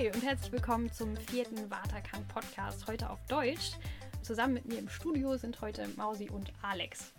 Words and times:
Hi 0.00 0.06
und 0.06 0.22
herzlich 0.22 0.50
willkommen 0.50 0.90
zum 0.90 1.14
vierten 1.14 1.70
Waterkan 1.70 2.26
Podcast, 2.28 2.86
heute 2.86 3.10
auf 3.10 3.18
Deutsch. 3.26 3.72
Zusammen 4.22 4.54
mit 4.54 4.64
mir 4.64 4.78
im 4.78 4.88
Studio 4.88 5.36
sind 5.36 5.60
heute 5.60 5.86
Mausi 5.88 6.30
und 6.30 6.50
Alex. 6.62 7.12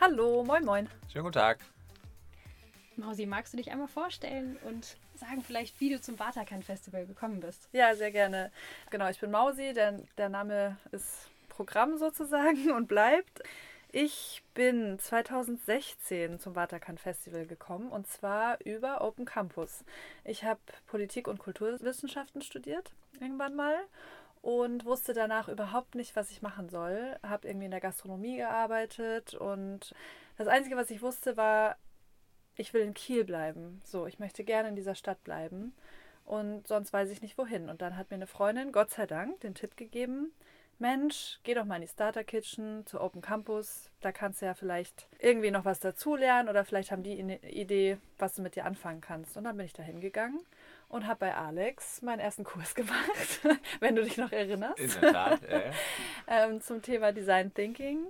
Hallo, 0.00 0.42
moin 0.42 0.64
moin. 0.64 0.88
Schönen 1.12 1.24
guten 1.24 1.34
Tag. 1.34 1.58
Mausi, 2.96 3.26
magst 3.26 3.52
du 3.52 3.58
dich 3.58 3.70
einmal 3.70 3.86
vorstellen 3.86 4.56
und 4.64 4.96
sagen 5.14 5.42
vielleicht, 5.42 5.78
wie 5.78 5.90
du 5.90 6.00
zum 6.00 6.18
Waterkan 6.18 6.62
Festival 6.62 7.04
gekommen 7.04 7.40
bist? 7.40 7.68
Ja, 7.72 7.94
sehr 7.94 8.10
gerne. 8.10 8.50
Genau, 8.88 9.10
ich 9.10 9.20
bin 9.20 9.30
Mausi, 9.30 9.74
der, 9.74 10.00
der 10.16 10.30
Name 10.30 10.78
ist 10.90 11.28
Programm 11.50 11.98
sozusagen 11.98 12.70
und 12.74 12.88
bleibt. 12.88 13.42
Ich 13.94 14.42
bin 14.54 14.98
2016 14.98 16.38
zum 16.38 16.56
Waterkan 16.56 16.96
Festival 16.96 17.44
gekommen 17.44 17.92
und 17.92 18.06
zwar 18.06 18.58
über 18.64 19.02
Open 19.02 19.26
Campus. 19.26 19.84
Ich 20.24 20.44
habe 20.44 20.60
Politik 20.86 21.28
und 21.28 21.38
Kulturwissenschaften 21.38 22.40
studiert, 22.40 22.94
irgendwann 23.20 23.54
mal, 23.54 23.76
und 24.40 24.86
wusste 24.86 25.12
danach 25.12 25.48
überhaupt 25.48 25.94
nicht, 25.94 26.16
was 26.16 26.30
ich 26.30 26.40
machen 26.40 26.70
soll. 26.70 27.18
Habe 27.22 27.46
irgendwie 27.46 27.66
in 27.66 27.70
der 27.70 27.80
Gastronomie 27.80 28.38
gearbeitet 28.38 29.34
und 29.34 29.94
das 30.38 30.48
Einzige, 30.48 30.76
was 30.76 30.90
ich 30.90 31.02
wusste, 31.02 31.36
war, 31.36 31.76
ich 32.56 32.72
will 32.72 32.80
in 32.80 32.94
Kiel 32.94 33.24
bleiben. 33.24 33.82
So, 33.84 34.06
ich 34.06 34.18
möchte 34.18 34.42
gerne 34.42 34.70
in 34.70 34.76
dieser 34.76 34.94
Stadt 34.94 35.22
bleiben 35.22 35.74
und 36.24 36.66
sonst 36.66 36.94
weiß 36.94 37.10
ich 37.10 37.20
nicht 37.20 37.36
wohin. 37.36 37.68
Und 37.68 37.82
dann 37.82 37.98
hat 37.98 38.08
mir 38.08 38.16
eine 38.16 38.26
Freundin, 38.26 38.72
Gott 38.72 38.88
sei 38.88 39.04
Dank, 39.06 39.40
den 39.40 39.54
Tipp 39.54 39.76
gegeben, 39.76 40.32
Mensch, 40.78 41.38
geh 41.44 41.54
doch 41.54 41.64
mal 41.64 41.76
in 41.76 41.82
die 41.82 41.88
Starter 41.88 42.24
Kitchen 42.24 42.84
zu 42.86 43.00
Open 43.00 43.20
Campus. 43.20 43.90
Da 44.00 44.10
kannst 44.10 44.42
du 44.42 44.46
ja 44.46 44.54
vielleicht 44.54 45.06
irgendwie 45.18 45.50
noch 45.50 45.64
was 45.64 45.78
dazulernen 45.80 46.48
oder 46.48 46.64
vielleicht 46.64 46.90
haben 46.90 47.02
die 47.02 47.18
eine 47.18 47.38
Idee, 47.50 47.98
was 48.18 48.34
du 48.34 48.42
mit 48.42 48.56
dir 48.56 48.64
anfangen 48.64 49.00
kannst. 49.00 49.36
Und 49.36 49.44
dann 49.44 49.56
bin 49.56 49.66
ich 49.66 49.72
da 49.72 49.82
hingegangen 49.82 50.40
und 50.88 51.06
habe 51.06 51.20
bei 51.20 51.34
Alex 51.34 52.02
meinen 52.02 52.20
ersten 52.20 52.44
Kurs 52.44 52.74
gemacht, 52.74 53.40
wenn 53.80 53.96
du 53.96 54.02
dich 54.02 54.16
noch 54.16 54.32
erinnerst. 54.32 54.78
In 54.78 54.90
der 55.00 55.12
Tat, 55.12 55.40
ja. 55.48 55.62
ähm, 56.26 56.60
zum 56.60 56.82
Thema 56.82 57.12
Design 57.12 57.52
Thinking. 57.54 58.06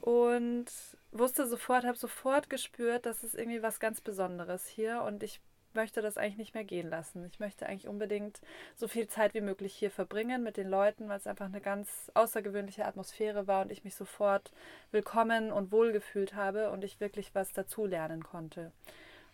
Und 0.00 0.66
wusste 1.12 1.46
sofort, 1.46 1.84
habe 1.84 1.96
sofort 1.96 2.50
gespürt, 2.50 3.06
dass 3.06 3.22
es 3.22 3.34
irgendwie 3.34 3.62
was 3.62 3.80
ganz 3.80 4.00
Besonderes 4.00 4.66
hier 4.66 5.02
und 5.02 5.22
ich 5.22 5.40
möchte 5.76 6.02
das 6.02 6.16
eigentlich 6.18 6.38
nicht 6.38 6.54
mehr 6.54 6.64
gehen 6.64 6.90
lassen. 6.90 7.24
Ich 7.26 7.38
möchte 7.38 7.66
eigentlich 7.66 7.86
unbedingt 7.86 8.40
so 8.74 8.88
viel 8.88 9.06
Zeit 9.06 9.34
wie 9.34 9.40
möglich 9.40 9.74
hier 9.74 9.92
verbringen 9.92 10.42
mit 10.42 10.56
den 10.56 10.68
Leuten, 10.68 11.08
weil 11.08 11.18
es 11.18 11.28
einfach 11.28 11.46
eine 11.46 11.60
ganz 11.60 12.10
außergewöhnliche 12.14 12.84
Atmosphäre 12.84 13.46
war 13.46 13.62
und 13.62 13.70
ich 13.70 13.84
mich 13.84 13.94
sofort 13.94 14.50
willkommen 14.90 15.52
und 15.52 15.70
wohlgefühlt 15.70 16.34
habe 16.34 16.70
und 16.70 16.82
ich 16.82 16.98
wirklich 16.98 17.34
was 17.34 17.52
dazulernen 17.52 18.24
konnte. 18.24 18.72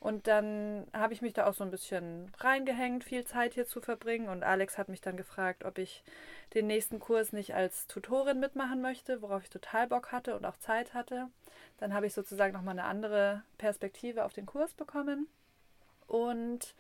Und 0.03 0.27
dann 0.27 0.89
habe 0.93 1.15
ich 1.15 1.23
mich 1.23 1.33
da 1.33 1.47
auch 1.47 1.55
so 1.55 1.63
ein 1.63 1.71
bisschen 1.71 2.33
reingehängt, 2.39 3.05
viel 3.05 3.25
Zeit 3.25 3.55
hier 3.55 3.67
zu 3.67 3.81
verbringen. 3.81 4.29
Und 4.29 4.43
Alex 4.43 4.77
hat 4.77 4.89
mich 4.89 5.01
dann 5.01 5.17
gefragt, 5.17 5.65
ob 5.65 5.79
ich 5.79 6.03
den 6.55 6.67
nächsten 6.67 6.99
Kurs 6.99 7.33
nicht 7.33 7.55
als 7.55 7.87
Tutorin 7.87 8.41
mitmachen 8.41 8.83
möchte, 8.83 9.23
worauf 9.23 9.45
ich 9.45 9.51
total 9.51 9.87
Bock 9.87 10.11
hatte 10.11 10.35
und 10.35 10.45
auch 10.45 10.57
Zeit 10.57 10.93
hatte. 10.93 11.29
Dann 11.79 11.95
habe 11.95 12.07
ich 12.07 12.15
sozusagen 12.15 12.53
nochmal 12.53 12.77
eine 12.77 12.89
andere 12.89 13.45
Perspektive 13.59 14.25
auf 14.25 14.33
den 14.33 14.45
Kurs 14.45 14.75
bekommen. 14.75 15.29
Und 16.13 16.75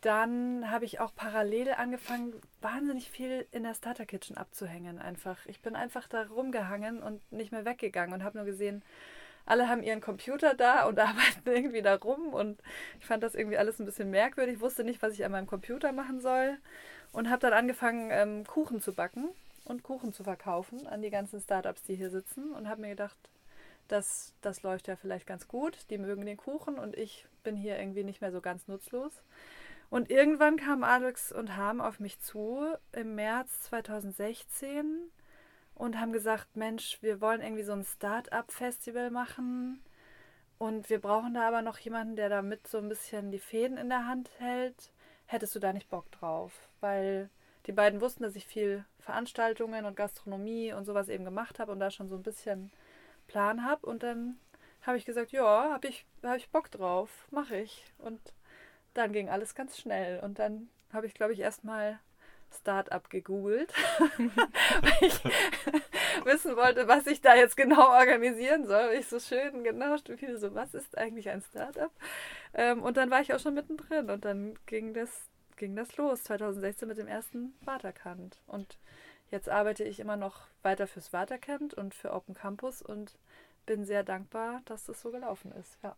dann 0.00 0.70
habe 0.70 0.86
ich 0.86 0.98
auch 0.98 1.14
parallel 1.14 1.74
angefangen, 1.74 2.32
wahnsinnig 2.62 3.10
viel 3.10 3.46
in 3.52 3.64
der 3.64 3.74
Starter 3.74 4.06
Kitchen 4.06 4.38
abzuhängen. 4.38 4.98
Einfach. 4.98 5.44
Ich 5.44 5.60
bin 5.60 5.76
einfach 5.76 6.08
da 6.08 6.22
rumgehangen 6.22 7.02
und 7.02 7.20
nicht 7.30 7.52
mehr 7.52 7.66
weggegangen 7.66 8.14
und 8.14 8.24
habe 8.24 8.38
nur 8.38 8.46
gesehen, 8.46 8.82
alle 9.44 9.68
haben 9.68 9.82
ihren 9.82 10.00
Computer 10.00 10.54
da 10.54 10.86
und 10.86 10.98
arbeiten 10.98 11.42
irgendwie 11.44 11.82
da 11.82 11.96
rum. 11.96 12.32
Und 12.32 12.62
ich 12.98 13.04
fand 13.04 13.22
das 13.22 13.34
irgendwie 13.34 13.58
alles 13.58 13.78
ein 13.78 13.84
bisschen 13.84 14.10
merkwürdig. 14.10 14.54
Ich 14.54 14.60
wusste 14.62 14.84
nicht, 14.84 15.02
was 15.02 15.12
ich 15.12 15.24
an 15.24 15.32
meinem 15.32 15.46
Computer 15.46 15.92
machen 15.92 16.22
soll. 16.22 16.56
Und 17.12 17.28
habe 17.28 17.40
dann 17.40 17.52
angefangen, 17.52 18.08
ähm, 18.10 18.46
Kuchen 18.46 18.80
zu 18.80 18.94
backen 18.94 19.28
und 19.66 19.82
Kuchen 19.82 20.14
zu 20.14 20.24
verkaufen 20.24 20.86
an 20.86 21.02
die 21.02 21.10
ganzen 21.10 21.40
Startups, 21.40 21.82
die 21.82 21.94
hier 21.94 22.08
sitzen. 22.08 22.54
Und 22.54 22.70
habe 22.70 22.80
mir 22.80 22.88
gedacht, 22.88 23.18
das, 23.88 24.32
das 24.40 24.62
läuft 24.62 24.88
ja 24.88 24.96
vielleicht 24.96 25.26
ganz 25.26 25.46
gut. 25.46 25.90
Die 25.90 25.98
mögen 25.98 26.24
den 26.24 26.38
Kuchen 26.38 26.78
und 26.78 26.96
ich 26.96 27.26
bin 27.42 27.56
hier 27.56 27.78
irgendwie 27.78 28.04
nicht 28.04 28.20
mehr 28.20 28.32
so 28.32 28.40
ganz 28.40 28.68
nutzlos. 28.68 29.22
Und 29.90 30.10
irgendwann 30.10 30.56
kamen 30.56 30.84
Alex 30.84 31.32
und 31.32 31.56
Harm 31.56 31.80
auf 31.80 32.00
mich 32.00 32.18
zu 32.20 32.66
im 32.92 33.14
März 33.14 33.62
2016 33.64 35.10
und 35.74 36.00
haben 36.00 36.12
gesagt, 36.12 36.56
Mensch, 36.56 37.02
wir 37.02 37.20
wollen 37.20 37.42
irgendwie 37.42 37.62
so 37.62 37.72
ein 37.72 37.84
Start-up-Festival 37.84 39.10
machen 39.10 39.82
und 40.58 40.88
wir 40.90 41.00
brauchen 41.00 41.34
da 41.34 41.48
aber 41.48 41.60
noch 41.60 41.78
jemanden, 41.78 42.16
der 42.16 42.28
damit 42.28 42.68
so 42.68 42.78
ein 42.78 42.88
bisschen 42.88 43.32
die 43.32 43.38
Fäden 43.38 43.76
in 43.76 43.88
der 43.88 44.06
Hand 44.06 44.30
hält. 44.38 44.92
Hättest 45.26 45.54
du 45.54 45.58
da 45.58 45.72
nicht 45.72 45.90
Bock 45.90 46.10
drauf? 46.12 46.68
Weil 46.80 47.30
die 47.66 47.72
beiden 47.72 48.00
wussten, 48.00 48.22
dass 48.22 48.36
ich 48.36 48.46
viel 48.46 48.84
Veranstaltungen 48.98 49.84
und 49.84 49.96
Gastronomie 49.96 50.72
und 50.72 50.84
sowas 50.84 51.08
eben 51.08 51.24
gemacht 51.24 51.58
habe 51.58 51.72
und 51.72 51.80
da 51.80 51.90
schon 51.90 52.08
so 52.08 52.16
ein 52.16 52.22
bisschen 52.22 52.70
Plan 53.26 53.64
habe. 53.64 53.86
Und 53.86 54.02
dann 54.02 54.38
habe 54.82 54.98
ich 54.98 55.04
gesagt, 55.04 55.32
ja, 55.32 55.70
habe 55.72 55.88
ich, 55.88 56.06
hab 56.22 56.36
ich 56.36 56.50
Bock 56.50 56.70
drauf, 56.70 57.10
mache 57.30 57.56
ich. 57.56 57.84
Und 57.98 58.20
dann 58.94 59.12
ging 59.12 59.28
alles 59.28 59.54
ganz 59.54 59.78
schnell. 59.78 60.20
Und 60.20 60.38
dann 60.38 60.68
habe 60.92 61.06
ich, 61.06 61.14
glaube 61.14 61.32
ich, 61.32 61.40
erstmal 61.40 61.98
Startup 62.52 63.08
gegoogelt, 63.08 63.72
weil 64.18 65.08
ich 65.08 65.24
wissen 66.24 66.56
wollte, 66.56 66.86
was 66.86 67.06
ich 67.06 67.20
da 67.20 67.34
jetzt 67.34 67.56
genau 67.56 67.90
organisieren 67.90 68.66
soll. 68.66 68.92
Ich 68.98 69.08
so 69.08 69.18
schön 69.18 69.64
genau 69.64 69.96
studiere, 69.96 70.38
so 70.38 70.54
was 70.54 70.74
ist 70.74 70.98
eigentlich 70.98 71.30
ein 71.30 71.42
Startup? 71.42 71.90
Ähm, 72.54 72.82
und 72.82 72.96
dann 72.96 73.10
war 73.10 73.20
ich 73.20 73.32
auch 73.32 73.40
schon 73.40 73.54
mittendrin 73.54 74.10
und 74.10 74.24
dann 74.24 74.58
ging 74.66 74.92
das, 74.94 75.30
ging 75.56 75.74
das 75.74 75.96
los, 75.96 76.24
2016 76.24 76.88
mit 76.88 76.98
dem 76.98 77.08
ersten 77.08 77.54
Waterkant. 77.64 78.42
Und 78.46 78.78
jetzt 79.30 79.48
arbeite 79.48 79.84
ich 79.84 79.98
immer 80.00 80.16
noch 80.16 80.42
weiter 80.62 80.86
fürs 80.86 81.12
Waterkant 81.12 81.74
und 81.74 81.94
für 81.94 82.12
Open 82.12 82.34
Campus 82.34 82.82
und 82.82 83.16
bin 83.66 83.84
sehr 83.84 84.02
dankbar, 84.02 84.62
dass 84.64 84.84
das 84.84 85.00
so 85.00 85.10
gelaufen 85.10 85.52
ist. 85.52 85.78
Ja. 85.82 85.96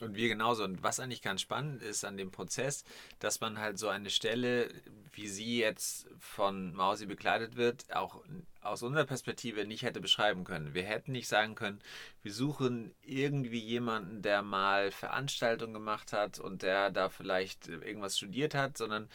Und 0.00 0.14
wir 0.14 0.28
genauso. 0.28 0.64
Und 0.64 0.82
was 0.82 1.00
eigentlich 1.00 1.22
ganz 1.22 1.40
spannend 1.40 1.82
ist 1.82 2.04
an 2.04 2.16
dem 2.16 2.30
Prozess, 2.30 2.84
dass 3.18 3.40
man 3.40 3.58
halt 3.58 3.78
so 3.78 3.88
eine 3.88 4.10
Stelle, 4.10 4.70
wie 5.12 5.28
sie 5.28 5.58
jetzt 5.58 6.08
von 6.18 6.72
Mausi 6.74 7.06
begleitet 7.06 7.56
wird, 7.56 7.92
auch 7.94 8.22
aus 8.60 8.82
unserer 8.82 9.04
Perspektive 9.04 9.66
nicht 9.66 9.82
hätte 9.82 10.00
beschreiben 10.00 10.44
können. 10.44 10.74
Wir 10.74 10.82
hätten 10.82 11.12
nicht 11.12 11.28
sagen 11.28 11.54
können, 11.54 11.80
wir 12.22 12.32
suchen 12.32 12.94
irgendwie 13.02 13.60
jemanden, 13.60 14.22
der 14.22 14.42
mal 14.42 14.90
Veranstaltungen 14.90 15.74
gemacht 15.74 16.12
hat 16.12 16.38
und 16.38 16.62
der 16.62 16.90
da 16.90 17.08
vielleicht 17.08 17.68
irgendwas 17.68 18.16
studiert 18.16 18.54
hat, 18.54 18.76
sondern 18.76 19.08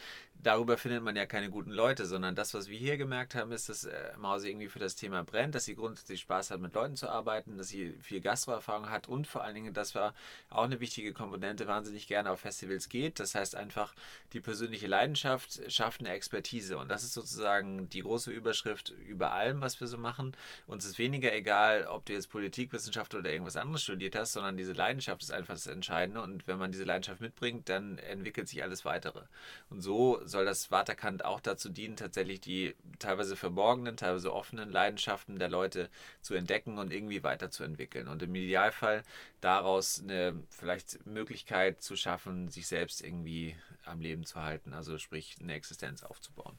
darüber 0.44 0.76
findet 0.76 1.02
man 1.02 1.16
ja 1.16 1.26
keine 1.26 1.50
guten 1.50 1.70
Leute, 1.70 2.06
sondern 2.06 2.34
das, 2.34 2.54
was 2.54 2.68
wir 2.68 2.78
hier 2.78 2.96
gemerkt 2.96 3.34
haben, 3.34 3.52
ist, 3.52 3.68
dass 3.68 3.84
äh, 3.84 4.12
Mausi 4.18 4.48
irgendwie 4.48 4.68
für 4.68 4.78
das 4.78 4.94
Thema 4.96 5.24
brennt, 5.24 5.54
dass 5.54 5.64
sie 5.64 5.74
grundsätzlich 5.74 6.20
Spaß 6.20 6.50
hat, 6.50 6.60
mit 6.60 6.74
Leuten 6.74 6.96
zu 6.96 7.08
arbeiten, 7.08 7.56
dass 7.56 7.68
sie 7.68 7.94
viel 8.00 8.20
Gastroerfahrung 8.20 8.90
hat 8.90 9.08
und 9.08 9.26
vor 9.26 9.42
allen 9.42 9.54
Dingen, 9.54 9.74
das 9.74 9.94
war 9.94 10.14
auch 10.50 10.64
eine 10.64 10.80
wichtige 10.80 11.12
Komponente, 11.12 11.66
wahnsinnig 11.66 12.06
gerne 12.06 12.30
auf 12.30 12.40
Festivals 12.40 12.88
geht. 12.88 13.20
Das 13.20 13.34
heißt 13.34 13.56
einfach, 13.56 13.94
die 14.32 14.40
persönliche 14.40 14.86
Leidenschaft 14.86 15.60
schafft 15.72 16.00
eine 16.00 16.10
Expertise 16.10 16.78
und 16.78 16.88
das 16.88 17.04
ist 17.04 17.14
sozusagen 17.14 17.88
die 17.88 18.02
große 18.02 18.30
Überschrift 18.30 18.90
über 18.90 19.32
allem, 19.34 19.60
was 19.60 19.80
wir 19.80 19.86
so 19.86 19.98
machen. 19.98 20.36
Uns 20.66 20.84
ist 20.84 20.98
weniger 20.98 21.32
egal, 21.34 21.86
ob 21.86 22.06
du 22.06 22.12
jetzt 22.12 22.30
Politikwissenschaft 22.30 23.14
oder 23.14 23.30
irgendwas 23.30 23.56
anderes 23.56 23.82
studiert 23.82 24.16
hast, 24.16 24.32
sondern 24.32 24.56
diese 24.56 24.72
Leidenschaft 24.72 25.22
ist 25.22 25.32
einfach 25.32 25.54
das 25.54 25.66
Entscheidende 25.66 26.20
und 26.22 26.46
wenn 26.46 26.58
man 26.58 26.72
diese 26.72 26.84
Leidenschaft 26.84 27.20
mitbringt, 27.20 27.68
dann 27.68 27.98
entwickelt 27.98 28.48
sich 28.48 28.62
alles 28.62 28.84
weitere. 28.84 29.22
Und 29.70 29.80
so 29.80 30.20
soll 30.24 30.44
das 30.44 30.70
Waterkant 30.70 31.24
auch 31.24 31.40
dazu 31.40 31.68
dienen, 31.68 31.96
tatsächlich 31.96 32.40
die 32.40 32.74
teilweise 32.98 33.36
verborgenen, 33.36 33.96
teilweise 33.96 34.32
offenen 34.32 34.70
Leidenschaften 34.70 35.38
der 35.38 35.48
Leute 35.48 35.90
zu 36.20 36.34
entdecken 36.34 36.78
und 36.78 36.92
irgendwie 36.92 37.22
weiterzuentwickeln. 37.22 38.08
Und 38.08 38.22
im 38.22 38.34
Idealfall 38.34 39.02
daraus 39.40 40.00
eine 40.02 40.42
vielleicht 40.50 41.06
Möglichkeit 41.06 41.82
zu 41.82 41.96
schaffen, 41.96 42.48
sich 42.48 42.66
selbst 42.66 43.02
irgendwie 43.02 43.56
am 43.84 44.00
Leben 44.00 44.24
zu 44.24 44.40
halten, 44.40 44.72
also 44.72 44.98
sprich 44.98 45.36
eine 45.40 45.54
Existenz 45.54 46.02
aufzubauen. 46.02 46.56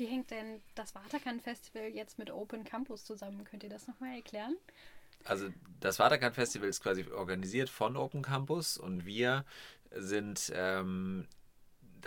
Wie 0.00 0.06
hängt 0.06 0.30
denn 0.30 0.62
das 0.74 0.94
Waterkant 0.94 1.42
Festival 1.42 1.84
jetzt 1.84 2.18
mit 2.18 2.30
Open 2.30 2.64
Campus 2.64 3.04
zusammen? 3.04 3.44
Könnt 3.44 3.62
ihr 3.62 3.68
das 3.68 3.86
nochmal 3.86 4.16
erklären? 4.16 4.56
Also 5.24 5.50
das 5.78 5.98
Waterkant 5.98 6.34
Festival 6.34 6.70
ist 6.70 6.82
quasi 6.82 7.04
organisiert 7.10 7.68
von 7.68 7.98
Open 7.98 8.22
Campus 8.22 8.78
und 8.78 9.04
wir 9.04 9.44
sind 9.90 10.50
ähm, 10.54 11.28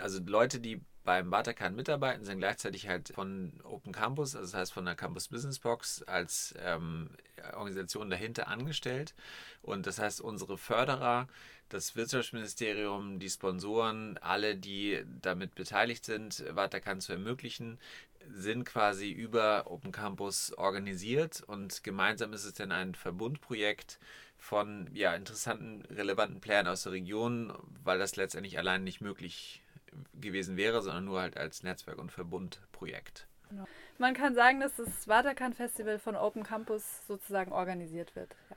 also 0.00 0.20
Leute, 0.26 0.58
die 0.58 0.80
beim 1.04 1.30
Watercan 1.30 1.76
mitarbeiten, 1.76 2.24
sind 2.24 2.38
gleichzeitig 2.38 2.88
halt 2.88 3.10
von 3.14 3.60
Open 3.62 3.92
Campus, 3.92 4.34
also 4.34 4.50
das 4.50 4.58
heißt 4.58 4.72
von 4.72 4.86
der 4.86 4.96
Campus 4.96 5.28
Business 5.28 5.58
Box 5.58 6.02
als 6.02 6.54
ähm, 6.58 7.10
Organisation 7.52 8.08
dahinter 8.10 8.48
angestellt. 8.48 9.14
Und 9.60 9.86
das 9.86 9.98
heißt, 9.98 10.20
unsere 10.20 10.56
Förderer, 10.56 11.28
das 11.68 11.96
Wirtschaftsministerium, 11.96 13.18
die 13.18 13.30
Sponsoren, 13.30 14.18
alle, 14.18 14.56
die 14.56 15.04
damit 15.22 15.54
beteiligt 15.54 16.04
sind, 16.04 16.44
Watercan 16.54 17.00
zu 17.00 17.12
ermöglichen, 17.12 17.78
sind 18.32 18.64
quasi 18.64 19.10
über 19.10 19.70
Open 19.70 19.92
Campus 19.92 20.52
organisiert 20.54 21.42
und 21.46 21.84
gemeinsam 21.84 22.32
ist 22.32 22.44
es 22.44 22.54
dann 22.54 22.72
ein 22.72 22.94
Verbundprojekt 22.94 23.98
von 24.38 24.88
ja, 24.92 25.14
interessanten, 25.14 25.82
relevanten 25.94 26.40
Playern 26.40 26.66
aus 26.66 26.84
der 26.84 26.92
Region, 26.92 27.52
weil 27.82 27.98
das 27.98 28.16
letztendlich 28.16 28.58
allein 28.58 28.84
nicht 28.84 29.00
möglich 29.00 29.62
gewesen 30.20 30.56
wäre, 30.56 30.82
sondern 30.82 31.04
nur 31.04 31.20
halt 31.20 31.36
als 31.36 31.62
Netzwerk- 31.62 31.98
und 31.98 32.12
Verbundprojekt. 32.12 33.26
Genau. 33.48 33.66
Man 33.98 34.14
kann 34.14 34.34
sagen, 34.34 34.60
dass 34.60 34.76
das 34.76 35.06
Waterkan 35.06 35.52
Festival 35.52 35.98
von 35.98 36.16
Open 36.16 36.42
Campus 36.42 37.06
sozusagen 37.06 37.52
organisiert 37.52 38.16
wird. 38.16 38.34
Ja. 38.50 38.56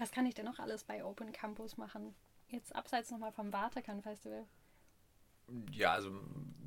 Was 0.00 0.12
kann 0.12 0.24
ich 0.24 0.32
denn 0.32 0.46
noch 0.46 0.58
alles 0.58 0.84
bei 0.84 1.04
Open 1.04 1.30
Campus 1.30 1.76
machen? 1.76 2.14
Jetzt 2.48 2.74
abseits 2.74 3.10
nochmal 3.10 3.32
vom 3.32 3.52
Waterkan 3.52 4.00
Festival. 4.00 4.46
Ja, 5.72 5.92
also 5.92 6.10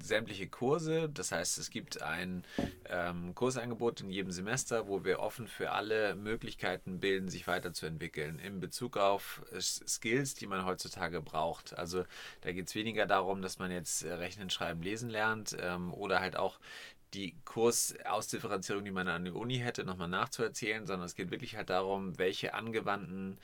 sämtliche 0.04 0.48
Kurse. 0.48 1.10
Das 1.10 1.32
heißt, 1.32 1.58
es 1.58 1.72
gibt 1.72 2.04
ein 2.04 2.44
ähm, 2.90 3.34
Kursangebot 3.34 4.02
in 4.02 4.12
jedem 4.12 4.32
Semester, 4.32 4.88
wo 4.88 5.04
wir 5.04 5.20
offen 5.20 5.48
für 5.48 5.72
alle 5.72 6.14
Möglichkeiten 6.14 7.00
bilden, 7.00 7.28
sich 7.28 7.48
weiterzuentwickeln 7.48 8.38
in 8.38 8.60
Bezug 8.60 8.98
auf 8.98 9.42
Skills, 9.60 10.36
die 10.36 10.46
man 10.46 10.66
heutzutage 10.66 11.20
braucht. 11.20 11.76
Also 11.76 12.06
da 12.42 12.52
geht 12.52 12.68
es 12.68 12.76
weniger 12.76 13.08
darum, 13.08 13.42
dass 13.42 13.58
man 13.58 13.72
jetzt 13.72 14.04
Rechnen, 14.06 14.52
Schreiben, 14.52 14.84
Lesen 14.84 15.10
lernt 15.10 15.58
ähm, 15.60 15.92
oder 15.92 16.20
halt 16.20 16.36
auch 16.36 16.60
die 17.14 17.36
Kursausdifferenzierung, 17.46 18.84
die 18.84 18.92
man 18.92 19.08
an 19.08 19.26
der 19.26 19.36
Uni 19.36 19.58
hätte, 19.58 19.84
nochmal 19.84 20.08
nachzuerzählen, 20.08 20.86
sondern 20.86 21.06
es 21.06 21.16
geht 21.16 21.32
wirklich 21.32 21.56
halt 21.56 21.70
darum, 21.70 22.18
welche 22.18 22.54
angewandten 22.54 23.38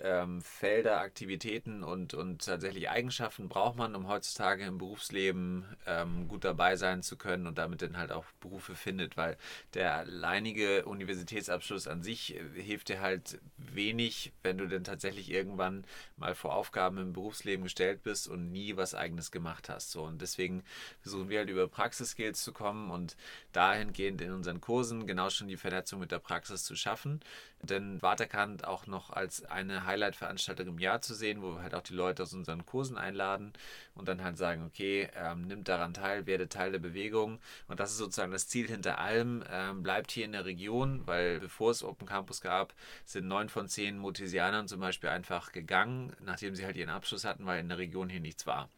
ähm, 0.00 0.40
Felder, 0.42 1.00
Aktivitäten 1.00 1.84
und, 1.84 2.14
und 2.14 2.44
tatsächlich 2.44 2.90
Eigenschaften 2.90 3.48
braucht 3.48 3.76
man, 3.76 3.94
um 3.94 4.08
heutzutage 4.08 4.64
im 4.64 4.78
Berufsleben 4.78 5.64
ähm, 5.86 6.28
gut 6.28 6.44
dabei 6.44 6.76
sein 6.76 7.02
zu 7.02 7.16
können 7.16 7.46
und 7.46 7.58
damit 7.58 7.82
dann 7.82 7.96
halt 7.96 8.10
auch 8.10 8.24
Berufe 8.40 8.74
findet, 8.74 9.16
weil 9.16 9.36
der 9.74 9.94
alleinige 9.94 10.84
Universitätsabschluss 10.86 11.86
an 11.86 12.02
sich 12.02 12.34
äh, 12.34 12.60
hilft 12.60 12.88
dir 12.88 13.00
halt 13.00 13.40
wenig, 13.56 14.32
wenn 14.42 14.58
du 14.58 14.66
denn 14.66 14.84
tatsächlich 14.84 15.30
irgendwann 15.30 15.84
mal 16.16 16.34
vor 16.34 16.54
Aufgaben 16.54 16.98
im 16.98 17.12
Berufsleben 17.12 17.64
gestellt 17.64 18.02
bist 18.02 18.28
und 18.28 18.50
nie 18.50 18.76
was 18.76 18.94
eigenes 18.94 19.30
gemacht 19.30 19.68
hast. 19.68 19.92
So, 19.92 20.02
und 20.02 20.20
deswegen 20.20 20.64
versuchen 21.00 21.28
wir 21.28 21.40
halt 21.40 21.50
über 21.50 21.68
Praxisskills 21.68 22.42
zu 22.42 22.52
kommen 22.52 22.90
und 22.90 23.16
dahingehend 23.52 24.20
in 24.20 24.32
unseren 24.32 24.60
Kursen 24.60 25.06
genau 25.06 25.30
schon 25.30 25.48
die 25.48 25.56
Vernetzung 25.56 26.00
mit 26.00 26.10
der 26.10 26.18
Praxis 26.18 26.64
zu 26.64 26.74
schaffen. 26.74 27.20
Denn 27.62 28.02
Waterkant 28.02 28.64
auch 28.64 28.88
noch 28.88 29.10
als 29.10 29.44
eine 29.44 29.86
Highlight-Veranstaltung 29.92 30.68
im 30.68 30.78
Jahr 30.78 31.00
zu 31.00 31.14
sehen, 31.14 31.42
wo 31.42 31.54
wir 31.54 31.62
halt 31.62 31.74
auch 31.74 31.82
die 31.82 31.94
Leute 31.94 32.22
aus 32.22 32.32
unseren 32.34 32.66
Kursen 32.66 32.96
einladen 32.96 33.52
und 33.94 34.08
dann 34.08 34.24
halt 34.24 34.36
sagen, 34.38 34.64
okay, 34.64 35.08
ähm, 35.14 35.42
nimmt 35.46 35.68
daran 35.68 35.94
teil, 35.94 36.26
werde 36.26 36.48
Teil 36.48 36.72
der 36.72 36.78
Bewegung. 36.78 37.38
Und 37.68 37.80
das 37.80 37.92
ist 37.92 37.98
sozusagen 37.98 38.32
das 38.32 38.48
Ziel 38.48 38.68
hinter 38.68 38.98
allem. 38.98 39.44
Ähm, 39.50 39.82
bleibt 39.82 40.10
hier 40.10 40.24
in 40.24 40.32
der 40.32 40.44
Region, 40.44 41.06
weil 41.06 41.40
bevor 41.40 41.70
es 41.70 41.84
Open 41.84 42.06
Campus 42.06 42.40
gab, 42.40 42.74
sind 43.04 43.28
neun 43.28 43.48
von 43.48 43.68
zehn 43.68 43.98
Mutesianern 43.98 44.68
zum 44.68 44.80
Beispiel 44.80 45.10
einfach 45.10 45.52
gegangen, 45.52 46.14
nachdem 46.20 46.54
sie 46.54 46.64
halt 46.64 46.76
ihren 46.76 46.90
Abschluss 46.90 47.24
hatten, 47.24 47.46
weil 47.46 47.60
in 47.60 47.68
der 47.68 47.78
Region 47.78 48.08
hier 48.08 48.20
nichts 48.20 48.46
war. 48.46 48.68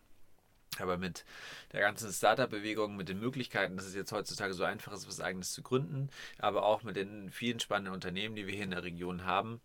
Aber 0.81 0.99
mit 0.99 1.25
der 1.73 1.81
ganzen 1.81 2.13
Startup-Bewegung, 2.13 2.97
mit 2.97 3.09
den 3.09 3.21
Möglichkeiten, 3.21 3.77
dass 3.77 3.87
es 3.87 3.95
jetzt 3.95 4.13
heutzutage 4.13 4.55
so 4.55 4.65
einfach 4.65 4.93
ist, 4.93 5.07
was 5.07 5.21
eigenes 5.21 5.53
zu 5.53 5.63
gründen, 5.63 6.11
aber 6.39 6.65
auch 6.65 6.83
mit 6.83 6.97
den 6.97 7.31
vielen 7.31 7.61
spannenden 7.61 7.95
Unternehmen, 7.95 8.35
die 8.35 8.47
wir 8.47 8.55
hier 8.55 8.65
in 8.65 8.71
der 8.71 8.83
Region 8.83 9.25
haben, 9.25 9.61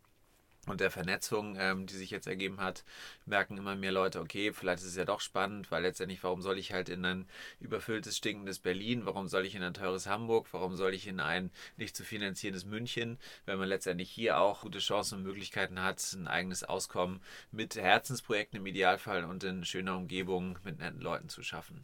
und 0.69 0.81
der 0.81 0.91
Vernetzung, 0.91 1.55
ähm, 1.57 1.85
die 1.85 1.95
sich 1.95 2.09
jetzt 2.09 2.27
ergeben 2.27 2.59
hat, 2.61 2.83
merken 3.25 3.57
immer 3.57 3.75
mehr 3.75 3.91
Leute, 3.91 4.19
okay, 4.19 4.53
vielleicht 4.53 4.81
ist 4.83 4.89
es 4.89 4.95
ja 4.95 5.05
doch 5.05 5.21
spannend, 5.21 5.71
weil 5.71 5.83
letztendlich, 5.83 6.23
warum 6.23 6.41
soll 6.41 6.57
ich 6.57 6.73
halt 6.73 6.89
in 6.89 7.05
ein 7.05 7.27
überfülltes, 7.59 8.17
stinkendes 8.17 8.59
Berlin, 8.59 9.05
warum 9.05 9.27
soll 9.27 9.45
ich 9.45 9.55
in 9.55 9.63
ein 9.63 9.73
teures 9.73 10.07
Hamburg, 10.07 10.47
warum 10.51 10.75
soll 10.75 10.93
ich 10.93 11.07
in 11.07 11.19
ein 11.19 11.51
nicht 11.77 11.95
zu 11.95 12.03
finanzierendes 12.03 12.65
München, 12.65 13.17
wenn 13.45 13.59
man 13.59 13.69
letztendlich 13.69 14.09
hier 14.09 14.39
auch 14.39 14.61
gute 14.61 14.79
Chancen 14.79 15.19
und 15.19 15.23
Möglichkeiten 15.23 15.81
hat, 15.81 16.01
ein 16.13 16.27
eigenes 16.27 16.63
Auskommen 16.63 17.21
mit 17.51 17.75
Herzensprojekten 17.75 18.59
im 18.59 18.65
Idealfall 18.65 19.25
und 19.25 19.43
in 19.43 19.65
schöner 19.65 19.97
Umgebung 19.97 20.57
mit 20.63 20.79
netten 20.79 21.01
Leuten 21.01 21.29
zu 21.29 21.43
schaffen. 21.43 21.83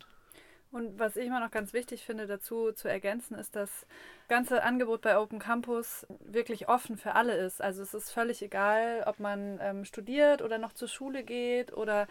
Und 0.75 1.00
was 1.00 1.16
ich 1.16 1.27
immer 1.27 1.39
noch 1.39 1.51
ganz 1.51 1.72
wichtig 1.72 2.04
finde, 2.04 2.27
dazu 2.27 2.74
zu 2.74 2.89
ergänzen, 2.89 3.36
ist, 3.36 3.56
dass 3.56 3.86
ganze 4.27 4.62
Angebot 4.62 5.04
bei 5.04 5.18
Open 5.18 5.39
Campus 5.39 6.06
wirklich 6.19 6.68
offen 6.68 6.98
für 6.98 7.16
alle 7.16 7.33
ist. 7.33 7.62
Also 7.62 7.81
es 7.81 7.94
ist 7.94 8.12
völlig 8.12 8.42
egal, 8.42 9.06
ob 9.06 9.22
man 9.22 9.57
ähm, 9.62 9.86
studiert 9.86 10.42
oder 10.42 10.57
noch 10.57 10.74
zur 10.74 10.89
Schule 10.89 11.24
geht 11.24 11.72
oder 11.72 12.10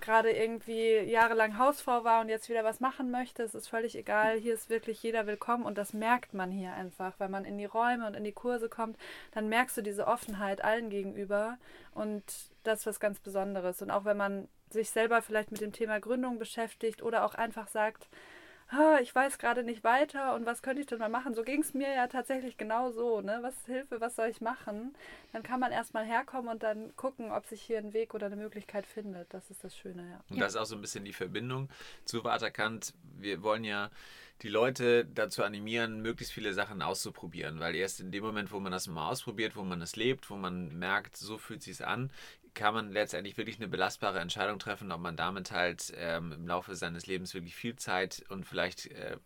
gerade 0.00 0.30
irgendwie 0.30 1.00
jahrelang 1.00 1.58
Hausfrau 1.58 2.04
war 2.04 2.22
und 2.22 2.30
jetzt 2.30 2.48
wieder 2.48 2.64
was 2.64 2.80
machen 2.80 3.10
möchte. 3.10 3.42
Es 3.42 3.54
ist 3.54 3.68
völlig 3.68 3.94
egal. 3.98 4.38
Hier 4.38 4.54
ist 4.54 4.70
wirklich 4.70 5.02
jeder 5.02 5.26
willkommen 5.26 5.66
und 5.66 5.76
das 5.76 5.92
merkt 5.92 6.32
man 6.32 6.50
hier 6.50 6.72
einfach. 6.72 7.12
Wenn 7.18 7.30
man 7.30 7.44
in 7.44 7.58
die 7.58 7.66
Räume 7.66 8.06
und 8.06 8.14
in 8.14 8.24
die 8.24 8.32
Kurse 8.32 8.70
kommt, 8.70 8.96
dann 9.32 9.50
merkst 9.50 9.76
du 9.76 9.82
diese 9.82 10.06
Offenheit 10.06 10.64
allen 10.64 10.88
gegenüber 10.88 11.58
und 11.92 12.24
das 12.64 12.78
ist 12.78 12.86
was 12.86 12.98
ganz 12.98 13.20
Besonderes. 13.20 13.82
Und 13.82 13.90
auch 13.90 14.06
wenn 14.06 14.16
man 14.16 14.48
sich 14.70 14.90
selber 14.90 15.22
vielleicht 15.22 15.50
mit 15.50 15.60
dem 15.60 15.72
Thema 15.72 16.00
Gründung 16.00 16.38
beschäftigt 16.38 17.02
oder 17.02 17.24
auch 17.24 17.34
einfach 17.34 17.68
sagt, 17.68 18.08
ich 19.00 19.14
weiß 19.14 19.38
gerade 19.38 19.62
nicht 19.62 19.84
weiter 19.84 20.34
und 20.34 20.44
was 20.44 20.60
könnte 20.60 20.80
ich 20.80 20.88
denn 20.88 20.98
mal 20.98 21.08
machen? 21.08 21.34
So 21.34 21.44
ging 21.44 21.60
es 21.60 21.72
mir 21.72 21.94
ja 21.94 22.08
tatsächlich 22.08 22.56
genau 22.56 22.90
so. 22.90 23.20
Ne? 23.20 23.38
Was 23.42 23.54
Hilfe, 23.66 24.00
was 24.00 24.16
soll 24.16 24.26
ich 24.26 24.40
machen? 24.40 24.96
Dann 25.32 25.44
kann 25.44 25.60
man 25.60 25.70
erstmal 25.70 26.04
herkommen 26.04 26.50
und 26.50 26.64
dann 26.64 26.94
gucken, 26.96 27.30
ob 27.30 27.46
sich 27.46 27.62
hier 27.62 27.78
ein 27.78 27.92
Weg 27.92 28.12
oder 28.12 28.26
eine 28.26 28.34
Möglichkeit 28.34 28.84
findet. 28.84 29.32
Das 29.32 29.50
ist 29.52 29.62
das 29.62 29.76
Schöne, 29.76 30.10
ja. 30.10 30.20
Und 30.30 30.40
das 30.40 30.54
ist 30.54 30.60
auch 30.60 30.66
so 30.66 30.74
ein 30.74 30.80
bisschen 30.80 31.04
die 31.04 31.12
Verbindung 31.12 31.68
zu 32.04 32.24
Waterkant. 32.24 32.92
Wir 33.16 33.44
wollen 33.44 33.62
ja 33.62 33.88
die 34.42 34.48
Leute 34.48 35.04
dazu 35.04 35.44
animieren, 35.44 36.02
möglichst 36.02 36.34
viele 36.34 36.52
Sachen 36.52 36.82
auszuprobieren, 36.82 37.60
weil 37.60 37.76
erst 37.76 38.00
in 38.00 38.10
dem 38.10 38.24
Moment, 38.24 38.50
wo 38.50 38.58
man 38.58 38.72
das 38.72 38.88
mal 38.88 39.08
ausprobiert, 39.08 39.54
wo 39.54 39.62
man 39.62 39.80
es 39.80 39.94
lebt, 39.94 40.28
wo 40.28 40.34
man 40.34 40.76
merkt, 40.76 41.16
so 41.16 41.38
fühlt 41.38 41.60
es 41.60 41.66
sich 41.66 41.86
an, 41.86 42.10
kann 42.56 42.74
man 42.74 42.90
letztendlich 42.90 43.36
wirklich 43.36 43.58
eine 43.58 43.68
belastbare 43.68 44.18
Entscheidung 44.18 44.58
treffen, 44.58 44.90
ob 44.90 45.00
man 45.00 45.16
damit 45.16 45.52
halt 45.52 45.92
ähm, 45.96 46.32
im 46.32 46.48
Laufe 46.48 46.74
seines 46.74 47.06
Lebens 47.06 47.34
wirklich 47.34 47.54
viel 47.54 47.76
Zeit 47.76 48.24
und 48.30 48.44
vielleicht 48.44 48.86
äh, 48.86 49.18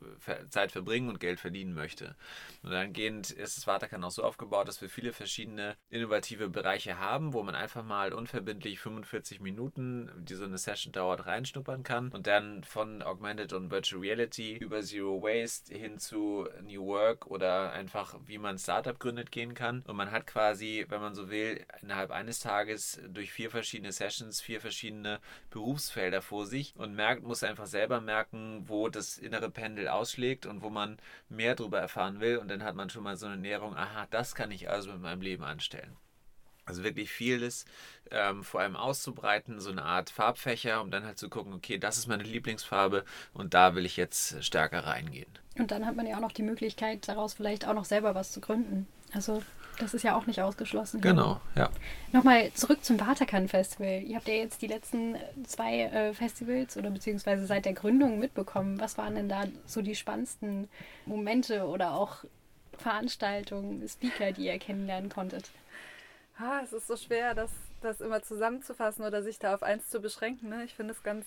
Zeit 0.50 0.72
verbringen 0.72 1.08
und 1.08 1.20
Geld 1.20 1.40
verdienen 1.40 1.72
möchte. 1.72 2.16
Und 2.62 2.72
dahingehend 2.72 3.30
ist 3.30 3.56
das 3.56 3.66
Waterkan 3.66 4.04
auch 4.04 4.10
so 4.10 4.24
aufgebaut, 4.24 4.68
dass 4.68 4.82
wir 4.82 4.90
viele 4.90 5.12
verschiedene 5.12 5.76
innovative 5.88 6.48
Bereiche 6.48 6.98
haben, 6.98 7.32
wo 7.32 7.42
man 7.42 7.54
einfach 7.54 7.84
mal 7.84 8.12
unverbindlich 8.12 8.80
45 8.80 9.40
Minuten, 9.40 10.10
die 10.18 10.34
so 10.34 10.44
eine 10.44 10.58
Session 10.58 10.92
dauert, 10.92 11.26
reinschnuppern 11.26 11.84
kann 11.84 12.10
und 12.10 12.26
dann 12.26 12.64
von 12.64 13.02
Augmented 13.02 13.52
und 13.52 13.70
Virtual 13.70 14.02
Reality 14.02 14.56
über 14.56 14.82
Zero 14.82 15.22
Waste 15.22 15.72
hin 15.72 15.98
zu 15.98 16.48
New 16.62 16.84
Work 16.86 17.28
oder 17.28 17.72
einfach 17.72 18.16
wie 18.26 18.38
man 18.38 18.58
Startup 18.58 18.98
gründet 18.98 19.30
gehen 19.30 19.54
kann. 19.54 19.82
Und 19.86 19.96
man 19.96 20.10
hat 20.10 20.26
quasi, 20.26 20.84
wenn 20.88 21.00
man 21.00 21.14
so 21.14 21.30
will, 21.30 21.64
innerhalb 21.80 22.10
eines 22.10 22.40
Tages 22.40 23.00
durch 23.08 23.19
durch 23.20 23.32
vier 23.32 23.50
verschiedene 23.50 23.92
Sessions, 23.92 24.40
vier 24.40 24.62
verschiedene 24.62 25.20
Berufsfelder 25.50 26.22
vor 26.22 26.46
sich 26.46 26.74
und 26.76 26.94
merkt, 26.94 27.22
muss 27.22 27.44
einfach 27.44 27.66
selber 27.66 28.00
merken, 28.00 28.64
wo 28.66 28.88
das 28.88 29.18
innere 29.18 29.50
Pendel 29.50 29.88
ausschlägt 29.88 30.46
und 30.46 30.62
wo 30.62 30.70
man 30.70 30.98
mehr 31.28 31.54
darüber 31.54 31.78
erfahren 31.78 32.20
will. 32.20 32.38
Und 32.38 32.48
dann 32.48 32.64
hat 32.64 32.74
man 32.74 32.88
schon 32.88 33.02
mal 33.02 33.18
so 33.18 33.26
eine 33.26 33.36
Näherung, 33.36 33.76
aha, 33.76 34.06
das 34.10 34.34
kann 34.34 34.50
ich 34.50 34.70
also 34.70 34.92
mit 34.92 35.02
meinem 35.02 35.20
Leben 35.20 35.44
anstellen. 35.44 35.96
Also 36.64 36.82
wirklich 36.82 37.10
vieles 37.10 37.66
ähm, 38.10 38.42
vor 38.42 38.60
allem 38.60 38.76
auszubreiten, 38.76 39.60
so 39.60 39.70
eine 39.70 39.82
Art 39.82 40.08
Farbfächer, 40.08 40.80
um 40.80 40.90
dann 40.90 41.04
halt 41.04 41.18
zu 41.18 41.28
gucken, 41.28 41.52
okay, 41.52 41.76
das 41.76 41.98
ist 41.98 42.06
meine 42.06 42.22
Lieblingsfarbe 42.22 43.04
und 43.34 43.52
da 43.52 43.74
will 43.74 43.84
ich 43.84 43.98
jetzt 43.98 44.42
stärker 44.42 44.86
reingehen. 44.86 45.30
Und 45.58 45.72
dann 45.72 45.84
hat 45.84 45.96
man 45.96 46.06
ja 46.06 46.16
auch 46.16 46.20
noch 46.20 46.32
die 46.32 46.42
Möglichkeit, 46.42 47.06
daraus 47.06 47.34
vielleicht 47.34 47.66
auch 47.66 47.74
noch 47.74 47.84
selber 47.84 48.14
was 48.14 48.32
zu 48.32 48.40
gründen. 48.40 48.86
Also 49.12 49.42
das 49.80 49.94
ist 49.94 50.02
ja 50.02 50.14
auch 50.14 50.26
nicht 50.26 50.40
ausgeschlossen. 50.40 51.00
Genau, 51.00 51.40
ja. 51.56 51.70
Nochmal 52.12 52.52
zurück 52.52 52.84
zum 52.84 53.00
Waterkan 53.00 53.48
Festival. 53.48 54.02
Ihr 54.02 54.16
habt 54.16 54.28
ja 54.28 54.34
jetzt 54.34 54.62
die 54.62 54.66
letzten 54.66 55.16
zwei 55.46 55.82
äh, 55.82 56.14
Festivals 56.14 56.76
oder 56.76 56.90
beziehungsweise 56.90 57.46
seit 57.46 57.64
der 57.64 57.72
Gründung 57.72 58.18
mitbekommen. 58.18 58.80
Was 58.80 58.98
waren 58.98 59.14
denn 59.14 59.28
da 59.28 59.44
so 59.66 59.82
die 59.82 59.94
spannendsten 59.94 60.68
Momente 61.06 61.66
oder 61.66 61.94
auch 61.94 62.24
Veranstaltungen, 62.78 63.86
Speaker, 63.88 64.32
die 64.32 64.46
ihr 64.46 64.58
kennenlernen 64.58 65.10
konntet? 65.10 65.50
Ah, 66.38 66.60
es 66.64 66.72
ist 66.72 66.86
so 66.86 66.96
schwer, 66.96 67.34
das, 67.34 67.50
das 67.82 68.00
immer 68.00 68.22
zusammenzufassen 68.22 69.04
oder 69.04 69.22
sich 69.22 69.38
da 69.38 69.54
auf 69.54 69.62
eins 69.62 69.88
zu 69.90 70.00
beschränken. 70.00 70.48
Ne? 70.48 70.64
Ich 70.64 70.74
finde 70.74 70.94
es 70.94 71.02
ganz, 71.02 71.26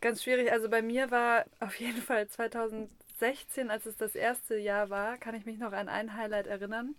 ganz 0.00 0.22
schwierig. 0.22 0.52
Also 0.52 0.68
bei 0.68 0.82
mir 0.82 1.10
war 1.10 1.44
auf 1.60 1.74
jeden 1.80 2.00
Fall 2.00 2.28
2016, 2.28 3.70
als 3.70 3.86
es 3.86 3.96
das 3.96 4.14
erste 4.14 4.56
Jahr 4.56 4.90
war, 4.90 5.16
kann 5.18 5.34
ich 5.34 5.44
mich 5.44 5.58
noch 5.58 5.72
an 5.72 5.88
ein 5.88 6.14
Highlight 6.14 6.46
erinnern. 6.46 6.94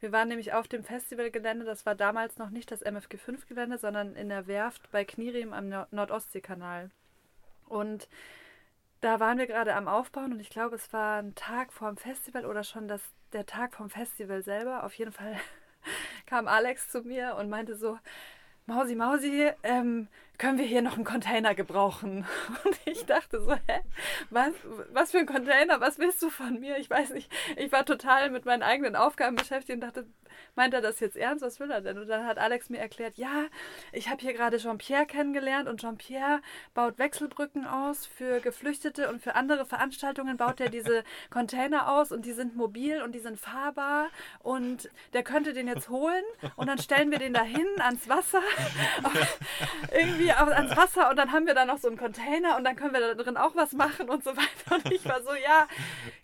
Wir 0.00 0.12
waren 0.12 0.28
nämlich 0.28 0.52
auf 0.52 0.68
dem 0.68 0.84
Festivalgelände, 0.84 1.64
das 1.64 1.86
war 1.86 1.94
damals 1.94 2.36
noch 2.36 2.50
nicht 2.50 2.70
das 2.70 2.84
MFG5-Gelände, 2.84 3.78
sondern 3.78 4.14
in 4.14 4.28
der 4.28 4.46
Werft 4.46 4.90
bei 4.90 5.04
Kniriem 5.04 5.52
am 5.52 5.68
Nordostseekanal. 5.90 6.90
Und 7.66 8.08
da 9.00 9.20
waren 9.20 9.38
wir 9.38 9.46
gerade 9.46 9.74
am 9.74 9.88
Aufbauen 9.88 10.32
und 10.32 10.40
ich 10.40 10.50
glaube, 10.50 10.76
es 10.76 10.92
war 10.92 11.22
ein 11.22 11.34
Tag 11.34 11.72
vorm 11.72 11.96
Festival 11.96 12.44
oder 12.44 12.64
schon 12.64 12.88
das, 12.88 13.00
der 13.32 13.46
Tag 13.46 13.74
vom 13.74 13.88
Festival 13.88 14.42
selber. 14.42 14.84
Auf 14.84 14.94
jeden 14.94 15.12
Fall 15.12 15.36
kam 16.26 16.46
Alex 16.46 16.88
zu 16.90 17.02
mir 17.02 17.36
und 17.36 17.48
meinte 17.48 17.74
so, 17.74 17.98
Mausi, 18.66 18.96
Mausi, 18.96 19.50
ähm, 19.62 20.08
können 20.38 20.58
wir 20.58 20.64
hier 20.64 20.82
noch 20.82 20.94
einen 20.96 21.04
Container 21.04 21.54
gebrauchen? 21.54 22.26
Und 22.64 22.78
ich 22.84 23.04
dachte 23.06 23.40
so, 23.40 23.54
hä, 23.54 23.80
was, 24.30 24.52
was 24.92 25.10
für 25.10 25.18
ein 25.18 25.26
Container, 25.26 25.80
was 25.80 25.98
willst 25.98 26.22
du 26.22 26.30
von 26.30 26.60
mir? 26.60 26.76
Ich 26.78 26.90
weiß 26.90 27.10
nicht, 27.10 27.32
ich 27.56 27.72
war 27.72 27.84
total 27.84 28.30
mit 28.30 28.44
meinen 28.44 28.62
eigenen 28.62 28.96
Aufgaben 28.96 29.36
beschäftigt 29.36 29.76
und 29.76 29.80
dachte, 29.80 30.06
meint 30.54 30.74
er 30.74 30.80
das 30.80 31.00
jetzt 31.00 31.16
ernst? 31.16 31.44
Was 31.44 31.60
will 31.60 31.70
er 31.70 31.80
denn? 31.80 31.98
Und 31.98 32.08
dann 32.08 32.26
hat 32.26 32.38
Alex 32.38 32.70
mir 32.70 32.78
erklärt, 32.78 33.18
ja, 33.18 33.46
ich 33.92 34.08
habe 34.08 34.20
hier 34.20 34.32
gerade 34.32 34.58
Jean-Pierre 34.58 35.06
kennengelernt 35.06 35.68
und 35.68 35.80
Jean-Pierre 35.80 36.40
baut 36.74 36.98
Wechselbrücken 36.98 37.66
aus 37.66 38.06
für 38.06 38.40
Geflüchtete 38.40 39.08
und 39.08 39.22
für 39.22 39.34
andere 39.34 39.66
Veranstaltungen 39.66 40.36
baut 40.36 40.60
er 40.60 40.70
diese 40.70 41.04
Container 41.30 41.92
aus 41.92 42.12
und 42.12 42.24
die 42.24 42.32
sind 42.32 42.56
mobil 42.56 43.02
und 43.02 43.12
die 43.12 43.20
sind 43.20 43.38
fahrbar 43.38 44.08
und 44.40 44.90
der 45.12 45.22
könnte 45.22 45.52
den 45.52 45.68
jetzt 45.68 45.88
holen 45.88 46.24
und 46.56 46.68
dann 46.68 46.78
stellen 46.78 47.10
wir 47.10 47.18
den 47.18 47.34
da 47.34 47.42
hin 47.42 47.66
ans 47.80 48.08
Wasser, 48.08 48.42
irgendwie 49.92 50.25
ans 50.30 50.76
Wasser 50.76 51.10
und 51.10 51.16
dann 51.16 51.32
haben 51.32 51.46
wir 51.46 51.54
da 51.54 51.64
noch 51.64 51.78
so 51.78 51.88
einen 51.88 51.96
Container 51.96 52.56
und 52.56 52.64
dann 52.64 52.76
können 52.76 52.92
wir 52.92 53.00
da 53.00 53.14
drin 53.14 53.36
auch 53.36 53.54
was 53.54 53.72
machen 53.72 54.08
und 54.08 54.24
so 54.24 54.36
weiter. 54.36 54.74
Und 54.76 54.92
ich 54.92 55.04
war 55.04 55.22
so, 55.22 55.34
ja, 55.34 55.66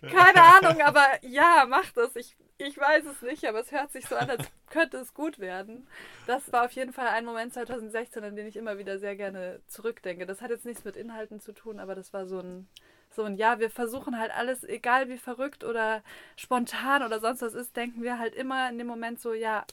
keine 0.09 0.41
Ahnung, 0.41 0.81
aber 0.81 1.05
ja, 1.21 1.65
mach 1.67 1.89
das. 1.91 2.15
Ich, 2.15 2.35
ich 2.57 2.77
weiß 2.77 3.05
es 3.05 3.21
nicht, 3.21 3.45
aber 3.45 3.59
es 3.59 3.71
hört 3.71 3.91
sich 3.91 4.05
so 4.05 4.15
an, 4.15 4.29
als 4.29 4.45
könnte 4.69 4.97
es 4.97 5.13
gut 5.13 5.39
werden. 5.39 5.87
Das 6.27 6.51
war 6.51 6.65
auf 6.65 6.71
jeden 6.71 6.93
Fall 6.93 7.07
ein 7.07 7.25
Moment 7.25 7.53
2016, 7.53 8.23
an 8.23 8.35
den 8.35 8.47
ich 8.47 8.55
immer 8.55 8.77
wieder 8.77 8.99
sehr 8.99 9.15
gerne 9.15 9.61
zurückdenke. 9.67 10.25
Das 10.25 10.41
hat 10.41 10.49
jetzt 10.49 10.65
nichts 10.65 10.83
mit 10.83 10.95
Inhalten 10.95 11.39
zu 11.39 11.51
tun, 11.53 11.79
aber 11.79 11.95
das 11.95 12.13
war 12.13 12.25
so 12.25 12.39
ein, 12.39 12.67
so 13.11 13.23
ein 13.23 13.35
Ja, 13.35 13.59
wir 13.59 13.69
versuchen 13.69 14.17
halt 14.19 14.31
alles, 14.35 14.63
egal 14.63 15.09
wie 15.09 15.17
verrückt 15.17 15.63
oder 15.63 16.03
spontan 16.35 17.03
oder 17.03 17.19
sonst 17.19 17.41
was 17.41 17.53
ist, 17.53 17.75
denken 17.77 18.01
wir 18.01 18.17
halt 18.17 18.35
immer 18.35 18.69
in 18.69 18.77
dem 18.77 18.87
Moment 18.87 19.21
so, 19.21 19.33
ja, 19.33 19.65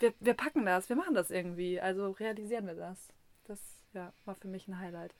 wir, 0.00 0.12
wir 0.20 0.34
packen 0.34 0.66
das, 0.66 0.88
wir 0.88 0.96
machen 0.96 1.14
das 1.14 1.30
irgendwie, 1.30 1.80
also 1.80 2.10
realisieren 2.10 2.66
wir 2.66 2.74
das. 2.74 3.08
Das 3.44 3.60
ja, 3.92 4.12
war 4.24 4.34
für 4.34 4.48
mich 4.48 4.68
ein 4.68 4.78
Highlight. 4.78 5.14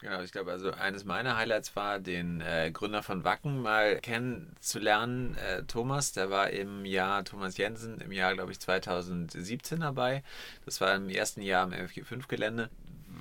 Genau, 0.00 0.22
ich 0.22 0.30
glaube, 0.30 0.52
also 0.52 0.70
eines 0.70 1.04
meiner 1.04 1.36
Highlights 1.36 1.74
war, 1.74 1.98
den 1.98 2.40
äh, 2.40 2.70
Gründer 2.72 3.02
von 3.02 3.24
Wacken 3.24 3.60
mal 3.60 3.98
kennenzulernen. 4.00 5.36
Äh, 5.36 5.64
Thomas, 5.64 6.12
der 6.12 6.30
war 6.30 6.50
im 6.50 6.84
Jahr, 6.84 7.24
Thomas 7.24 7.56
Jensen, 7.56 8.00
im 8.00 8.12
Jahr, 8.12 8.34
glaube 8.34 8.52
ich, 8.52 8.60
2017 8.60 9.80
dabei. 9.80 10.22
Das 10.64 10.80
war 10.80 10.94
im 10.94 11.08
ersten 11.08 11.42
Jahr 11.42 11.64
am 11.64 11.72
MFG5-Gelände. 11.72 12.70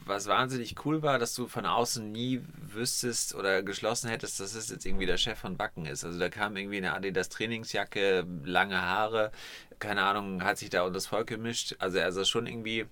Was 0.06 0.28
wahnsinnig 0.28 0.86
cool 0.86 1.02
war, 1.02 1.18
dass 1.18 1.34
du 1.34 1.48
von 1.48 1.66
außen 1.66 2.12
nie 2.12 2.42
wüsstest 2.54 3.34
oder 3.34 3.64
geschlossen 3.64 4.10
hättest, 4.10 4.40
dass 4.40 4.54
es 4.54 4.70
jetzt 4.70 4.86
irgendwie 4.86 5.08
der 5.08 5.18
Chef 5.18 5.40
von 5.40 5.58
Wacken 5.58 5.88
ist. 5.88 6.06
Also 6.06 6.20
da 6.20 6.30
kam 6.30 6.56
irgendwie 6.58 6.78
eine 6.78 6.94
Adidas 6.94 7.30
Trainingsjacke, 7.30 8.26
lange 8.44 8.80
Haare, 8.80 9.32
keine 9.80 10.04
Ahnung, 10.04 10.44
hat 10.44 10.60
sich 10.60 10.70
da 10.70 10.84
unter 10.84 10.94
das 10.94 11.08
Volk 11.08 11.28
gemischt. 11.28 11.76
Also 11.80 11.98
er 11.98 12.12
sah 12.12 12.24
schon 12.24 12.46
irgendwie 12.46 12.86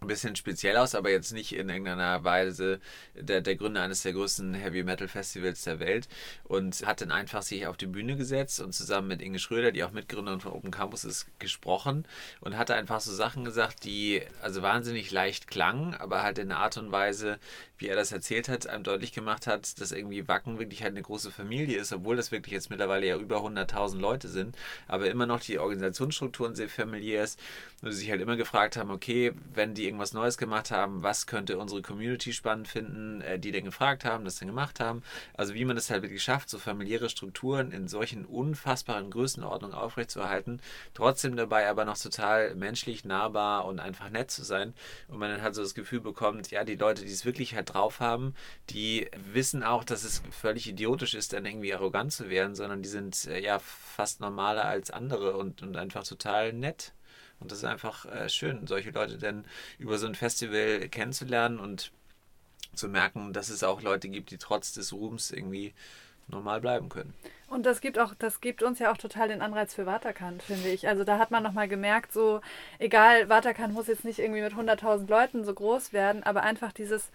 ein 0.00 0.06
bisschen 0.06 0.36
speziell 0.36 0.76
aus, 0.76 0.94
aber 0.94 1.10
jetzt 1.10 1.32
nicht 1.32 1.52
in 1.52 1.68
irgendeiner 1.68 2.24
Weise 2.24 2.80
der, 3.14 3.40
der 3.40 3.56
Gründer 3.56 3.82
eines 3.82 4.02
der 4.02 4.12
größten 4.12 4.54
Heavy 4.54 4.82
Metal 4.82 5.08
Festivals 5.08 5.64
der 5.64 5.80
Welt 5.80 6.08
und 6.44 6.86
hat 6.86 7.00
dann 7.00 7.10
einfach 7.10 7.42
sich 7.42 7.66
auf 7.66 7.76
die 7.76 7.86
Bühne 7.86 8.16
gesetzt 8.16 8.60
und 8.60 8.72
zusammen 8.72 9.08
mit 9.08 9.22
Inge 9.22 9.38
Schröder, 9.38 9.72
die 9.72 9.84
auch 9.84 9.92
Mitgründerin 9.92 10.40
von 10.40 10.52
Open 10.52 10.70
Campus 10.70 11.04
ist, 11.04 11.26
gesprochen 11.38 12.06
und 12.40 12.56
hatte 12.56 12.74
einfach 12.74 13.00
so 13.00 13.12
Sachen 13.12 13.44
gesagt, 13.44 13.84
die 13.84 14.22
also 14.42 14.62
wahnsinnig 14.62 15.10
leicht 15.10 15.48
klangen, 15.48 15.94
aber 15.94 16.22
halt 16.22 16.38
in 16.38 16.50
einer 16.50 16.60
Art 16.60 16.76
und 16.76 16.92
Weise, 16.92 17.38
wie 17.78 17.88
er 17.88 17.96
das 17.96 18.12
erzählt 18.12 18.48
hat, 18.48 18.66
einem 18.66 18.84
deutlich 18.84 19.12
gemacht 19.12 19.46
hat, 19.46 19.80
dass 19.80 19.92
irgendwie 19.92 20.26
Wacken 20.28 20.58
wirklich 20.58 20.82
halt 20.82 20.92
eine 20.92 21.02
große 21.02 21.30
Familie 21.30 21.78
ist, 21.78 21.92
obwohl 21.92 22.16
das 22.16 22.32
wirklich 22.32 22.52
jetzt 22.52 22.70
mittlerweile 22.70 23.06
ja 23.06 23.16
über 23.16 23.38
100.000 23.38 23.98
Leute 23.98 24.28
sind, 24.28 24.56
aber 24.88 25.10
immer 25.10 25.26
noch 25.26 25.40
die 25.40 25.58
Organisationsstrukturen 25.58 26.54
sehr 26.54 26.68
familiär 26.68 27.24
ist 27.24 27.38
und 27.82 27.92
sie 27.92 27.98
sich 27.98 28.10
halt 28.10 28.20
immer 28.20 28.36
gefragt 28.36 28.76
haben, 28.76 28.90
okay, 28.90 29.32
wenn 29.54 29.74
die 29.74 29.84
irgendwas 29.84 30.12
Neues 30.12 30.38
gemacht 30.38 30.70
haben, 30.70 31.02
was 31.02 31.26
könnte 31.26 31.58
unsere 31.58 31.82
Community 31.82 32.32
spannend 32.32 32.68
finden, 32.68 33.20
äh, 33.20 33.38
die 33.38 33.52
dann 33.52 33.64
gefragt 33.64 34.04
haben, 34.04 34.24
das 34.24 34.38
dann 34.38 34.48
gemacht 34.48 34.80
haben. 34.80 35.02
Also 35.34 35.54
wie 35.54 35.64
man 35.64 35.76
es 35.76 35.90
halt 35.90 36.02
wirklich 36.02 36.22
schafft, 36.22 36.48
so 36.48 36.58
familiäre 36.58 37.08
Strukturen 37.10 37.72
in 37.72 37.88
solchen 37.88 38.24
unfassbaren 38.24 39.10
Größenordnungen 39.10 39.76
aufrechtzuerhalten, 39.76 40.60
trotzdem 40.94 41.36
dabei 41.36 41.68
aber 41.68 41.84
noch 41.84 41.98
total 41.98 42.54
menschlich, 42.54 43.04
nahbar 43.04 43.66
und 43.66 43.80
einfach 43.80 44.10
nett 44.10 44.30
zu 44.30 44.42
sein. 44.42 44.74
Und 45.08 45.18
man 45.18 45.30
dann 45.30 45.42
halt 45.42 45.54
so 45.54 45.62
das 45.62 45.74
Gefühl 45.74 46.00
bekommt, 46.00 46.50
ja, 46.50 46.64
die 46.64 46.76
Leute, 46.76 47.04
die 47.04 47.12
es 47.12 47.24
wirklich 47.24 47.54
halt 47.54 47.65
drauf 47.66 48.00
haben, 48.00 48.34
die 48.70 49.10
wissen 49.32 49.62
auch, 49.62 49.84
dass 49.84 50.04
es 50.04 50.22
völlig 50.30 50.68
idiotisch 50.68 51.14
ist, 51.14 51.32
dann 51.32 51.46
irgendwie 51.46 51.74
arrogant 51.74 52.12
zu 52.12 52.28
werden, 52.30 52.54
sondern 52.54 52.82
die 52.82 52.88
sind 52.88 53.26
äh, 53.26 53.40
ja 53.40 53.58
fast 53.58 54.20
normaler 54.20 54.64
als 54.64 54.90
andere 54.90 55.36
und, 55.36 55.62
und 55.62 55.76
einfach 55.76 56.04
total 56.04 56.52
nett. 56.52 56.92
Und 57.38 57.52
das 57.52 57.58
ist 57.58 57.64
einfach 57.64 58.06
äh, 58.06 58.28
schön, 58.28 58.66
solche 58.66 58.90
Leute 58.90 59.18
dann 59.18 59.44
über 59.78 59.98
so 59.98 60.06
ein 60.06 60.14
Festival 60.14 60.88
kennenzulernen 60.88 61.60
und 61.60 61.92
zu 62.74 62.88
merken, 62.88 63.32
dass 63.32 63.48
es 63.48 63.62
auch 63.62 63.82
Leute 63.82 64.08
gibt, 64.08 64.30
die 64.30 64.38
trotz 64.38 64.72
des 64.72 64.92
Ruhms 64.92 65.30
irgendwie 65.30 65.74
normal 66.28 66.60
bleiben 66.60 66.88
können. 66.88 67.14
Und 67.48 67.64
das 67.64 67.80
gibt 67.80 67.98
auch, 67.98 68.14
das 68.18 68.40
gibt 68.40 68.62
uns 68.62 68.78
ja 68.80 68.90
auch 68.92 68.96
total 68.96 69.28
den 69.28 69.40
Anreiz 69.40 69.74
für 69.74 69.86
Waterkant, 69.86 70.42
finde 70.42 70.68
ich. 70.68 70.88
Also 70.88 71.04
da 71.04 71.18
hat 71.18 71.30
man 71.30 71.42
nochmal 71.42 71.68
gemerkt, 71.68 72.12
so, 72.12 72.40
egal, 72.78 73.28
Waterkant 73.28 73.72
muss 73.72 73.86
jetzt 73.86 74.04
nicht 74.04 74.18
irgendwie 74.18 74.42
mit 74.42 74.52
100.000 74.52 75.08
Leuten 75.08 75.44
so 75.44 75.54
groß 75.54 75.92
werden, 75.92 76.24
aber 76.24 76.42
einfach 76.42 76.72
dieses, 76.72 77.10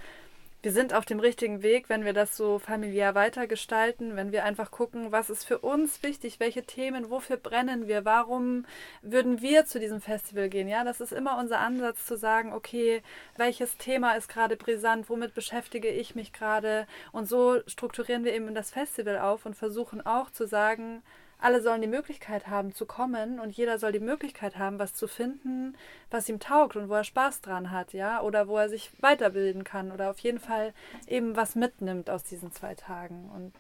wir 0.64 0.72
sind 0.72 0.94
auf 0.94 1.06
dem 1.06 1.20
richtigen 1.20 1.64
Weg, 1.64 1.90
wenn 1.90 2.06
wir 2.06 2.14
das 2.14 2.38
so 2.38 2.60
familiär 2.60 3.16
weitergestalten, 3.16 4.16
wenn 4.16 4.32
wir 4.32 4.46
einfach 4.46 4.70
gucken, 4.70 5.12
was 5.12 5.32
ist 5.32 5.44
für 5.44 5.58
uns 5.60 6.04
wichtig, 6.04 6.40
welche 6.40 6.64
Themen, 6.64 7.10
wofür 7.10 7.38
brennen 7.38 7.88
wir, 7.88 8.06
warum 8.06 8.66
würden 9.02 9.42
wir 9.42 9.66
zu 9.66 9.80
diesem 9.80 10.02
Festival 10.02 10.50
gehen. 10.50 10.68
Ja, 10.68 10.84
das 10.84 11.02
ist 11.02 11.14
immer 11.14 11.40
unser 11.40 11.60
Ansatz 11.60 12.06
zu 12.06 12.16
sagen, 12.16 12.54
okay, 12.54 13.02
welches 13.38 13.78
Thema 13.78 14.14
ist 14.14 14.30
gerade 14.30 14.56
brisant, 14.56 15.10
womit 15.10 15.34
beschäftige 15.34 15.90
ich 15.90 16.14
mich 16.14 16.32
gerade 16.32 16.86
und 17.12 17.28
so 17.28 17.60
strukturieren 17.66 18.24
wir 18.24 18.34
eben 18.34 18.54
das 18.54 18.70
Festival 18.70 19.18
auf 19.18 19.48
und 19.48 19.56
versuchen 19.56 20.06
auch 20.06 20.30
zu 20.30 20.46
sagen, 20.46 21.02
alle 21.42 21.62
sollen 21.62 21.82
die 21.82 21.88
Möglichkeit 21.88 22.48
haben 22.48 22.74
zu 22.74 22.86
kommen 22.86 23.40
und 23.40 23.50
jeder 23.50 23.80
soll 23.80 23.92
die 23.92 24.00
Möglichkeit 24.00 24.58
haben, 24.58 24.80
was 24.80 24.94
zu 24.94 25.08
finden, 25.08 25.76
was 26.10 26.30
ihm 26.30 26.40
taugt 26.40 26.76
und 26.76 26.88
wo 26.88 26.94
er 26.94 27.04
Spaß 27.04 27.42
dran 27.42 27.72
hat, 27.72 27.94
ja, 27.94 28.22
oder 28.22 28.48
wo 28.48 28.58
er 28.58 28.70
sich 28.70 28.92
weiterbilden 29.02 29.64
kann 29.64 29.92
oder 29.92 30.12
auf 30.12 30.20
jeden 30.20 30.40
Fall 30.40 30.74
eben 31.08 31.36
was 31.36 31.56
mitnimmt 31.56 32.10
aus 32.10 32.24
diesen 32.24 32.52
zwei 32.52 32.76
Tagen. 32.76 33.30
Und 33.36 33.54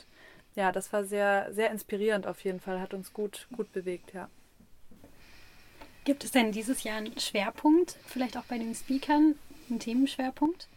ja, 0.55 0.71
das 0.71 0.93
war 0.93 1.03
sehr, 1.03 1.51
sehr 1.53 1.71
inspirierend 1.71 2.27
auf 2.27 2.43
jeden 2.43 2.59
Fall, 2.59 2.79
hat 2.79 2.93
uns 2.93 3.13
gut, 3.13 3.47
gut 3.55 3.71
bewegt, 3.73 4.13
ja. 4.13 4.29
Gibt 6.03 6.23
es 6.23 6.31
denn 6.31 6.51
dieses 6.51 6.83
Jahr 6.83 6.97
einen 6.97 7.19
Schwerpunkt, 7.19 7.97
vielleicht 8.07 8.37
auch 8.37 8.45
bei 8.45 8.57
den 8.57 8.73
Speakern, 8.73 9.35
einen 9.69 9.79
Themenschwerpunkt? 9.79 10.67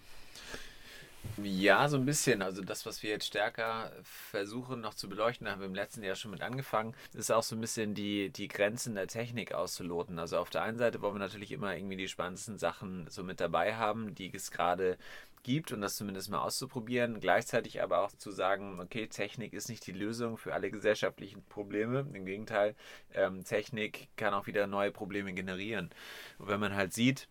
Ja, 1.43 1.89
so 1.89 1.97
ein 1.97 2.05
bisschen. 2.05 2.43
Also 2.43 2.63
das, 2.63 2.87
was 2.87 3.03
wir 3.03 3.11
jetzt 3.11 3.27
stärker 3.27 3.91
versuchen 4.05 4.81
noch 4.81 4.95
zu 4.95 5.09
beleuchten, 5.09 5.49
haben 5.49 5.61
wir 5.61 5.67
im 5.67 5.75
letzten 5.75 6.05
Jahr 6.05 6.15
schon 6.15 6.31
mit 6.31 6.43
angefangen, 6.43 6.95
ist 7.13 7.33
auch 7.33 7.43
so 7.43 7.57
ein 7.57 7.61
bisschen 7.61 7.95
die, 7.95 8.31
die 8.31 8.47
Grenzen 8.47 8.95
der 8.95 9.09
Technik 9.09 9.53
auszuloten. 9.53 10.21
Also 10.21 10.39
auf 10.39 10.51
der 10.51 10.63
einen 10.63 10.79
Seite 10.79 11.03
wollen 11.03 11.17
wir 11.17 11.19
natürlich 11.19 11.51
immer 11.51 11.77
irgendwie 11.77 11.97
die 11.97 12.09
spannendsten 12.09 12.57
Sachen 12.59 13.07
so 13.11 13.25
mit 13.25 13.41
dabei 13.41 13.75
haben, 13.75 14.15
die 14.15 14.33
es 14.33 14.53
gerade 14.53 14.97
gibt 15.43 15.73
und 15.73 15.81
das 15.81 15.97
zumindest 15.97 16.31
mal 16.31 16.41
auszuprobieren. 16.41 17.19
Gleichzeitig 17.21 17.83
aber 17.83 18.01
auch 18.01 18.13
zu 18.13 18.31
sagen, 18.31 18.79
okay, 18.81 19.09
Technik 19.09 19.55
ist 19.55 19.69
nicht 19.69 19.87
die 19.87 19.93
Lösung 19.93 20.37
für 20.37 20.55
alle 20.55 20.71
gesellschaftlichen 20.71 21.43
Probleme. 21.45 22.07
Im 22.13 22.27
Gegenteil, 22.27 22.77
ähm, 23.13 23.45
Technik 23.45 24.09
kann 24.17 24.35
auch 24.35 24.47
wieder 24.47 24.69
neue 24.69 24.93
Probleme 24.93 25.33
generieren. 25.33 25.91
Und 26.39 26.49
wenn 26.49 26.61
man 26.61 26.77
halt 26.77 26.93
sieht, 26.93 27.29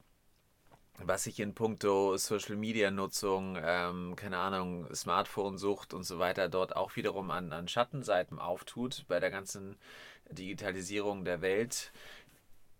was 0.99 1.23
sich 1.23 1.39
in 1.39 1.53
puncto 1.53 2.17
Social 2.17 2.55
Media 2.55 2.91
Nutzung, 2.91 3.57
ähm, 3.61 4.15
keine 4.15 4.37
Ahnung, 4.37 4.93
Smartphone-Sucht 4.93 5.93
und 5.93 6.03
so 6.03 6.19
weiter 6.19 6.49
dort 6.49 6.75
auch 6.75 6.95
wiederum 6.95 7.31
an, 7.31 7.51
an 7.51 7.67
Schattenseiten 7.67 8.39
auftut 8.39 9.05
bei 9.07 9.19
der 9.19 9.31
ganzen 9.31 9.77
Digitalisierung 10.29 11.25
der 11.25 11.41
Welt, 11.41 11.91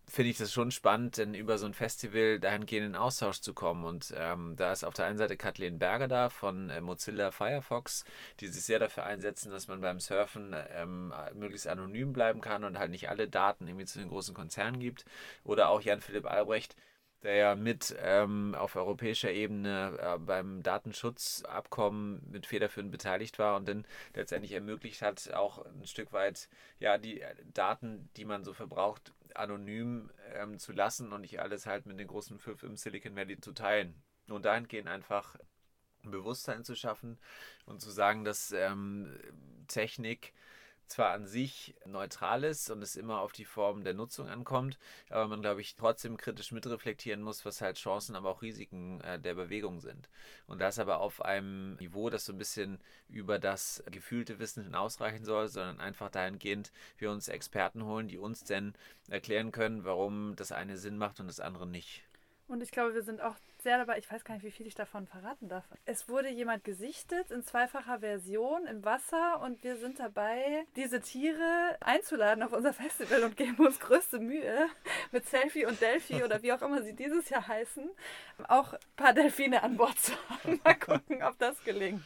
finde 0.08 0.30
ich 0.30 0.38
das 0.38 0.52
schon 0.52 0.72
spannend, 0.72 1.18
denn 1.18 1.34
über 1.34 1.58
so 1.58 1.66
ein 1.66 1.74
Festival 1.74 2.40
dahingehend 2.40 2.88
in 2.88 2.96
Austausch 2.96 3.40
zu 3.40 3.54
kommen. 3.54 3.84
Und 3.84 4.14
ähm, 4.16 4.56
da 4.58 4.72
ist 4.72 4.84
auf 4.84 4.94
der 4.94 5.06
einen 5.06 5.18
Seite 5.18 5.38
Kathleen 5.38 5.80
Berger 5.80 6.08
da 6.08 6.30
von 6.30 6.70
äh, 6.70 6.82
Mozilla 6.82 7.32
Firefox, 7.32 8.06
die 8.40 8.48
sich 8.48 8.64
sehr 8.64 8.80
dafür 8.80 9.06
einsetzen, 9.06 9.52
dass 9.52 9.68
man 9.68 9.82
beim 9.82 10.00
Surfen 10.00 10.56
ähm, 10.76 11.14
möglichst 11.34 11.68
anonym 11.68 12.14
bleiben 12.14 12.42
kann 12.42 12.64
und 12.64 12.78
halt 12.78 12.92
nicht 12.92 13.10
alle 13.10 13.28
Daten 13.28 13.68
irgendwie 13.68 13.86
zu 13.86 14.00
den 14.00 14.10
großen 14.10 14.34
Konzernen 14.34 14.80
gibt. 14.80 15.06
Oder 15.44 15.70
auch 15.70 15.82
Jan-Philipp 15.82 16.26
Albrecht, 16.26 16.76
der 17.24 17.36
ja 17.36 17.56
mit 17.56 17.96
ähm, 18.00 18.54
auf 18.56 18.76
europäischer 18.76 19.32
Ebene 19.32 19.98
äh, 20.00 20.20
beim 20.20 20.62
Datenschutzabkommen 20.62 22.22
mit 22.30 22.46
federführend 22.46 22.92
beteiligt 22.92 23.40
war 23.40 23.56
und 23.56 23.68
dann 23.68 23.86
letztendlich 24.14 24.52
ermöglicht 24.52 25.02
hat, 25.02 25.34
auch 25.34 25.66
ein 25.66 25.88
Stück 25.88 26.12
weit 26.14 26.50
ja 26.80 26.98
die 26.98 27.24
Daten, 27.54 28.10
die 28.18 28.26
man 28.26 28.44
so 28.44 28.54
verbraucht, 28.54 29.14
anonym 29.36 30.12
ähm, 30.34 30.60
zu 30.60 30.74
lassen 30.74 31.12
und 31.14 31.22
nicht 31.22 31.40
alles 31.40 31.66
halt 31.66 31.86
mit 31.86 32.00
den 32.00 32.08
großen 32.08 32.38
fünf 32.40 32.64
im 32.64 32.76
Silicon 32.76 33.16
Valley 33.16 33.40
zu 33.40 33.54
teilen. 33.54 33.96
Und 34.28 34.46
dahingehend 34.46 34.88
einfach 34.88 35.36
ein 36.04 36.12
Bewusstsein 36.12 36.64
zu 36.64 36.76
schaffen 36.76 37.18
und 37.66 37.82
zu 37.82 37.90
sagen, 37.92 38.24
dass 38.24 38.52
ähm, 38.52 39.18
Technik 39.68 40.34
zwar 40.94 41.12
an 41.12 41.26
sich 41.26 41.76
neutral 41.86 42.44
ist 42.44 42.70
und 42.70 42.82
es 42.84 42.96
immer 42.96 43.22
auf 43.22 43.32
die 43.32 43.46
Form 43.46 43.84
der 43.84 43.96
Nutzung 43.96 44.30
ankommt, 44.30 44.78
aber 45.10 45.28
man, 45.28 45.42
glaube 45.42 45.62
ich, 45.62 45.76
trotzdem 45.76 46.18
kritisch 46.18 46.52
mitreflektieren 46.52 47.22
muss, 47.22 47.46
was 47.46 47.62
halt 47.62 47.78
Chancen, 47.78 48.16
aber 48.16 48.30
auch 48.30 48.44
Risiken 48.44 49.02
äh, 49.02 49.20
der 49.20 49.34
Bewegung 49.34 49.80
sind. 49.80 50.08
Und 50.46 50.62
das 50.62 50.78
aber 50.78 51.00
auf 51.00 51.22
einem 51.24 51.76
Niveau, 51.76 52.12
das 52.12 52.26
so 52.26 52.34
ein 52.34 52.38
bisschen 52.38 52.80
über 53.10 53.40
das 53.40 53.84
gefühlte 53.92 54.38
Wissen 54.38 54.64
hinausreichen 54.64 55.26
soll, 55.26 55.48
sondern 55.48 55.80
einfach 55.80 56.12
dahingehend, 56.12 56.72
wir 56.98 57.10
uns 57.10 57.28
Experten 57.28 57.84
holen, 57.86 58.08
die 58.08 58.20
uns 58.20 58.44
denn 58.44 58.74
erklären 59.10 59.52
können, 59.52 59.86
warum 59.86 60.36
das 60.36 60.52
eine 60.52 60.78
Sinn 60.78 60.98
macht 60.98 61.20
und 61.20 61.28
das 61.28 61.40
andere 61.40 61.66
nicht. 61.66 62.04
Und 62.48 62.62
ich 62.62 62.72
glaube, 62.72 62.94
wir 62.94 63.04
sind 63.04 63.20
auch 63.20 63.36
sehr 63.64 63.78
dabei, 63.78 63.98
ich 63.98 64.12
weiß 64.12 64.24
gar 64.24 64.36
nicht, 64.36 64.44
wie 64.44 64.52
viel 64.52 64.68
ich 64.68 64.76
davon 64.76 65.08
verraten 65.08 65.50
darf. 65.50 65.64
Es 65.86 66.08
wurde 66.08 66.30
jemand 66.30 66.64
gesichtet 66.64 67.32
in 67.32 67.44
zweifacher 67.44 68.00
Version 68.00 68.68
im 68.68 68.84
Wasser 68.86 69.42
und 69.42 69.64
wir 69.64 69.78
sind 69.78 70.00
dabei, 70.00 70.66
diese 70.76 71.02
Tiere 71.02 71.78
einzuladen 71.80 72.44
auf 72.44 72.54
unser 72.54 72.74
Festival 72.74 73.24
und 73.24 73.38
geben 73.38 73.66
uns 73.66 73.80
größte 73.80 74.20
Mühe 74.20 74.68
mit 75.12 75.26
Selfie 75.28 75.66
und 75.66 75.82
Delphi 75.82 76.24
oder 76.24 76.44
wie 76.44 76.54
auch 76.54 76.62
immer 76.62 76.84
sie 76.84 76.94
dieses 76.94 77.30
Jahr 77.30 77.48
heißen, 77.48 77.90
auch 78.48 78.74
ein 78.74 78.80
paar 78.96 79.14
Delfine 79.14 79.64
an 79.64 79.78
Bord 79.78 79.98
zu 79.98 80.14
haben. 80.30 80.60
Mal 80.64 80.76
gucken, 80.76 81.24
ob 81.24 81.38
das 81.40 81.64
gelingt. 81.64 82.04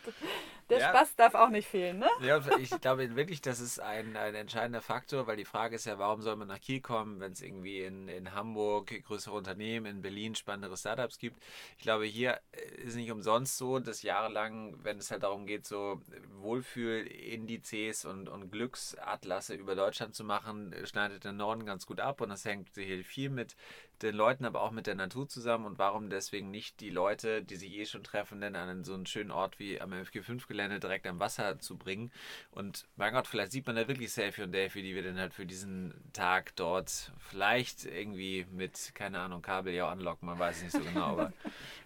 Der 0.69 0.79
ja. 0.79 0.89
Spaß 0.89 1.15
darf 1.15 1.33
auch 1.33 1.49
nicht 1.49 1.67
fehlen, 1.67 1.99
ne? 1.99 2.09
Ja, 2.21 2.41
ich 2.59 2.69
glaube 2.81 3.15
wirklich, 3.15 3.41
das 3.41 3.61
ist 3.61 3.79
ein, 3.79 4.17
ein 4.17 4.35
entscheidender 4.35 4.81
Faktor, 4.81 5.25
weil 5.25 5.37
die 5.37 5.45
Frage 5.45 5.75
ist 5.75 5.85
ja, 5.85 5.97
warum 5.97 6.21
soll 6.21 6.35
man 6.35 6.49
nach 6.49 6.59
Kiel 6.59 6.81
kommen, 6.81 7.21
wenn 7.21 7.31
es 7.31 7.41
irgendwie 7.41 7.81
in, 7.83 8.09
in 8.09 8.33
Hamburg 8.33 8.93
größere 9.05 9.33
Unternehmen, 9.33 9.85
in 9.85 10.01
Berlin 10.01 10.35
spannendere 10.35 10.75
Startups 10.75 11.19
gibt. 11.19 11.41
Ich 11.77 11.83
glaube, 11.83 12.05
hier 12.05 12.39
ist 12.83 12.95
nicht 12.95 13.11
umsonst 13.11 13.57
so, 13.57 13.79
dass 13.79 14.01
jahrelang, 14.01 14.75
wenn 14.83 14.97
es 14.97 15.11
halt 15.11 15.23
darum 15.23 15.45
geht, 15.45 15.65
so 15.65 16.01
Wohlfühlindizes 16.39 18.05
und, 18.05 18.29
und 18.29 18.51
Glücksatlasse 18.51 19.55
über 19.55 19.75
Deutschland 19.75 20.15
zu 20.15 20.23
machen, 20.23 20.73
schneidet 20.85 21.23
der 21.23 21.33
Norden 21.33 21.65
ganz 21.65 21.85
gut 21.85 21.99
ab 21.99 22.21
und 22.21 22.29
das 22.29 22.45
hängt 22.45 22.69
hier 22.75 23.03
viel 23.03 23.29
mit 23.29 23.55
den 24.01 24.15
Leuten, 24.15 24.45
aber 24.45 24.61
auch 24.61 24.71
mit 24.71 24.87
der 24.87 24.95
Natur 24.95 25.27
zusammen 25.27 25.65
und 25.65 25.79
warum 25.79 26.09
deswegen 26.09 26.51
nicht 26.51 26.79
die 26.79 26.89
Leute, 26.89 27.43
die 27.43 27.55
sich 27.55 27.73
eh 27.73 27.85
schon 27.85 28.03
treffen, 28.03 28.41
denn 28.41 28.55
an 28.55 28.83
so 28.83 28.93
einen 28.93 29.05
schönen 29.05 29.31
Ort 29.31 29.59
wie 29.59 29.81
am 29.81 29.91
FG5-Gelände 29.93 30.79
direkt 30.79 31.07
am 31.07 31.19
Wasser 31.19 31.59
zu 31.59 31.77
bringen. 31.77 32.11
Und 32.51 32.85
mein 32.95 33.13
Gott, 33.13 33.27
vielleicht 33.27 33.51
sieht 33.51 33.65
man 33.67 33.75
da 33.75 33.87
wirklich 33.87 34.11
Selfie 34.11 34.43
und 34.43 34.51
Delphi, 34.51 34.81
die 34.81 34.95
wir 34.95 35.03
dann 35.03 35.19
halt 35.19 35.33
für 35.33 35.45
diesen 35.45 35.93
Tag 36.13 36.55
dort 36.55 37.11
vielleicht 37.19 37.85
irgendwie 37.85 38.45
mit, 38.51 38.91
keine 38.93 39.19
Ahnung, 39.19 39.41
Kabel 39.41 39.73
ja 39.73 39.89
anlocken, 39.89 40.27
man 40.27 40.39
weiß 40.39 40.63
nicht 40.63 40.71
so 40.71 40.79
genau, 40.79 41.05
aber. 41.05 41.33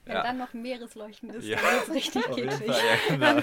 Wenn 0.06 0.16
ja. 0.16 0.24
dann 0.24 0.40
noch 0.40 0.52
Meeresleuchten 0.54 1.30
ist, 1.30 1.46
ja. 1.46 1.60
dann 1.62 1.84
ist 1.84 1.94
richtig 1.94 2.24
kitschig. 2.24 2.68
Ja, 2.72 2.98
genau. 3.08 3.38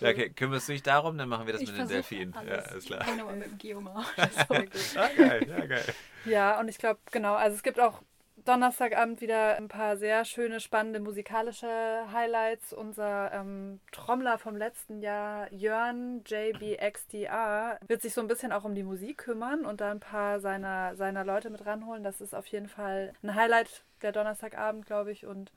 ja, 0.00 0.10
okay, 0.10 0.28
kümmerst 0.28 0.68
du 0.68 0.72
dich 0.72 0.82
darum, 0.82 1.16
dann 1.16 1.28
machen 1.28 1.46
wir 1.46 1.54
das 1.54 1.62
ich 1.62 1.70
mit 1.70 1.78
den 1.78 1.88
Delfinen. 1.88 2.34
Ja, 2.46 2.56
ist 2.56 2.86
klar. 2.86 3.00
Ich 3.08 3.16
nochmal 3.16 3.36
mit 3.36 3.46
dem 3.46 3.58
Geomar. 3.58 4.04
So. 4.48 4.54
ah, 4.54 5.08
geil, 5.16 5.46
ja, 5.48 5.66
geil. 5.66 5.94
Ja, 6.24 6.60
und 6.60 6.68
ich 6.68 6.78
glaube, 6.78 7.00
genau, 7.10 7.34
also 7.34 7.56
es 7.56 7.62
gibt 7.62 7.79
auch 7.80 8.02
Donnerstagabend 8.44 9.20
wieder 9.20 9.56
ein 9.56 9.68
paar 9.68 9.96
sehr 9.96 10.24
schöne, 10.24 10.60
spannende 10.60 11.00
musikalische 11.00 11.68
Highlights. 12.12 12.72
Unser 12.72 13.32
ähm, 13.32 13.80
Trommler 13.92 14.38
vom 14.38 14.56
letzten 14.56 15.00
Jahr, 15.00 15.52
Jörn 15.52 16.22
JBXDR, 16.26 17.78
wird 17.86 18.02
sich 18.02 18.14
so 18.14 18.20
ein 18.20 18.28
bisschen 18.28 18.52
auch 18.52 18.64
um 18.64 18.74
die 18.74 18.82
Musik 18.82 19.18
kümmern 19.18 19.64
und 19.64 19.80
da 19.80 19.90
ein 19.90 20.00
paar 20.00 20.40
seiner, 20.40 20.96
seiner 20.96 21.24
Leute 21.24 21.50
mit 21.50 21.66
ranholen. 21.66 22.02
Das 22.02 22.20
ist 22.20 22.34
auf 22.34 22.46
jeden 22.46 22.68
Fall 22.68 23.12
ein 23.22 23.34
Highlight 23.34 23.84
der 24.02 24.12
Donnerstagabend, 24.12 24.86
glaube 24.86 25.12
ich. 25.12 25.26
Und 25.26 25.52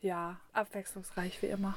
ja, 0.00 0.38
abwechslungsreich 0.52 1.40
wie 1.42 1.46
immer. 1.46 1.74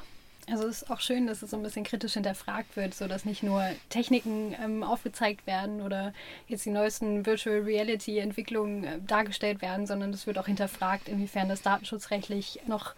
Also 0.47 0.67
es 0.67 0.81
ist 0.81 0.89
auch 0.89 0.99
schön, 0.99 1.27
dass 1.27 1.41
es 1.41 1.51
so 1.51 1.57
ein 1.57 1.63
bisschen 1.63 1.83
kritisch 1.83 2.13
hinterfragt 2.13 2.75
wird, 2.75 2.93
sodass 2.93 3.25
nicht 3.25 3.43
nur 3.43 3.63
Techniken 3.89 4.55
ähm, 4.59 4.83
aufgezeigt 4.83 5.45
werden 5.45 5.81
oder 5.81 6.13
jetzt 6.47 6.65
die 6.65 6.71
neuesten 6.71 7.25
Virtual 7.25 7.59
Reality 7.59 8.17
Entwicklungen 8.17 8.83
äh, 8.83 8.99
dargestellt 9.05 9.61
werden, 9.61 9.85
sondern 9.85 10.11
es 10.11 10.25
wird 10.25 10.39
auch 10.39 10.47
hinterfragt, 10.47 11.07
inwiefern 11.07 11.49
das 11.49 11.61
datenschutzrechtlich 11.61 12.61
noch 12.67 12.95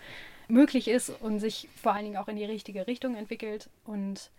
möglich 0.48 0.88
ist 0.88 1.10
und 1.10 1.40
sich 1.40 1.68
vor 1.82 1.94
allen 1.94 2.06
Dingen 2.06 2.18
auch 2.18 2.28
in 2.28 2.38
die 2.38 2.46
richtige 2.46 2.88
Richtung 2.88 3.16
entwickelt. 3.16 3.70
Und 3.84 4.32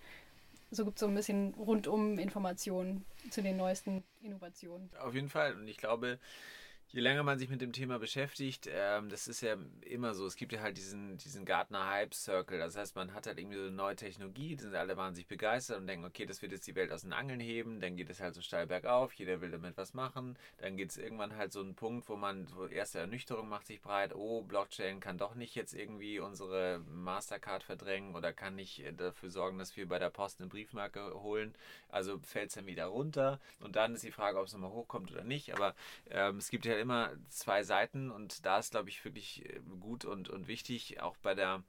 so 0.70 0.84
gibt 0.84 0.96
es 0.96 1.00
so 1.00 1.06
ein 1.06 1.14
bisschen 1.14 1.54
rundum 1.54 2.18
Informationen 2.18 3.04
zu 3.30 3.42
den 3.42 3.56
neuesten 3.56 4.02
Innovationen. 4.22 4.90
Auf 5.00 5.14
jeden 5.14 5.28
Fall. 5.28 5.54
Und 5.54 5.68
ich 5.68 5.76
glaube, 5.76 6.18
je 6.92 7.00
länger 7.00 7.22
man 7.22 7.38
sich 7.38 7.48
mit 7.48 7.62
dem 7.62 7.72
Thema 7.72 7.98
beschäftigt, 7.98 8.68
ähm, 8.70 9.08
das 9.08 9.26
ist 9.26 9.40
ja 9.40 9.56
immer 9.80 10.14
so, 10.14 10.26
es 10.26 10.36
gibt 10.36 10.52
ja 10.52 10.60
halt 10.60 10.76
diesen, 10.76 11.16
diesen 11.16 11.46
Gartner-Hype-Circle. 11.46 12.58
Das 12.58 12.76
heißt, 12.76 12.94
man 12.96 13.14
hat 13.14 13.26
halt 13.26 13.38
irgendwie 13.38 13.56
so 13.56 13.62
eine 13.62 13.72
neue 13.72 13.96
Technologie, 13.96 14.56
sind 14.56 14.74
alle 14.74 14.96
wahnsinnig 14.96 15.26
begeistert 15.26 15.78
und 15.78 15.86
denken, 15.86 16.04
okay, 16.04 16.26
das 16.26 16.42
wird 16.42 16.52
jetzt 16.52 16.66
die 16.66 16.74
Welt 16.74 16.92
aus 16.92 17.02
den 17.02 17.14
Angeln 17.14 17.40
heben, 17.40 17.80
dann 17.80 17.96
geht 17.96 18.10
es 18.10 18.20
halt 18.20 18.34
so 18.34 18.42
steil 18.42 18.66
bergauf, 18.66 19.14
jeder 19.14 19.40
will 19.40 19.50
damit 19.50 19.76
was 19.78 19.94
machen. 19.94 20.36
Dann 20.58 20.76
geht 20.76 20.90
es 20.90 20.98
irgendwann 20.98 21.34
halt 21.36 21.52
so 21.52 21.60
einen 21.60 21.74
Punkt, 21.74 22.08
wo 22.10 22.16
man 22.16 22.46
so 22.46 22.66
erste 22.66 22.98
Ernüchterung 22.98 23.48
macht 23.48 23.66
sich 23.66 23.80
breit, 23.80 24.14
oh, 24.14 24.42
Blockchain 24.42 25.00
kann 25.00 25.16
doch 25.16 25.34
nicht 25.34 25.54
jetzt 25.54 25.72
irgendwie 25.72 26.20
unsere 26.20 26.80
Mastercard 26.90 27.62
verdrängen 27.62 28.14
oder 28.14 28.34
kann 28.34 28.54
nicht 28.54 28.84
dafür 28.98 29.30
sorgen, 29.30 29.58
dass 29.58 29.76
wir 29.76 29.88
bei 29.88 29.98
der 29.98 30.10
Post 30.10 30.40
eine 30.40 30.48
Briefmarke 30.48 31.14
holen. 31.22 31.54
Also 31.88 32.18
fällt 32.18 32.48
es 32.48 32.54
dann 32.54 32.66
wieder 32.66 32.86
runter. 32.86 33.40
Und 33.60 33.76
dann 33.76 33.94
ist 33.94 34.04
die 34.04 34.10
Frage, 34.10 34.38
ob 34.38 34.46
es 34.46 34.52
nochmal 34.52 34.72
hochkommt 34.72 35.10
oder 35.10 35.24
nicht. 35.24 35.54
Aber 35.54 35.74
ähm, 36.10 36.36
es 36.36 36.50
gibt 36.50 36.64
ja 36.64 36.81
immer 36.82 37.12
zwei 37.28 37.62
Seiten 37.62 38.10
und 38.10 38.44
da 38.46 38.58
ist, 38.58 38.72
glaube 38.72 38.88
ich, 38.90 39.04
wirklich 39.04 39.44
äh, 39.46 39.60
gut 39.80 40.04
und, 40.04 40.28
und 40.28 40.48
wichtig, 40.48 41.00
auch 41.00 41.16
bei 41.18 41.34
der 41.34 41.62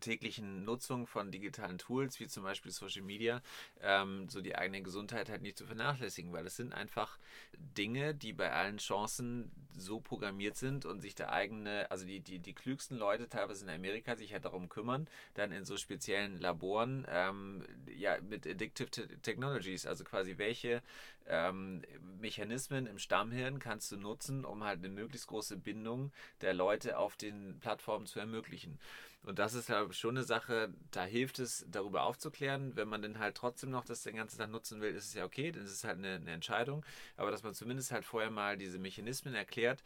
täglichen 0.00 0.64
Nutzung 0.64 1.06
von 1.06 1.30
digitalen 1.30 1.78
Tools, 1.78 2.20
wie 2.20 2.26
zum 2.26 2.42
Beispiel 2.42 2.72
Social 2.72 3.02
Media, 3.02 3.42
ähm, 3.80 4.28
so 4.28 4.40
die 4.40 4.56
eigene 4.56 4.82
Gesundheit 4.82 5.28
halt 5.28 5.42
nicht 5.42 5.58
zu 5.58 5.66
vernachlässigen, 5.66 6.32
weil 6.32 6.46
es 6.46 6.56
sind 6.56 6.72
einfach 6.72 7.18
Dinge, 7.56 8.14
die 8.14 8.32
bei 8.32 8.52
allen 8.52 8.78
Chancen 8.78 9.50
so 9.76 10.00
programmiert 10.00 10.56
sind 10.56 10.84
und 10.84 11.00
sich 11.00 11.14
der 11.14 11.32
eigene, 11.32 11.90
also 11.90 12.04
die, 12.04 12.20
die, 12.20 12.38
die 12.38 12.54
klügsten 12.54 12.98
Leute 12.98 13.28
teilweise 13.28 13.64
in 13.64 13.70
Amerika 13.70 14.16
sich 14.16 14.32
halt 14.32 14.44
darum 14.44 14.68
kümmern, 14.68 15.08
dann 15.34 15.52
in 15.52 15.64
so 15.64 15.76
speziellen 15.76 16.40
Laboren, 16.40 17.06
ähm, 17.08 17.64
ja, 17.96 18.20
mit 18.20 18.46
Addictive 18.46 18.90
Technologies, 19.22 19.86
also 19.86 20.04
quasi 20.04 20.38
welche 20.38 20.82
ähm, 21.26 21.82
Mechanismen 22.20 22.86
im 22.86 22.98
Stammhirn 22.98 23.58
kannst 23.58 23.92
du 23.92 23.96
nutzen, 23.96 24.44
um 24.44 24.64
halt 24.64 24.78
eine 24.78 24.88
möglichst 24.88 25.28
große 25.28 25.56
Bindung 25.56 26.12
der 26.40 26.54
Leute 26.54 26.98
auf 26.98 27.16
den 27.16 27.58
Plattformen 27.60 28.06
zu 28.06 28.18
ermöglichen. 28.18 28.78
Und 29.22 29.38
das 29.38 29.54
ist 29.54 29.68
ja 29.68 29.92
schon 29.92 30.16
eine 30.16 30.24
Sache, 30.24 30.72
da 30.90 31.04
hilft 31.04 31.38
es, 31.38 31.66
darüber 31.68 32.04
aufzuklären. 32.04 32.76
Wenn 32.76 32.88
man 32.88 33.02
dann 33.02 33.18
halt 33.18 33.36
trotzdem 33.36 33.70
noch 33.70 33.84
das 33.84 34.02
den 34.02 34.16
ganzen 34.16 34.38
Tag 34.38 34.50
nutzen 34.50 34.80
will, 34.80 34.94
ist 34.94 35.06
es 35.06 35.14
ja 35.14 35.24
okay, 35.24 35.52
dann 35.52 35.64
ist 35.64 35.72
es 35.72 35.84
halt 35.84 35.98
eine, 35.98 36.14
eine 36.14 36.30
Entscheidung. 36.30 36.84
Aber 37.16 37.30
dass 37.30 37.42
man 37.42 37.54
zumindest 37.54 37.92
halt 37.92 38.04
vorher 38.04 38.30
mal 38.30 38.56
diese 38.56 38.78
Mechanismen 38.78 39.34
erklärt, 39.34 39.82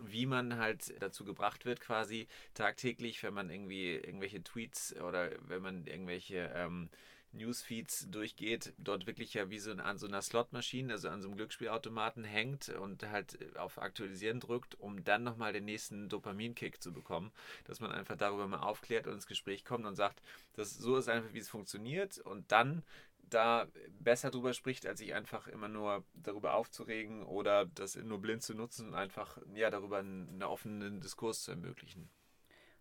wie 0.00 0.26
man 0.26 0.56
halt 0.56 0.94
dazu 1.00 1.24
gebracht 1.24 1.64
wird, 1.64 1.80
quasi 1.80 2.28
tagtäglich, 2.54 3.22
wenn 3.22 3.34
man 3.34 3.50
irgendwie 3.50 3.94
irgendwelche 3.94 4.42
Tweets 4.42 4.96
oder 4.96 5.30
wenn 5.48 5.62
man 5.62 5.86
irgendwelche 5.86 6.50
ähm, 6.54 6.88
Newsfeeds 7.32 8.10
durchgeht, 8.10 8.72
dort 8.78 9.06
wirklich 9.06 9.34
ja 9.34 9.50
wie 9.50 9.58
so 9.58 9.72
an 9.72 9.98
so 9.98 10.06
einer 10.06 10.22
Slotmaschine, 10.22 10.92
also 10.92 11.08
an 11.08 11.22
so 11.22 11.28
einem 11.28 11.36
Glücksspielautomaten 11.36 12.24
hängt 12.24 12.68
und 12.70 13.08
halt 13.08 13.56
auf 13.56 13.78
Aktualisieren 13.78 14.40
drückt, 14.40 14.74
um 14.74 15.04
dann 15.04 15.22
nochmal 15.22 15.52
den 15.52 15.64
nächsten 15.64 16.08
Dopaminkick 16.08 16.82
zu 16.82 16.92
bekommen. 16.92 17.32
Dass 17.64 17.80
man 17.80 17.92
einfach 17.92 18.16
darüber 18.16 18.46
mal 18.46 18.60
aufklärt 18.60 19.06
und 19.06 19.14
ins 19.14 19.26
Gespräch 19.26 19.64
kommt 19.64 19.86
und 19.86 19.94
sagt, 19.94 20.22
das 20.54 20.74
so 20.74 20.96
ist 20.96 21.08
einfach, 21.08 21.32
wie 21.32 21.38
es 21.38 21.48
funktioniert 21.48 22.18
und 22.18 22.50
dann 22.52 22.82
da 23.22 23.68
besser 24.00 24.30
drüber 24.30 24.52
spricht, 24.52 24.86
als 24.86 24.98
sich 24.98 25.14
einfach 25.14 25.46
immer 25.46 25.68
nur 25.68 26.04
darüber 26.14 26.54
aufzuregen 26.54 27.22
oder 27.22 27.66
das 27.66 27.96
nur 27.96 28.20
blind 28.20 28.42
zu 28.42 28.54
nutzen 28.54 28.88
und 28.88 28.94
einfach 28.94 29.38
ja 29.54 29.70
darüber 29.70 29.98
einen 29.98 30.42
offenen 30.42 31.00
Diskurs 31.00 31.44
zu 31.44 31.52
ermöglichen. 31.52 32.10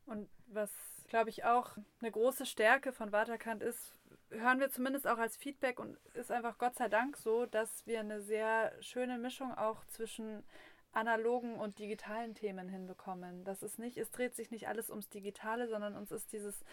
Und 0.06 0.28
was 0.48 0.72
glaube 1.08 1.30
ich 1.30 1.44
auch 1.44 1.78
eine 2.00 2.12
große 2.12 2.46
Stärke 2.46 2.92
von 2.92 3.12
Waterkant 3.12 3.62
ist, 3.62 3.94
hören 4.32 4.60
wir 4.60 4.70
zumindest 4.70 5.08
auch 5.08 5.18
als 5.18 5.38
Feedback 5.38 5.80
und 5.80 5.98
ist 6.14 6.32
einfach 6.32 6.58
Gott 6.58 6.76
sei 6.76 6.90
Dank 6.90 7.18
so, 7.18 7.46
dass 7.46 7.86
wir 7.86 8.00
eine 8.00 8.22
sehr 8.22 8.72
schöne 8.82 9.18
Mischung 9.18 9.54
auch 9.58 9.86
zwischen 9.86 10.44
analogen 10.92 11.56
und 11.56 11.80
digitalen 11.80 12.36
Themen 12.36 12.68
hinbekommen. 12.68 13.44
Das 13.44 13.64
ist 13.64 13.80
nicht, 13.80 13.98
es 13.98 14.12
dreht 14.12 14.36
sich 14.36 14.52
nicht 14.52 14.68
alles 14.68 14.90
ums 14.90 15.10
Digitale, 15.10 15.68
sondern 15.68 15.96
uns 15.96 16.12
ist 16.12 16.32
dieses, 16.34 16.64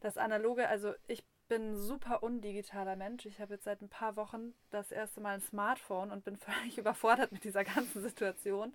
das 0.00 0.16
Analoge, 0.16 0.68
also 0.68 0.94
ich 1.06 1.24
bin 1.48 1.72
ein 1.72 1.76
super 1.76 2.22
undigitaler 2.22 2.96
Mensch. 2.96 3.26
Ich 3.26 3.40
habe 3.40 3.54
jetzt 3.54 3.64
seit 3.64 3.82
ein 3.82 3.88
paar 3.88 4.16
Wochen 4.16 4.54
das 4.70 4.90
erste 4.92 5.20
Mal 5.20 5.34
ein 5.34 5.40
Smartphone 5.40 6.10
und 6.10 6.24
bin 6.24 6.36
völlig 6.38 6.78
überfordert 6.78 7.32
mit 7.32 7.44
dieser 7.44 7.64
ganzen 7.64 8.02
Situation. 8.02 8.74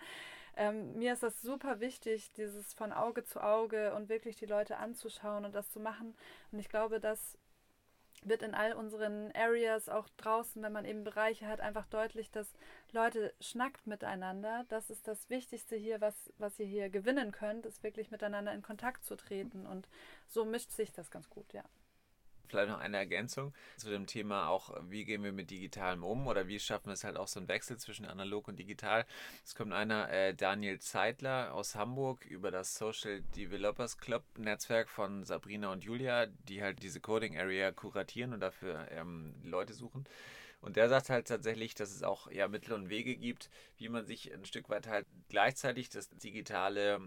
Ähm, 0.55 0.97
mir 0.97 1.13
ist 1.13 1.23
das 1.23 1.41
super 1.41 1.79
wichtig, 1.79 2.31
dieses 2.33 2.73
von 2.73 2.91
Auge 2.91 3.23
zu 3.23 3.41
Auge 3.41 3.93
und 3.95 4.09
wirklich 4.09 4.35
die 4.35 4.45
Leute 4.45 4.77
anzuschauen 4.77 5.45
und 5.45 5.55
das 5.55 5.71
zu 5.71 5.79
machen. 5.79 6.15
Und 6.51 6.59
ich 6.59 6.69
glaube, 6.69 6.99
dass 6.99 7.37
wird 8.23 8.41
in 8.41 8.53
all 8.53 8.73
unseren 8.73 9.31
Areas 9.33 9.89
auch 9.89 10.07
draußen, 10.17 10.61
wenn 10.61 10.71
man 10.71 10.85
eben 10.85 11.03
Bereiche 11.03 11.47
hat, 11.47 11.61
einfach 11.61 11.85
deutlich, 11.87 12.31
dass 12.31 12.53
Leute 12.91 13.33
schnackt 13.39 13.87
miteinander. 13.87 14.65
Das 14.69 14.89
ist 14.89 15.07
das 15.07 15.29
Wichtigste 15.29 15.75
hier, 15.75 16.01
was, 16.01 16.31
was 16.37 16.59
ihr 16.59 16.65
hier 16.65 16.89
gewinnen 16.89 17.31
könnt, 17.31 17.65
ist 17.65 17.83
wirklich 17.83 18.11
miteinander 18.11 18.53
in 18.53 18.61
Kontakt 18.61 19.05
zu 19.05 19.15
treten. 19.15 19.65
Und 19.65 19.87
so 20.27 20.45
mischt 20.45 20.71
sich 20.71 20.91
das 20.91 21.11
ganz 21.11 21.29
gut, 21.29 21.53
ja. 21.53 21.63
Vielleicht 22.49 22.69
noch 22.69 22.79
eine 22.79 22.97
Ergänzung 22.97 23.53
zu 23.77 23.89
dem 23.89 24.07
Thema 24.07 24.49
auch, 24.49 24.75
wie 24.89 25.05
gehen 25.05 25.23
wir 25.23 25.31
mit 25.31 25.51
Digitalem 25.51 26.03
um 26.03 26.27
oder 26.27 26.47
wie 26.47 26.59
schaffen 26.59 26.87
wir 26.87 26.93
es 26.93 27.03
halt 27.03 27.15
auch 27.15 27.27
so 27.27 27.39
einen 27.39 27.47
Wechsel 27.47 27.77
zwischen 27.77 28.05
analog 28.05 28.47
und 28.47 28.57
digital. 28.57 29.05
Es 29.45 29.53
kommt 29.53 29.71
einer, 29.71 30.09
äh, 30.11 30.33
Daniel 30.33 30.79
Zeitler 30.79 31.53
aus 31.53 31.75
Hamburg, 31.75 32.25
über 32.25 32.49
das 32.49 32.75
Social 32.75 33.21
Developers 33.35 33.99
Club 33.99 34.23
Netzwerk 34.37 34.89
von 34.89 35.23
Sabrina 35.23 35.71
und 35.71 35.83
Julia, 35.83 36.25
die 36.25 36.63
halt 36.63 36.81
diese 36.81 36.99
Coding 36.99 37.37
Area 37.37 37.71
kuratieren 37.71 38.33
und 38.33 38.39
dafür 38.39 38.87
ähm, 38.91 39.35
Leute 39.43 39.73
suchen. 39.73 40.05
Und 40.61 40.75
der 40.75 40.89
sagt 40.89 41.09
halt 41.09 41.27
tatsächlich, 41.27 41.73
dass 41.73 41.91
es 41.91 42.03
auch 42.03 42.29
ja 42.31 42.47
Mittel 42.47 42.73
und 42.73 42.89
Wege 42.89 43.15
gibt, 43.15 43.49
wie 43.77 43.89
man 43.89 44.05
sich 44.05 44.33
ein 44.33 44.45
Stück 44.45 44.69
weit 44.69 44.87
halt 44.87 45.05
gleichzeitig 45.29 45.89
das 45.89 46.09
Digitale 46.09 46.99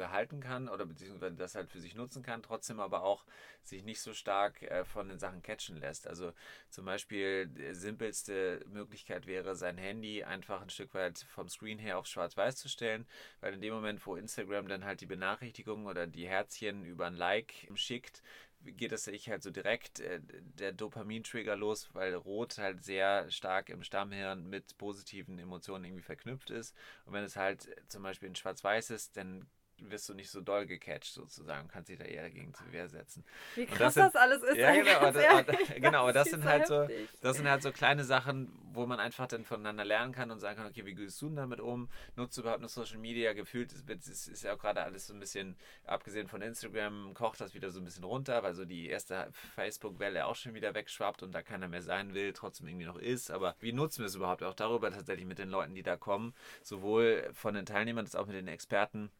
behalten 0.00 0.40
kann 0.40 0.68
oder 0.68 0.86
beziehungsweise 0.86 1.36
das 1.36 1.54
halt 1.54 1.70
für 1.70 1.78
sich 1.78 1.94
nutzen 1.94 2.22
kann, 2.22 2.42
trotzdem 2.42 2.80
aber 2.80 3.02
auch 3.02 3.26
sich 3.62 3.84
nicht 3.84 4.00
so 4.00 4.14
stark 4.14 4.62
äh, 4.62 4.84
von 4.84 5.08
den 5.08 5.18
Sachen 5.18 5.42
catchen 5.42 5.76
lässt. 5.76 6.08
Also 6.08 6.32
zum 6.70 6.86
Beispiel 6.86 7.46
die 7.46 7.74
simpelste 7.74 8.64
Möglichkeit 8.68 9.26
wäre, 9.26 9.54
sein 9.54 9.76
Handy 9.76 10.24
einfach 10.24 10.62
ein 10.62 10.70
Stück 10.70 10.94
weit 10.94 11.18
vom 11.18 11.48
Screen 11.48 11.78
her 11.78 11.98
auf 11.98 12.06
schwarz-weiß 12.06 12.56
zu 12.56 12.68
stellen, 12.68 13.06
weil 13.40 13.52
in 13.52 13.60
dem 13.60 13.74
Moment, 13.74 14.04
wo 14.06 14.16
Instagram 14.16 14.68
dann 14.68 14.84
halt 14.86 15.02
die 15.02 15.06
Benachrichtigungen 15.06 15.86
oder 15.86 16.06
die 16.06 16.26
Herzchen 16.26 16.84
über 16.84 17.06
ein 17.06 17.14
Like 17.14 17.68
schickt, 17.74 18.22
geht 18.64 18.92
es 18.92 19.04
sich 19.04 19.28
halt 19.28 19.42
so 19.42 19.50
direkt 19.50 20.00
äh, 20.00 20.20
der 20.22 20.72
Dopamin-Trigger 20.72 21.56
los, 21.56 21.88
weil 21.92 22.14
Rot 22.14 22.58
halt 22.58 22.82
sehr 22.84 23.30
stark 23.30 23.68
im 23.68 23.82
Stammhirn 23.82 24.48
mit 24.48 24.76
positiven 24.78 25.38
Emotionen 25.38 25.84
irgendwie 25.84 26.02
verknüpft 26.02 26.50
ist. 26.50 26.74
Und 27.04 27.12
wenn 27.12 27.24
es 27.24 27.36
halt 27.36 27.68
zum 27.88 28.02
Beispiel 28.02 28.28
in 28.28 28.36
Schwarz-Weiß 28.36 28.90
ist, 28.90 29.16
dann 29.16 29.46
wirst 29.88 30.08
du 30.08 30.14
nicht 30.14 30.30
so 30.30 30.40
doll 30.40 30.66
gecatcht 30.66 31.12
sozusagen, 31.12 31.68
kannst 31.68 31.88
dich 31.88 31.98
da 31.98 32.04
eher 32.04 32.22
dagegen 32.22 32.52
zur 32.54 32.70
Wehr 32.72 32.88
setzen. 32.88 33.24
Wie 33.54 33.66
krass 33.66 33.94
das, 33.94 33.94
sind, 33.94 34.04
das, 34.04 34.14
alles 34.16 34.42
ist. 34.42 34.56
Ja, 34.56 34.72
genau, 34.72 34.98
aber, 34.98 35.22
ehrlich, 35.22 35.74
genau, 35.76 36.06
das, 36.12 36.14
das 36.14 36.30
sind 36.30 36.44
halt 36.44 36.66
so, 36.66 36.88
das 37.20 37.36
sind 37.36 37.48
halt 37.48 37.62
so 37.62 37.72
kleine 37.72 38.04
Sachen, 38.04 38.52
wo 38.72 38.86
man 38.86 39.00
einfach 39.00 39.26
dann 39.26 39.44
voneinander 39.44 39.84
lernen 39.84 40.12
kann 40.12 40.30
und 40.30 40.38
sagen 40.38 40.56
kann, 40.56 40.66
okay, 40.66 40.84
wie 40.86 40.94
gehst 40.94 41.20
du 41.22 41.26
denn 41.26 41.36
damit 41.36 41.60
um? 41.60 41.88
Nutzt 42.16 42.36
du 42.36 42.42
überhaupt 42.42 42.62
noch 42.62 42.68
Social 42.68 42.98
Media? 42.98 43.32
Gefühlt 43.32 43.72
ist, 43.72 43.88
ist, 44.08 44.28
ist 44.28 44.42
ja 44.42 44.54
auch 44.54 44.58
gerade 44.58 44.82
alles 44.82 45.06
so 45.06 45.14
ein 45.14 45.20
bisschen, 45.20 45.56
abgesehen 45.84 46.28
von 46.28 46.42
Instagram, 46.42 47.14
kocht 47.14 47.40
das 47.40 47.54
wieder 47.54 47.70
so 47.70 47.80
ein 47.80 47.84
bisschen 47.84 48.04
runter, 48.04 48.42
weil 48.42 48.54
so 48.54 48.64
die 48.64 48.88
erste 48.88 49.30
Facebook-Welle 49.54 50.26
auch 50.26 50.36
schon 50.36 50.54
wieder 50.54 50.74
wegschwappt 50.74 51.22
und 51.22 51.32
da 51.32 51.42
keiner 51.42 51.68
mehr 51.68 51.82
sein 51.82 52.14
will, 52.14 52.32
trotzdem 52.32 52.68
irgendwie 52.68 52.86
noch 52.86 52.98
ist. 52.98 53.30
Aber 53.30 53.54
wie 53.60 53.72
nutzen 53.72 54.00
wir 54.00 54.06
es 54.06 54.14
überhaupt 54.14 54.42
auch 54.42 54.54
darüber 54.54 54.90
tatsächlich 54.90 55.26
mit 55.26 55.38
den 55.38 55.48
Leuten, 55.48 55.74
die 55.74 55.82
da 55.82 55.96
kommen, 55.96 56.34
sowohl 56.62 57.30
von 57.32 57.54
den 57.54 57.66
Teilnehmern 57.66 58.04
als 58.04 58.16
auch 58.16 58.26
mit 58.26 58.36
den 58.36 58.48
Experten? 58.48 59.10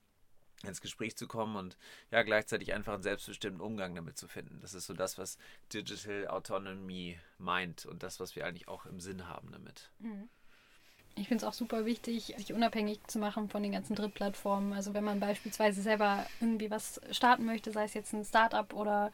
Ins 0.64 0.80
Gespräch 0.80 1.16
zu 1.16 1.26
kommen 1.26 1.56
und 1.56 1.76
ja, 2.10 2.22
gleichzeitig 2.22 2.72
einfach 2.74 2.94
einen 2.94 3.02
selbstbestimmten 3.02 3.60
Umgang 3.60 3.94
damit 3.94 4.18
zu 4.18 4.28
finden. 4.28 4.58
Das 4.60 4.74
ist 4.74 4.86
so 4.86 4.94
das, 4.94 5.18
was 5.18 5.38
Digital 5.72 6.28
Autonomy 6.28 7.18
meint 7.38 7.86
und 7.86 8.02
das, 8.02 8.20
was 8.20 8.36
wir 8.36 8.46
eigentlich 8.46 8.68
auch 8.68 8.86
im 8.86 9.00
Sinn 9.00 9.28
haben 9.28 9.50
damit. 9.52 9.90
Mhm. 10.00 10.28
Ich 11.16 11.28
finde 11.28 11.44
es 11.44 11.48
auch 11.48 11.54
super 11.54 11.84
wichtig, 11.84 12.34
sich 12.36 12.52
unabhängig 12.52 13.00
zu 13.06 13.18
machen 13.18 13.48
von 13.48 13.62
den 13.62 13.72
ganzen 13.72 13.94
Drittplattformen. 13.94 14.72
Also 14.72 14.94
wenn 14.94 15.04
man 15.04 15.20
beispielsweise 15.20 15.82
selber 15.82 16.24
irgendwie 16.40 16.70
was 16.70 17.00
starten 17.10 17.44
möchte, 17.44 17.72
sei 17.72 17.84
es 17.84 17.94
jetzt 17.94 18.12
ein 18.12 18.24
Startup 18.24 18.72
oder 18.72 19.12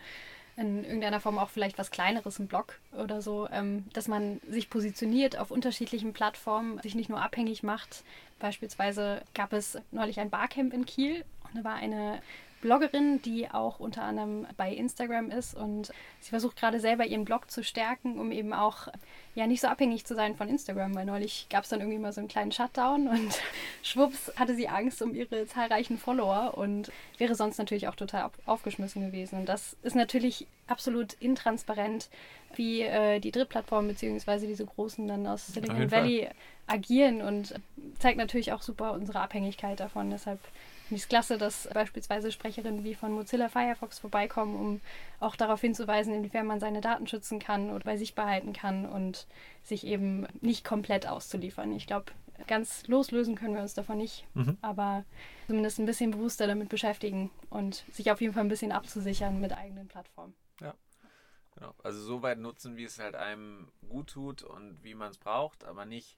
in 0.56 0.84
irgendeiner 0.84 1.20
Form 1.20 1.38
auch 1.38 1.50
vielleicht 1.50 1.78
was 1.78 1.90
Kleineres, 1.90 2.38
ein 2.38 2.48
Blog 2.48 2.78
oder 2.92 3.20
so, 3.20 3.48
ähm, 3.50 3.84
dass 3.92 4.08
man 4.08 4.40
sich 4.48 4.70
positioniert 4.70 5.38
auf 5.38 5.50
unterschiedlichen 5.50 6.12
Plattformen, 6.12 6.80
sich 6.80 6.94
nicht 6.94 7.10
nur 7.10 7.20
abhängig 7.20 7.62
macht. 7.62 8.04
Beispielsweise 8.38 9.22
gab 9.34 9.52
es 9.52 9.78
neulich 9.90 10.18
ein 10.18 10.30
Barcamp 10.30 10.72
in 10.72 10.86
Kiel 10.86 11.24
war 11.64 11.74
eine 11.74 12.20
Bloggerin, 12.66 13.20
die 13.22 13.50
auch 13.50 13.80
unter 13.80 14.02
anderem 14.02 14.46
bei 14.56 14.72
Instagram 14.72 15.30
ist 15.30 15.54
und 15.54 15.92
sie 16.20 16.30
versucht 16.30 16.56
gerade 16.56 16.80
selber 16.80 17.06
ihren 17.06 17.24
Blog 17.24 17.50
zu 17.50 17.62
stärken, 17.62 18.18
um 18.18 18.32
eben 18.32 18.52
auch 18.52 18.88
ja 19.34 19.46
nicht 19.46 19.60
so 19.60 19.68
abhängig 19.68 20.06
zu 20.06 20.14
sein 20.14 20.34
von 20.34 20.48
Instagram, 20.48 20.94
weil 20.94 21.04
neulich 21.04 21.46
gab 21.50 21.64
es 21.64 21.70
dann 21.70 21.80
irgendwie 21.80 21.98
mal 21.98 22.12
so 22.12 22.20
einen 22.20 22.28
kleinen 22.28 22.52
Shutdown 22.52 23.08
und 23.08 23.40
schwupps 23.82 24.32
hatte 24.36 24.54
sie 24.54 24.68
Angst 24.68 25.02
um 25.02 25.14
ihre 25.14 25.46
zahlreichen 25.46 25.98
Follower 25.98 26.56
und 26.56 26.90
wäre 27.18 27.34
sonst 27.34 27.58
natürlich 27.58 27.88
auch 27.88 27.94
total 27.94 28.30
aufgeschmissen 28.46 29.04
gewesen. 29.04 29.40
Und 29.40 29.48
das 29.48 29.76
ist 29.82 29.94
natürlich 29.94 30.46
absolut 30.66 31.12
intransparent, 31.14 32.08
wie 32.54 32.82
äh, 32.82 33.20
die 33.20 33.30
Drittplattformen 33.30 33.88
bzw. 33.88 34.46
diese 34.46 34.64
großen 34.64 35.06
dann 35.06 35.26
aus 35.26 35.46
Silicon 35.46 35.90
Valley 35.90 36.22
Fall. 36.22 36.34
agieren 36.66 37.20
und 37.20 37.54
zeigt 37.98 38.16
natürlich 38.16 38.52
auch 38.52 38.62
super 38.62 38.92
unsere 38.92 39.20
Abhängigkeit 39.20 39.78
davon. 39.78 40.10
Deshalb 40.10 40.40
finde 40.86 40.98
ich 40.98 41.02
es 41.02 41.08
klasse, 41.08 41.36
dass 41.36 41.68
beispielsweise 41.72 42.30
Sprecherinnen 42.30 42.84
wie 42.84 42.94
von 42.94 43.12
Mozilla 43.12 43.48
Firefox 43.48 43.98
vorbeikommen, 43.98 44.54
um 44.54 44.80
auch 45.18 45.34
darauf 45.34 45.60
hinzuweisen, 45.60 46.14
inwiefern 46.14 46.46
man 46.46 46.60
seine 46.60 46.80
Daten 46.80 47.06
schützen 47.08 47.40
kann 47.40 47.70
oder 47.70 47.84
bei 47.84 47.96
sich 47.96 48.14
behalten 48.14 48.52
kann 48.52 48.86
und 48.86 49.26
sich 49.64 49.84
eben 49.84 50.26
nicht 50.40 50.64
komplett 50.64 51.08
auszuliefern. 51.08 51.72
Ich 51.72 51.88
glaube, 51.88 52.12
ganz 52.46 52.86
loslösen 52.86 53.34
können 53.34 53.54
wir 53.54 53.62
uns 53.62 53.74
davon 53.74 53.98
nicht, 53.98 54.24
mhm. 54.34 54.58
aber 54.60 55.04
zumindest 55.48 55.80
ein 55.80 55.86
bisschen 55.86 56.12
bewusster 56.12 56.46
damit 56.46 56.68
beschäftigen 56.68 57.30
und 57.50 57.84
sich 57.90 58.12
auf 58.12 58.20
jeden 58.20 58.34
Fall 58.34 58.44
ein 58.44 58.48
bisschen 58.48 58.72
abzusichern 58.72 59.40
mit 59.40 59.52
eigenen 59.52 59.88
Plattformen. 59.88 60.34
Ja. 60.60 60.74
Genau. 61.56 61.74
Also 61.82 62.00
so 62.00 62.22
weit 62.22 62.38
nutzen, 62.38 62.76
wie 62.76 62.84
es 62.84 62.98
halt 62.98 63.16
einem 63.16 63.68
gut 63.88 64.10
tut 64.10 64.42
und 64.42 64.84
wie 64.84 64.94
man 64.94 65.10
es 65.10 65.18
braucht, 65.18 65.64
aber 65.64 65.84
nicht 65.84 66.16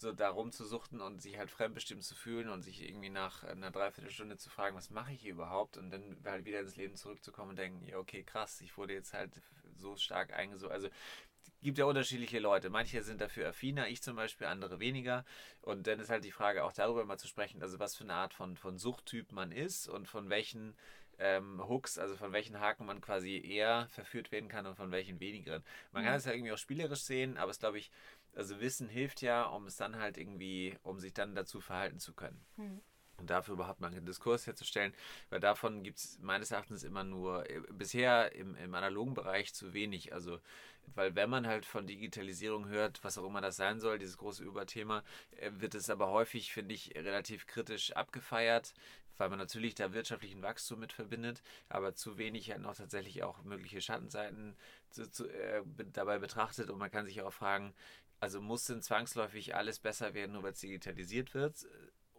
so 0.00 0.12
darum 0.12 0.52
zu 0.52 0.64
suchten 0.64 1.00
und 1.00 1.20
sich 1.20 1.38
halt 1.38 1.50
fremdbestimmt 1.50 2.04
zu 2.04 2.14
fühlen 2.14 2.48
und 2.48 2.62
sich 2.62 2.82
irgendwie 2.82 3.10
nach 3.10 3.44
einer 3.44 3.70
Dreiviertelstunde 3.70 4.36
zu 4.36 4.50
fragen, 4.50 4.76
was 4.76 4.90
mache 4.90 5.12
ich 5.12 5.20
hier 5.20 5.32
überhaupt 5.32 5.76
und 5.76 5.90
dann 5.90 6.16
halt 6.24 6.44
wieder 6.44 6.60
ins 6.60 6.76
Leben 6.76 6.96
zurückzukommen 6.96 7.50
und 7.50 7.58
denken, 7.58 7.86
ja, 7.86 7.98
okay, 7.98 8.22
krass, 8.22 8.60
ich 8.60 8.76
wurde 8.76 8.94
jetzt 8.94 9.12
halt 9.12 9.40
so 9.76 9.96
stark 9.96 10.32
eingesogen. 10.32 10.72
Also 10.72 10.88
gibt 11.62 11.78
ja 11.78 11.84
unterschiedliche 11.84 12.38
Leute. 12.38 12.70
Manche 12.70 13.02
sind 13.02 13.20
dafür 13.20 13.48
affiner, 13.48 13.88
ich 13.88 14.02
zum 14.02 14.16
Beispiel, 14.16 14.46
andere 14.46 14.80
weniger. 14.80 15.24
Und 15.60 15.86
dann 15.86 16.00
ist 16.00 16.10
halt 16.10 16.24
die 16.24 16.30
Frage, 16.30 16.64
auch 16.64 16.72
darüber 16.72 17.04
mal 17.04 17.18
zu 17.18 17.28
sprechen, 17.28 17.62
also 17.62 17.78
was 17.78 17.96
für 17.96 18.04
eine 18.04 18.14
Art 18.14 18.34
von, 18.34 18.56
von 18.56 18.78
Suchttyp 18.78 19.32
man 19.32 19.52
ist 19.52 19.88
und 19.88 20.06
von 20.06 20.30
welchen 20.30 20.74
ähm, 21.18 21.60
Hooks, 21.68 21.98
also 21.98 22.16
von 22.16 22.32
welchen 22.32 22.60
Haken 22.60 22.86
man 22.86 23.00
quasi 23.00 23.40
eher 23.44 23.88
verführt 23.90 24.30
werden 24.30 24.48
kann 24.48 24.66
und 24.66 24.76
von 24.76 24.92
welchen 24.92 25.18
wenigeren. 25.20 25.64
Man 25.92 26.04
kann 26.04 26.14
es 26.14 26.24
ja 26.24 26.32
irgendwie 26.32 26.52
auch 26.52 26.58
spielerisch 26.58 27.02
sehen, 27.02 27.36
aber 27.36 27.50
es 27.50 27.58
glaube 27.58 27.78
ich, 27.78 27.90
also 28.38 28.60
Wissen 28.60 28.88
hilft 28.88 29.20
ja, 29.20 29.42
um 29.42 29.66
es 29.66 29.76
dann 29.76 29.96
halt 29.96 30.16
irgendwie, 30.16 30.78
um 30.82 31.00
sich 31.00 31.12
dann 31.12 31.34
dazu 31.34 31.60
verhalten 31.60 31.98
zu 31.98 32.14
können. 32.14 32.40
Mhm. 32.56 32.80
Und 33.16 33.30
dafür 33.30 33.54
überhaupt 33.54 33.80
mal 33.80 33.88
einen 33.88 34.06
Diskurs 34.06 34.46
herzustellen, 34.46 34.94
weil 35.28 35.40
davon 35.40 35.82
gibt 35.82 35.98
es 35.98 36.20
meines 36.20 36.52
Erachtens 36.52 36.84
immer 36.84 37.02
nur 37.02 37.50
äh, 37.50 37.60
bisher 37.72 38.32
im, 38.36 38.54
im 38.54 38.72
analogen 38.74 39.14
Bereich 39.14 39.52
zu 39.52 39.72
wenig. 39.74 40.12
Also, 40.12 40.38
weil 40.94 41.16
wenn 41.16 41.28
man 41.28 41.48
halt 41.48 41.66
von 41.66 41.88
Digitalisierung 41.88 42.68
hört, 42.68 43.02
was 43.02 43.18
auch 43.18 43.26
immer 43.26 43.40
das 43.40 43.56
sein 43.56 43.80
soll, 43.80 43.98
dieses 43.98 44.18
große 44.18 44.44
Überthema, 44.44 45.02
äh, 45.32 45.50
wird 45.54 45.74
es 45.74 45.90
aber 45.90 46.08
häufig, 46.10 46.52
finde 46.52 46.76
ich, 46.76 46.94
relativ 46.94 47.48
kritisch 47.48 47.90
abgefeiert, 47.90 48.72
weil 49.16 49.30
man 49.30 49.40
natürlich 49.40 49.74
da 49.74 49.92
wirtschaftlichen 49.92 50.42
Wachstum 50.42 50.78
mit 50.78 50.92
verbindet, 50.92 51.42
aber 51.68 51.94
zu 51.94 52.18
wenig 52.18 52.52
halt 52.52 52.60
noch 52.60 52.76
tatsächlich 52.76 53.24
auch 53.24 53.42
mögliche 53.42 53.80
Schattenseiten 53.80 54.56
zu, 54.90 55.10
zu, 55.10 55.26
äh, 55.26 55.64
dabei 55.92 56.20
betrachtet. 56.20 56.70
Und 56.70 56.78
man 56.78 56.92
kann 56.92 57.04
sich 57.04 57.20
auch 57.20 57.32
fragen, 57.32 57.74
also 58.20 58.40
muss 58.40 58.64
denn 58.64 58.82
zwangsläufig 58.82 59.54
alles 59.54 59.78
besser 59.78 60.14
werden, 60.14 60.32
nur 60.32 60.42
weil 60.42 60.52
es 60.52 60.60
digitalisiert 60.60 61.34
wird? 61.34 61.66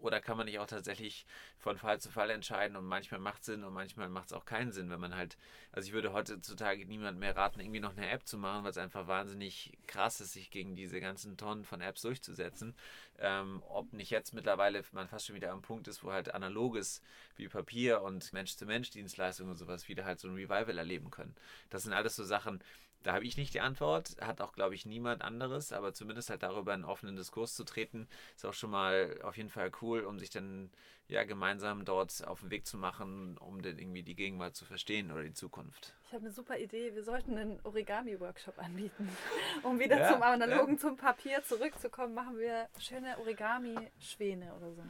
Oder 0.02 0.22
kann 0.22 0.38
man 0.38 0.46
nicht 0.46 0.60
auch 0.60 0.68
tatsächlich 0.68 1.26
von 1.58 1.78
Fall 1.78 2.00
zu 2.00 2.10
Fall 2.10 2.30
entscheiden 2.30 2.76
und 2.78 2.86
manchmal 2.86 3.20
macht 3.20 3.42
es 3.42 3.48
Sinn 3.48 3.64
und 3.64 3.74
manchmal 3.74 4.10
macht 4.10 4.28
es 4.28 4.34
auch 4.34 4.46
keinen 4.46 4.72
Sinn, 4.72 4.90
wenn 4.90 5.00
man 5.00 5.16
halt, 5.16 5.38
also 5.72 5.88
ich 5.88 5.94
würde 5.94 6.14
heutzutage 6.14 6.86
niemand 6.86 7.20
mehr 7.20 7.36
raten, 7.36 7.60
irgendwie 7.60 7.80
noch 7.80 7.96
eine 7.98 8.10
App 8.10 8.28
zu 8.28 8.38
machen, 8.38 8.64
weil 8.64 8.72
es 8.72 8.78
einfach 8.78 9.08
wahnsinnig 9.08 9.78
krass 9.88 10.22
ist, 10.22 10.34
sich 10.34 10.52
gegen 10.52 10.76
diese 10.76 11.00
ganzen 11.02 11.38
Tonnen 11.38 11.66
von 11.66 11.82
Apps 11.82 12.02
durchzusetzen. 12.02 12.76
Ähm, 13.18 13.62
ob 13.68 13.92
nicht 13.94 14.10
jetzt 14.10 14.34
mittlerweile 14.34 14.84
man 14.94 15.08
fast 15.08 15.28
schon 15.28 15.36
wieder 15.36 15.52
am 15.52 15.62
Punkt 15.62 15.88
ist, 15.88 16.04
wo 16.04 16.12
halt 16.12 16.34
analoges 16.34 17.02
wie 17.36 17.48
Papier 17.48 18.02
und 18.02 18.32
Mensch-zu-Mensch-Dienstleistungen 18.32 19.52
und 19.52 19.58
sowas 19.58 19.88
wieder 19.88 20.06
halt 20.06 20.20
so 20.20 20.28
ein 20.28 20.36
Revival 20.36 20.78
erleben 20.78 21.12
können. 21.12 21.36
Das 21.70 21.84
sind 21.84 21.94
alles 21.94 22.16
so 22.16 22.24
Sachen, 22.24 22.64
da 23.04 23.14
habe 23.14 23.26
ich 23.26 23.38
nicht 23.38 23.54
die 23.54 23.62
Antwort, 23.62 24.18
hat 24.20 24.42
auch, 24.42 24.54
glaube 24.54 24.76
ich, 24.76 24.86
niemand 24.86 25.22
anderes, 25.22 25.72
aber 25.72 25.94
zumindest 25.94 26.30
halt 26.30 26.44
darüber 26.44 26.74
in 26.74 26.84
offenen 26.84 27.16
Diskurs 27.16 27.56
zu 27.56 27.64
treten, 27.64 28.08
ist 28.36 28.46
auch 28.46 28.54
schon 28.54 28.72
mal 28.72 29.20
auf 29.24 29.38
jeden 29.38 29.50
Fall 29.50 29.72
cool, 29.82 29.89
um 29.98 30.20
sich 30.20 30.30
dann 30.30 30.72
ja 31.08 31.24
gemeinsam 31.24 31.86
dort 31.86 32.26
auf 32.28 32.42
den 32.42 32.52
Weg 32.52 32.68
zu 32.68 32.78
machen, 32.78 33.38
um 33.38 33.62
dann 33.62 33.78
irgendwie 33.80 34.04
die 34.04 34.16
Gegenwart 34.16 34.56
zu 34.56 34.66
verstehen 34.66 35.12
oder 35.12 35.24
die 35.24 35.34
Zukunft. 35.34 35.94
Ich 36.06 36.14
habe 36.14 36.26
eine 36.26 36.32
super 36.32 36.58
Idee, 36.58 36.94
wir 36.94 37.04
sollten 37.04 37.38
einen 37.38 37.60
Origami-Workshop 37.64 38.60
anbieten. 38.60 39.10
Um 39.64 39.80
wieder 39.80 40.00
ja, 40.00 40.14
zum 40.14 40.22
Analogen, 40.22 40.76
ja. 40.76 40.80
zum 40.80 40.96
Papier 40.96 41.44
zurückzukommen, 41.44 42.14
machen 42.14 42.38
wir 42.38 42.70
schöne 42.80 43.18
Origami-Schwäne 43.18 44.54
oder 44.56 44.72
so. 44.74 44.84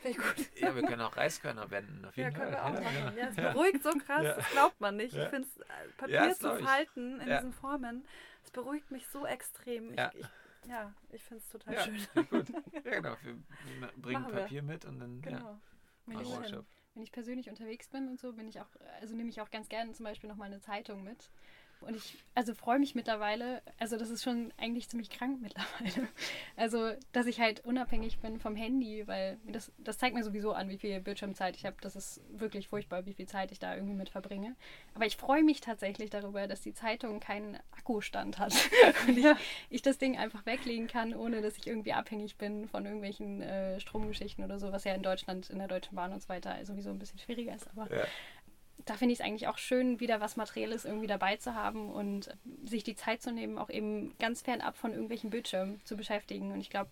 Finde 0.00 0.18
ich 0.18 0.24
gut. 0.24 0.60
Ja, 0.60 0.74
wir 0.74 0.82
können 0.82 1.02
auch 1.02 1.16
Reiskörner 1.16 1.70
wenden, 1.70 2.04
auf 2.04 2.16
jeden 2.16 2.30
ja, 2.32 2.38
Fall. 2.38 2.46
Können 2.46 2.56
wir 2.56 2.64
auch 2.64 2.72
machen. 2.72 3.18
Ja, 3.18 3.28
es 3.28 3.36
beruhigt 3.36 3.82
so 3.82 3.90
krass, 3.90 4.36
das 4.36 4.50
glaubt 4.50 4.80
man 4.80 4.96
nicht. 4.96 5.14
Ich 5.14 5.28
finde 5.28 5.48
es, 5.48 5.60
äh, 5.60 5.88
Papier 5.96 6.34
zu 6.34 6.56
falten 6.56 7.20
in 7.20 7.26
diesen 7.26 7.52
Formen, 7.52 8.06
es 8.44 8.50
beruhigt 8.52 8.90
mich 8.90 9.06
so 9.08 9.26
extrem. 9.26 9.92
Ich, 9.92 10.00
ich, 10.14 10.26
ja, 10.68 10.94
ich 11.10 11.22
finde 11.22 11.42
es 11.42 11.48
total 11.48 11.84
schön. 11.84 12.26
Gut. 12.30 12.46
Ja, 12.84 13.00
genau. 13.00 13.16
Wir 13.22 13.88
bringen 13.96 14.22
machen 14.22 14.32
Papier 14.32 14.62
wir. 14.62 14.62
mit 14.62 14.84
und 14.84 15.00
dann 15.00 15.20
genau. 15.20 15.58
ja, 16.06 16.64
wenn 16.94 17.02
ich 17.02 17.12
persönlich 17.12 17.48
unterwegs 17.48 17.88
bin 17.88 18.08
und 18.08 18.18
so, 18.18 18.32
bin 18.32 18.48
ich 18.48 18.60
auch, 18.60 18.68
also 19.00 19.14
nehme 19.14 19.28
ich 19.30 19.40
auch 19.40 19.50
ganz 19.50 19.68
gerne 19.68 19.92
zum 19.92 20.04
Beispiel 20.04 20.28
nochmal 20.28 20.48
eine 20.48 20.60
Zeitung 20.60 21.04
mit 21.04 21.30
Und 21.80 21.96
ich 21.96 22.18
also 22.38 22.54
freue 22.54 22.78
mich 22.78 22.94
mittlerweile, 22.94 23.62
also 23.78 23.96
das 23.96 24.10
ist 24.10 24.22
schon 24.22 24.52
eigentlich 24.58 24.88
ziemlich 24.88 25.10
krank 25.10 25.38
mittlerweile. 25.42 26.08
Also, 26.56 26.92
dass 27.12 27.26
ich 27.26 27.40
halt 27.40 27.64
unabhängig 27.64 28.18
bin 28.18 28.38
vom 28.38 28.54
Handy, 28.54 29.08
weil 29.08 29.38
das, 29.44 29.72
das 29.78 29.98
zeigt 29.98 30.14
mir 30.14 30.22
sowieso 30.22 30.52
an, 30.52 30.68
wie 30.68 30.78
viel 30.78 31.00
Bildschirmzeit 31.00 31.56
ich 31.56 31.66
habe. 31.66 31.76
Das 31.80 31.96
ist 31.96 32.20
wirklich 32.30 32.68
furchtbar, 32.68 33.06
wie 33.06 33.14
viel 33.14 33.26
Zeit 33.26 33.50
ich 33.50 33.58
da 33.58 33.74
irgendwie 33.74 33.94
mit 33.94 34.08
verbringe. 34.08 34.54
Aber 34.94 35.04
ich 35.04 35.16
freue 35.16 35.42
mich 35.42 35.60
tatsächlich 35.60 36.10
darüber, 36.10 36.46
dass 36.46 36.60
die 36.60 36.74
Zeitung 36.74 37.18
keinen 37.18 37.58
Akkustand 37.72 38.38
hat. 38.38 38.54
Und 39.08 39.18
ich, 39.18 39.26
ich, 39.70 39.82
das 39.82 39.98
Ding 39.98 40.16
einfach 40.16 40.46
weglegen 40.46 40.86
kann, 40.86 41.14
ohne 41.14 41.42
dass 41.42 41.58
ich 41.58 41.66
irgendwie 41.66 41.92
abhängig 41.92 42.36
bin 42.36 42.68
von 42.68 42.84
irgendwelchen 42.84 43.42
äh, 43.42 43.80
Stromgeschichten 43.80 44.44
oder 44.44 44.60
so, 44.60 44.70
was 44.70 44.84
ja 44.84 44.94
in 44.94 45.02
Deutschland, 45.02 45.50
in 45.50 45.58
der 45.58 45.68
Deutschen 45.68 45.96
Bahn 45.96 46.12
und 46.12 46.22
so 46.22 46.28
weiter 46.28 46.64
sowieso 46.64 46.90
ein 46.90 47.00
bisschen 47.00 47.18
schwieriger 47.18 47.54
ist. 47.54 47.68
Aber 47.70 47.90
ja 47.92 48.04
da 48.84 48.94
finde 48.94 49.12
ich 49.12 49.20
es 49.20 49.24
eigentlich 49.24 49.48
auch 49.48 49.58
schön, 49.58 50.00
wieder 50.00 50.20
was 50.20 50.36
Materielles 50.36 50.84
irgendwie 50.84 51.06
dabei 51.06 51.36
zu 51.36 51.54
haben 51.54 51.90
und 51.90 52.34
sich 52.64 52.84
die 52.84 52.96
Zeit 52.96 53.22
zu 53.22 53.32
nehmen, 53.32 53.58
auch 53.58 53.70
eben 53.70 54.16
ganz 54.18 54.42
fernab 54.42 54.76
von 54.76 54.92
irgendwelchen 54.92 55.30
Bildschirmen 55.30 55.80
zu 55.84 55.96
beschäftigen. 55.96 56.52
Und 56.52 56.60
ich 56.60 56.70
glaube, 56.70 56.90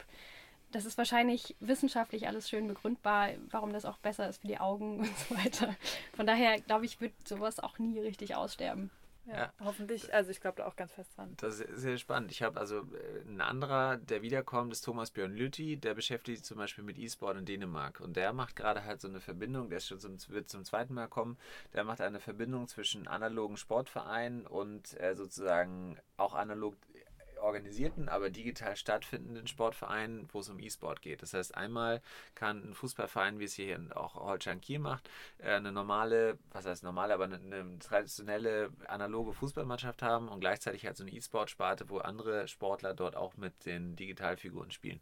das 0.73 0.85
ist 0.85 0.99
wahrscheinlich 0.99 1.57
wissenschaftlich 1.61 2.27
alles 2.27 2.49
schön 2.49 2.69
begründbar, 2.69 3.31
warum 3.51 3.73
das 3.73 3.85
auch 3.85 3.99
besser 3.99 4.29
ist 4.29 4.43
für 4.43 4.49
die 4.49 4.59
Augen 4.59 5.01
und 5.01 5.19
so 5.19 5.37
weiter. 5.37 5.75
Von 6.15 6.27
daher 6.27 6.61
glaube 6.61 6.85
ich, 6.85 7.01
wird 7.01 7.13
sowas 7.27 7.61
auch 7.61 7.79
nie 7.79 8.01
richtig 8.01 8.35
aussterben. 8.35 8.91
Ja, 9.27 9.37
ja. 9.37 9.53
hoffentlich. 9.65 10.15
Also 10.15 10.31
ich 10.31 10.41
glaube 10.41 10.59
da 10.59 10.67
auch 10.67 10.77
ganz 10.77 10.93
fest 10.93 11.17
dran. 11.17 11.35
Das 11.39 11.61
ist 11.61 11.81
sehr 11.81 11.99
spannend. 11.99 12.31
Ich 12.31 12.43
habe 12.43 12.59
also 12.61 12.81
äh, 12.81 13.29
ein 13.29 13.41
anderer, 13.41 13.97
der 13.97 14.23
wiederkommt, 14.23 14.73
ist 14.73 14.83
Thomas 14.83 15.11
Björn 15.11 15.35
Lüthi, 15.35 15.77
der 15.77 15.95
beschäftigt 15.95 16.39
sich 16.39 16.45
zum 16.45 16.59
Beispiel 16.59 16.85
mit 16.85 16.99
E-Sport 16.99 17.39
in 17.39 17.45
Dänemark. 17.45 18.01
Und 18.01 18.17
der 18.17 18.33
macht 18.33 18.57
gerade 18.57 18.85
halt 18.85 19.01
so 19.01 19.09
eine 19.09 19.21
Verbindung, 19.21 19.69
der 19.69 19.79
ist 19.79 19.89
schon 19.89 19.99
zum, 19.99 20.17
wird 20.29 20.49
zum 20.49 20.65
zweiten 20.65 20.95
Mal 20.95 21.09
kommen, 21.09 21.37
der 21.73 21.85
macht 21.85 22.01
eine 22.01 22.21
Verbindung 22.21 22.69
zwischen 22.69 23.09
analogen 23.09 23.57
Sportvereinen 23.57 24.47
und 24.47 24.99
äh, 25.01 25.15
sozusagen 25.15 25.99
auch 26.17 26.35
analog 26.35 26.77
organisierten, 27.39 28.09
aber 28.09 28.31
digital 28.31 28.77
stattfindenden 28.77 29.47
Sportvereinen, 29.47 30.29
wo 30.33 30.41
es 30.41 30.49
um 30.49 30.59
E-Sport 30.59 31.03
geht. 31.03 31.23
Das 31.23 31.35
heißt, 31.35 31.57
einmal 31.57 32.03
kann 32.35 32.63
ein 32.63 32.75
Fußballverein, 32.75 33.39
wie 33.39 33.45
es 33.45 33.55
hier 33.55 33.79
auch 33.95 34.15
Holstein 34.15 34.61
Kiel 34.61 34.79
macht, 34.79 35.09
äh, 35.39 35.53
eine 35.53 35.73
normale, 35.73 36.39
was 36.51 36.67
heißt 36.67 36.83
normale, 36.83 37.15
aber 37.15 37.25
eine, 37.25 37.37
eine 37.37 37.79
traditionelle 37.79 38.71
analoge 38.87 39.33
Fußballmannschaft 39.33 40.03
haben 40.03 40.29
und 40.29 40.41
gleichzeitig 40.41 40.87
halt 40.87 40.97
so 40.97 41.05
eine 41.05 41.13
E-Sport-Sparte, 41.13 41.89
wo 41.89 41.99
andere 41.99 42.49
Sportler 42.49 42.95
dort 42.95 43.17
auch 43.17 43.37
mit 43.37 43.67
den 43.67 43.97
Digitalfiguren 43.97 44.71
spielen. 44.71 45.01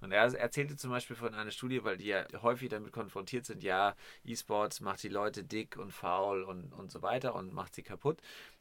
Und 0.00 0.12
er 0.12 0.32
erzählte 0.34 0.76
zum 0.76 0.90
Beispiel 0.90 1.16
von 1.16 1.34
einer 1.34 1.50
Studie, 1.50 1.84
weil 1.84 1.96
die 1.96 2.06
ja 2.06 2.24
häufig 2.42 2.68
damit 2.68 2.92
konfrontiert 2.92 3.46
sind, 3.46 3.62
ja, 3.62 3.94
E-Sports 4.24 4.80
macht 4.80 5.02
die 5.02 5.08
Leute 5.08 5.44
dick 5.44 5.76
und 5.76 5.92
faul 5.92 6.42
und, 6.42 6.72
und 6.72 6.90
so 6.90 7.02
weiter 7.02 7.34
und 7.34 7.52
macht 7.52 7.74
sie 7.74 7.82
kaputt 7.82 8.18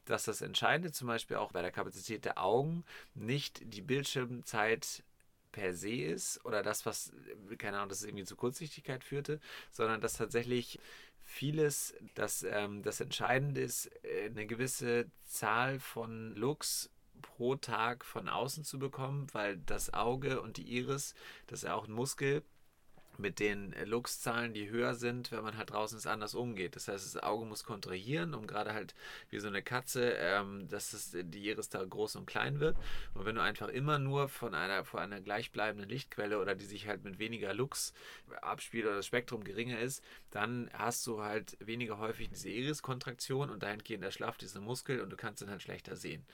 dass 0.10 0.26
das 0.26 0.41
Entscheidende 0.41 0.91
zum 0.91 1.08
Beispiel 1.08 1.38
auch 1.38 1.52
bei 1.52 1.62
der 1.62 1.72
Kapazität 1.72 2.26
der 2.26 2.43
Augen 2.43 2.84
nicht 3.13 3.62
die 3.74 3.82
Bildschirmzeit 3.82 5.04
per 5.52 5.74
se 5.74 5.93
ist 5.93 6.43
oder 6.45 6.63
das, 6.63 6.86
was, 6.86 7.12
keine 7.58 7.78
Ahnung, 7.78 7.89
das 7.89 8.04
irgendwie 8.04 8.26
zu 8.26 8.36
Kurzsichtigkeit 8.36 9.04
führte, 9.04 9.39
sondern 9.72 10.02
dass 10.02 10.13
tatsächlich 10.13 10.80
vieles, 11.24 11.93
dass 12.15 12.43
ähm, 12.43 12.82
das 12.82 13.02
Entscheidende 13.02 13.62
ist, 13.62 13.88
äh, 14.04 14.26
eine 14.26 14.48
gewisse 14.48 15.06
Zahl 15.26 15.80
von 15.80 16.36
Looks 16.36 16.89
pro 17.22 17.56
Tag 17.56 18.06
von 18.06 18.30
außen 18.30 18.63
zu 18.63 18.80
bekommen, 18.80 19.28
weil 19.34 19.58
das 19.58 19.93
Auge 19.93 20.41
und 20.41 20.58
die 20.58 20.78
Iris, 20.78 21.13
das 21.48 21.60
ist 21.60 21.67
ja 21.67 21.76
auch 21.76 21.88
ein 21.88 21.93
Muskel, 21.93 22.43
mit 23.19 23.39
den 23.39 23.75
Lux-Zahlen, 23.86 24.53
die 24.53 24.69
höher 24.69 24.95
sind, 24.95 25.32
wenn 25.32 25.43
man 25.43 25.58
halt 25.58 25.71
draußen 25.71 25.97
ist, 25.97 26.08
anders 26.08 26.34
umgeht. 26.34 26.75
Das 26.75 26.88
heißt, 26.88 27.05
das 27.05 27.21
Auge 27.21 27.45
muss 27.45 27.63
kontrahieren, 27.63 28.34
um 28.34 28.47
gerade 28.47 28.73
halt 28.73 28.95
wie 29.29 29.39
so 29.39 29.47
eine 29.47 29.62
Katze, 29.62 30.13
ähm, 30.13 30.67
dass 30.69 30.93
es, 30.93 31.12
die 31.13 31.45
Iris 31.45 31.69
da 31.69 31.84
groß 31.84 32.15
und 32.15 32.25
klein 32.25 32.60
wird. 32.60 32.77
Und 33.13 33.25
wenn 33.25 33.36
du 33.36 33.41
einfach 33.41 33.67
immer 33.67 33.99
nur 33.99 34.29
von 34.29 34.55
einer, 34.55 34.86
von 34.86 35.01
einer 35.01 35.21
gleichbleibenden 35.21 35.89
Lichtquelle 35.89 36.39
oder 36.39 36.55
die 36.55 36.65
sich 36.65 36.88
halt 36.88 37.03
mit 37.03 37.19
weniger 37.19 37.53
Lux 37.53 37.93
abspielt 38.41 38.86
oder 38.86 38.95
das 38.95 39.05
Spektrum 39.05 39.43
geringer 39.43 39.79
ist, 39.79 40.03
dann 40.32 40.69
hast 40.73 41.05
du 41.05 41.21
halt 41.21 41.58
weniger 41.60 41.97
häufig 41.97 42.29
diese 42.29 42.49
Iris-Kontraktion 42.49 43.49
und 43.49 43.63
dahingehend 43.63 44.03
erschlafft 44.03 44.41
diese 44.41 44.62
Muskel 44.62 45.01
und 45.01 45.10
du 45.10 45.17
kannst 45.17 45.41
dann 45.41 45.49
halt 45.49 45.62
schlechter 45.62 45.95
sehen. 45.95 46.25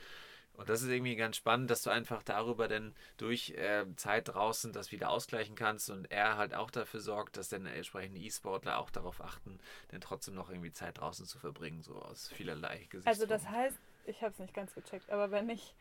Und 0.57 0.69
das 0.69 0.81
ist 0.81 0.89
irgendwie 0.89 1.15
ganz 1.15 1.35
spannend, 1.35 1.69
dass 1.69 1.81
du 1.81 1.89
einfach 1.89 2.23
darüber 2.23 2.67
dann 2.67 2.95
durch 3.17 3.51
äh, 3.51 3.85
Zeit 3.95 4.29
draußen 4.29 4.73
das 4.73 4.91
wieder 4.91 5.09
ausgleichen 5.09 5.55
kannst 5.55 5.89
und 5.89 6.11
er 6.11 6.37
halt 6.37 6.53
auch 6.53 6.71
dafür 6.71 6.99
sorgt, 6.99 7.37
dass 7.37 7.49
dann 7.49 7.65
entsprechende 7.65 8.19
E-Sportler 8.21 8.79
auch 8.79 8.89
darauf 8.89 9.21
achten, 9.21 9.59
dann 9.89 10.01
trotzdem 10.01 10.35
noch 10.35 10.49
irgendwie 10.49 10.71
Zeit 10.71 10.99
draußen 10.99 11.25
zu 11.25 11.39
verbringen, 11.39 11.81
so 11.81 11.95
aus 11.95 12.29
vielerlei 12.29 12.87
Gesichtspunkten. 12.89 13.07
Also 13.07 13.25
das 13.25 13.49
heißt, 13.49 13.77
ich 14.05 14.21
habe 14.21 14.31
es 14.31 14.39
nicht 14.39 14.53
ganz 14.53 14.73
gecheckt, 14.73 15.09
aber 15.09 15.31
wenn 15.31 15.49
ich 15.49 15.73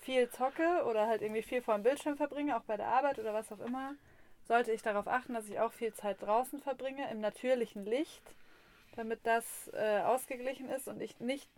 viel 0.00 0.28
zocke 0.30 0.84
oder 0.84 1.06
halt 1.06 1.22
irgendwie 1.22 1.42
viel 1.42 1.62
vor 1.62 1.74
dem 1.74 1.84
Bildschirm 1.84 2.16
verbringe, 2.16 2.56
auch 2.56 2.64
bei 2.64 2.76
der 2.76 2.88
Arbeit 2.88 3.18
oder 3.18 3.34
was 3.34 3.52
auch 3.52 3.60
immer, 3.60 3.94
sollte 4.48 4.72
ich 4.72 4.82
darauf 4.82 5.06
achten, 5.06 5.34
dass 5.34 5.48
ich 5.48 5.60
auch 5.60 5.72
viel 5.72 5.94
Zeit 5.94 6.20
draußen 6.22 6.60
verbringe, 6.60 7.08
im 7.10 7.20
natürlichen 7.20 7.84
Licht, 7.84 8.22
damit 8.96 9.20
das 9.24 9.70
äh, 9.72 10.00
ausgeglichen 10.00 10.68
ist 10.68 10.88
und 10.88 11.00
ich 11.00 11.20
nicht 11.20 11.48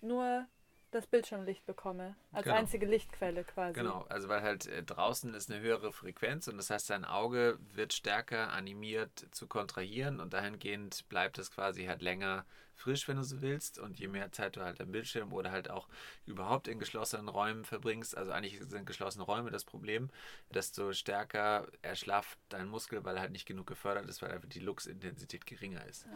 nur 0.00 0.46
das 0.90 1.06
Bildschirmlicht 1.06 1.66
bekomme, 1.66 2.16
als 2.32 2.44
genau. 2.44 2.56
einzige 2.56 2.86
Lichtquelle 2.86 3.44
quasi. 3.44 3.74
Genau, 3.74 4.06
also 4.08 4.28
weil 4.28 4.42
halt 4.42 4.66
äh, 4.66 4.82
draußen 4.82 5.34
ist 5.34 5.50
eine 5.50 5.60
höhere 5.60 5.92
Frequenz 5.92 6.48
und 6.48 6.56
das 6.56 6.70
heißt, 6.70 6.90
dein 6.90 7.04
Auge 7.04 7.58
wird 7.74 7.92
stärker 7.92 8.52
animiert 8.52 9.26
zu 9.30 9.46
kontrahieren 9.46 10.20
und 10.20 10.32
dahingehend 10.32 11.08
bleibt 11.08 11.38
es 11.38 11.50
quasi 11.50 11.84
halt 11.84 12.02
länger 12.02 12.44
frisch, 12.78 13.08
wenn 13.08 13.16
du 13.16 13.24
so 13.24 13.42
willst. 13.42 13.78
Und 13.78 13.98
je 13.98 14.08
mehr 14.08 14.32
Zeit 14.32 14.56
du 14.56 14.62
halt 14.62 14.80
am 14.80 14.92
Bildschirm 14.92 15.32
oder 15.32 15.50
halt 15.50 15.70
auch 15.70 15.88
überhaupt 16.26 16.68
in 16.68 16.78
geschlossenen 16.78 17.28
Räumen 17.28 17.64
verbringst, 17.64 18.16
also 18.16 18.30
eigentlich 18.30 18.60
sind 18.60 18.86
geschlossene 18.86 19.24
Räume 19.24 19.50
das 19.50 19.64
Problem, 19.64 20.10
desto 20.54 20.92
stärker 20.92 21.66
erschlafft 21.82 22.38
dein 22.48 22.68
Muskel, 22.68 23.04
weil 23.04 23.16
er 23.16 23.22
halt 23.22 23.32
nicht 23.32 23.46
genug 23.46 23.66
gefördert 23.66 24.08
ist, 24.08 24.22
weil 24.22 24.30
einfach 24.30 24.48
die 24.48 24.60
Luxintensität 24.60 25.44
geringer 25.44 25.84
ist. 25.86 26.06
Ja. 26.06 26.12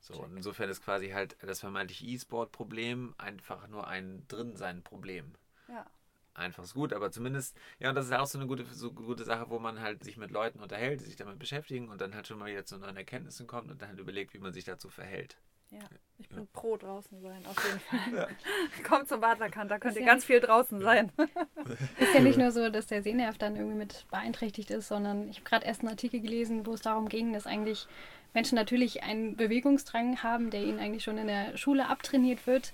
So, 0.00 0.14
und 0.14 0.36
insofern 0.36 0.70
ist 0.70 0.82
quasi 0.82 1.10
halt 1.10 1.36
das 1.42 1.60
vermeintliche 1.60 2.06
E-Sport-Problem 2.06 3.14
einfach 3.18 3.68
nur 3.68 3.86
ein 3.86 4.24
Drinsein-Problem. 4.28 5.34
Ja. 5.68 5.86
Einfach 6.34 6.62
ist 6.62 6.74
gut, 6.74 6.92
aber 6.92 7.10
zumindest, 7.10 7.56
ja, 7.80 7.88
und 7.88 7.96
das 7.96 8.06
ist 8.06 8.12
auch 8.12 8.26
so 8.26 8.38
eine 8.38 8.46
gute, 8.46 8.64
so 8.66 8.92
gute 8.92 9.24
Sache, 9.24 9.50
wo 9.50 9.58
man 9.58 9.80
halt 9.80 10.04
sich 10.04 10.16
mit 10.16 10.30
Leuten 10.30 10.60
unterhält, 10.60 11.00
die 11.00 11.04
sich 11.04 11.16
damit 11.16 11.38
beschäftigen 11.38 11.88
und 11.88 12.00
dann 12.00 12.14
halt 12.14 12.28
schon 12.28 12.38
mal 12.38 12.50
wieder 12.50 12.64
zu 12.64 12.78
neuen 12.78 12.96
Erkenntnissen 12.96 13.48
kommt 13.48 13.70
und 13.70 13.82
dann 13.82 13.88
halt 13.88 13.98
überlegt, 13.98 14.34
wie 14.34 14.38
man 14.38 14.52
sich 14.52 14.64
dazu 14.64 14.88
verhält. 14.88 15.36
Ja, 15.70 15.80
ich 16.16 16.28
bin 16.28 16.38
ja. 16.38 16.44
pro 16.52 16.76
draußen 16.76 17.20
sein, 17.20 17.44
auf 17.44 17.62
jeden 17.64 17.80
Fall. 18.14 18.14
Ja. 18.16 18.88
Kommt 18.88 19.08
zum 19.08 19.20
Badlerkant, 19.20 19.70
da 19.70 19.78
könnt 19.78 19.96
ihr 19.96 20.06
ganz 20.06 20.24
viel 20.24 20.40
draußen 20.40 20.80
sein. 20.80 21.12
ist 21.98 22.14
ja 22.14 22.20
nicht 22.20 22.38
nur 22.38 22.52
so, 22.52 22.70
dass 22.70 22.86
der 22.86 23.02
Sehnerv 23.02 23.36
dann 23.36 23.56
irgendwie 23.56 23.76
mit 23.76 24.06
beeinträchtigt 24.10 24.70
ist, 24.70 24.88
sondern 24.88 25.28
ich 25.28 25.38
habe 25.38 25.48
gerade 25.48 25.66
erst 25.66 25.80
einen 25.80 25.90
Artikel 25.90 26.20
gelesen, 26.20 26.64
wo 26.64 26.72
es 26.72 26.80
darum 26.80 27.08
ging, 27.08 27.32
dass 27.32 27.46
eigentlich 27.46 27.86
Menschen 28.34 28.56
natürlich 28.56 29.02
einen 29.02 29.36
Bewegungsdrang 29.36 30.22
haben, 30.22 30.50
der 30.50 30.62
ihnen 30.62 30.78
eigentlich 30.78 31.04
schon 31.04 31.18
in 31.18 31.26
der 31.26 31.56
Schule 31.56 31.88
abtrainiert 31.88 32.46
wird. 32.46 32.72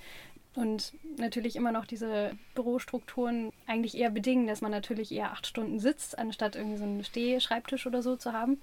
Und 0.55 0.93
natürlich 1.17 1.57
immer 1.57 1.73
noch 1.73 1.85
diese 1.85 2.33
Bürostrukturen 2.55 3.51
eigentlich 3.67 3.97
eher 3.97 4.11
bedingen, 4.11 4.47
dass 4.47 4.61
man 4.61 4.71
natürlich 4.71 5.11
eher 5.11 5.33
acht 5.33 5.49
Stunden 5.49 5.81
sitzt, 5.81 6.17
anstatt 6.17 6.55
irgendwie 6.55 6.77
so 6.77 6.85
einen 6.85 7.03
Stehschreibtisch 7.03 7.87
oder 7.87 8.03
so 8.03 8.15
zu 8.15 8.33
haben. 8.33 8.61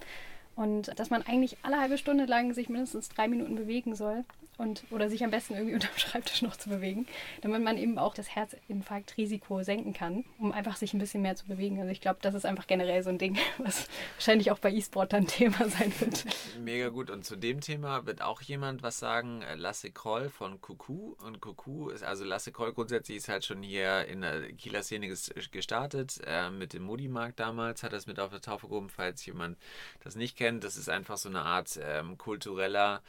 Und 0.55 0.97
dass 0.99 1.09
man 1.09 1.21
eigentlich 1.23 1.57
alle 1.63 1.79
halbe 1.79 1.97
Stunde 1.97 2.25
lang 2.25 2.53
sich 2.53 2.69
mindestens 2.69 3.09
drei 3.09 3.27
Minuten 3.27 3.55
bewegen 3.55 3.95
soll 3.95 4.23
und 4.61 4.83
oder 4.91 5.09
sich 5.09 5.23
am 5.23 5.31
besten 5.31 5.55
irgendwie 5.55 5.73
unterm 5.75 5.97
Schreibtisch 5.97 6.41
noch 6.41 6.55
zu 6.55 6.69
bewegen, 6.69 7.07
damit 7.41 7.61
man 7.61 7.77
eben 7.77 7.97
auch 7.97 8.13
das 8.13 8.33
Herzinfarktrisiko 8.35 9.63
senken 9.63 9.93
kann, 9.93 10.23
um 10.37 10.51
einfach 10.51 10.77
sich 10.77 10.93
ein 10.93 10.99
bisschen 10.99 11.21
mehr 11.21 11.35
zu 11.35 11.47
bewegen. 11.47 11.79
Also 11.79 11.91
ich 11.91 12.01
glaube, 12.01 12.19
das 12.21 12.35
ist 12.35 12.45
einfach 12.45 12.67
generell 12.67 13.03
so 13.03 13.09
ein 13.09 13.17
Ding, 13.17 13.37
was 13.57 13.87
wahrscheinlich 14.15 14.51
auch 14.51 14.59
bei 14.59 14.71
E-Sport 14.71 15.13
dann 15.13 15.27
Thema 15.31 15.67
sein 15.67 15.91
wird. 15.99 16.25
Mega 16.59 16.89
gut. 16.89 17.09
Und 17.09 17.25
zu 17.25 17.35
dem 17.35 17.59
Thema 17.61 18.05
wird 18.05 18.21
auch 18.21 18.41
jemand 18.41 18.83
was 18.83 18.99
sagen. 18.99 19.41
Äh, 19.41 19.55
Lasse 19.55 19.91
Kroll 19.91 20.29
von 20.29 20.61
Kuku. 20.61 21.15
Und 21.25 21.41
Kuku 21.41 21.89
ist, 21.89 22.03
also 22.03 22.23
Lasse 22.23 22.51
Kroll 22.51 22.73
grundsätzlich 22.73 23.17
ist 23.17 23.29
halt 23.29 23.43
schon 23.43 23.63
hier 23.63 24.05
in 24.05 24.21
der 24.21 24.53
Kieler 24.53 24.83
Szene 24.83 25.07
gestartet. 25.51 26.21
Äh, 26.25 26.51
mit 26.51 26.73
dem 26.73 26.83
Modi-Markt 26.83 27.39
damals 27.39 27.83
hat 27.83 27.93
es 27.93 28.05
mit 28.05 28.19
auf 28.19 28.29
der 28.29 28.41
Taufe 28.41 28.67
gehoben, 28.67 28.89
falls 28.89 29.25
jemand 29.25 29.57
das 30.03 30.15
nicht 30.15 30.37
kennt. 30.37 30.63
Das 30.63 30.77
ist 30.77 30.89
einfach 30.89 31.17
so 31.17 31.29
eine 31.29 31.41
Art 31.41 31.79
ähm, 31.81 32.17
kultureller 32.17 33.01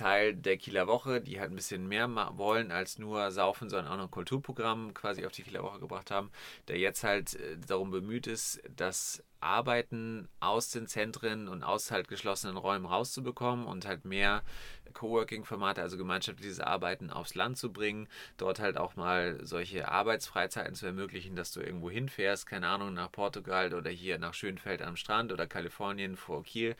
Teil 0.00 0.34
der 0.34 0.56
Kieler 0.56 0.86
Woche, 0.86 1.20
die 1.20 1.40
halt 1.40 1.50
ein 1.50 1.56
bisschen 1.56 1.86
mehr 1.86 2.08
wollen 2.38 2.72
als 2.72 2.98
nur 2.98 3.30
saufen, 3.30 3.68
sondern 3.68 3.92
auch 3.92 3.96
noch 3.98 4.04
ein 4.04 4.10
Kulturprogramm 4.10 4.94
quasi 4.94 5.26
auf 5.26 5.32
die 5.32 5.42
Kieler 5.42 5.62
Woche 5.62 5.78
gebracht 5.78 6.10
haben, 6.10 6.30
der 6.68 6.78
jetzt 6.78 7.04
halt 7.04 7.34
äh, 7.34 7.58
darum 7.66 7.90
bemüht 7.90 8.26
ist, 8.26 8.62
das 8.74 9.22
Arbeiten 9.40 10.28
aus 10.40 10.70
den 10.70 10.86
Zentren 10.86 11.48
und 11.48 11.62
aus 11.62 11.90
halt 11.90 12.08
geschlossenen 12.08 12.56
Räumen 12.56 12.86
rauszubekommen 12.86 13.66
und 13.66 13.86
halt 13.86 14.06
mehr 14.06 14.42
Coworking-Formate, 14.94 15.82
also 15.82 15.98
gemeinschaftliches 15.98 16.60
Arbeiten 16.60 17.10
aufs 17.10 17.34
Land 17.34 17.58
zu 17.58 17.70
bringen, 17.70 18.08
dort 18.38 18.58
halt 18.58 18.78
auch 18.78 18.96
mal 18.96 19.38
solche 19.44 19.88
Arbeitsfreizeiten 19.88 20.74
zu 20.74 20.86
ermöglichen, 20.86 21.36
dass 21.36 21.52
du 21.52 21.60
irgendwo 21.60 21.90
hinfährst, 21.90 22.46
keine 22.46 22.68
Ahnung, 22.68 22.94
nach 22.94 23.12
Portugal 23.12 23.74
oder 23.74 23.90
hier 23.90 24.18
nach 24.18 24.32
Schönfeld 24.34 24.80
am 24.80 24.96
Strand 24.96 25.30
oder 25.30 25.46
Kalifornien 25.46 26.16
vor 26.16 26.42
Kiel 26.42 26.74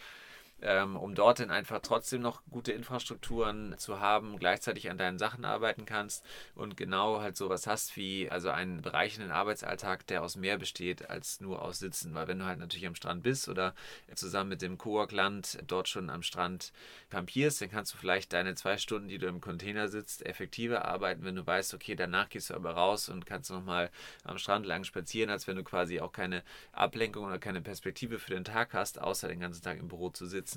ähm, 0.63 0.97
um 0.97 1.15
dort 1.15 1.41
dann 1.41 1.51
einfach 1.51 1.81
trotzdem 1.83 2.23
noch 2.23 2.43
gute 2.51 2.73
Infrastrukturen 2.73 3.75
zu 3.79 4.01
haben, 4.01 4.39
gleichzeitig 4.39 4.91
an 4.91 4.99
deinen 4.99 5.19
Sachen 5.19 5.45
arbeiten 5.45 5.85
kannst 5.87 6.25
und 6.55 6.77
genau 6.77 7.21
halt 7.21 7.37
sowas 7.37 7.67
hast 7.67 7.97
wie 7.97 8.31
also 8.31 8.51
einen 8.51 8.83
bereichenden 8.83 9.31
Arbeitsalltag, 9.31 10.07
der 10.07 10.23
aus 10.23 10.37
mehr 10.37 10.59
besteht 10.59 11.09
als 11.11 11.41
nur 11.41 11.63
aus 11.63 11.79
Sitzen. 11.79 12.15
Weil 12.15 12.29
wenn 12.29 12.39
du 12.39 12.45
halt 12.45 12.59
natürlich 12.59 12.87
am 12.87 12.95
Strand 12.95 13.23
bist 13.23 13.49
oder 13.49 13.75
zusammen 14.15 14.51
mit 14.51 14.63
dem 14.63 14.79
Cowork-Land 14.79 15.59
dort 15.67 15.89
schon 15.89 16.11
am 16.11 16.23
Strand 16.23 16.73
campierst, 17.11 17.61
dann 17.61 17.71
kannst 17.71 17.95
du 17.95 17.99
vielleicht 17.99 18.33
deine 18.33 18.55
zwei 18.55 18.77
Stunden, 18.79 19.09
die 19.09 19.19
du 19.19 19.27
im 19.27 19.41
Container 19.41 19.89
sitzt, 19.89 20.25
effektiver 20.27 20.85
arbeiten, 20.85 21.25
wenn 21.25 21.37
du 21.37 21.47
weißt, 21.47 21.75
okay, 21.75 21.95
danach 21.95 22.29
gehst 22.29 22.51
du 22.51 22.55
aber 22.55 22.73
raus 22.73 23.09
und 23.09 23.27
kannst 23.27 23.51
nochmal 23.51 23.91
am 24.25 24.39
Strand 24.39 24.67
lang 24.67 24.85
spazieren, 24.85 25.31
als 25.31 25.47
wenn 25.47 25.57
du 25.57 25.65
quasi 25.65 26.01
auch 26.01 26.13
keine 26.13 26.43
Ablenkung 26.73 27.25
oder 27.25 27.39
keine 27.39 27.61
Perspektive 27.63 28.19
für 28.19 28.31
den 28.31 28.45
Tag 28.45 28.75
hast, 28.75 29.01
außer 29.01 29.29
den 29.29 29.41
ganzen 29.41 29.63
Tag 29.63 29.79
im 29.79 29.89
Büro 29.89 30.11
zu 30.11 30.27
sitzen. 30.27 30.50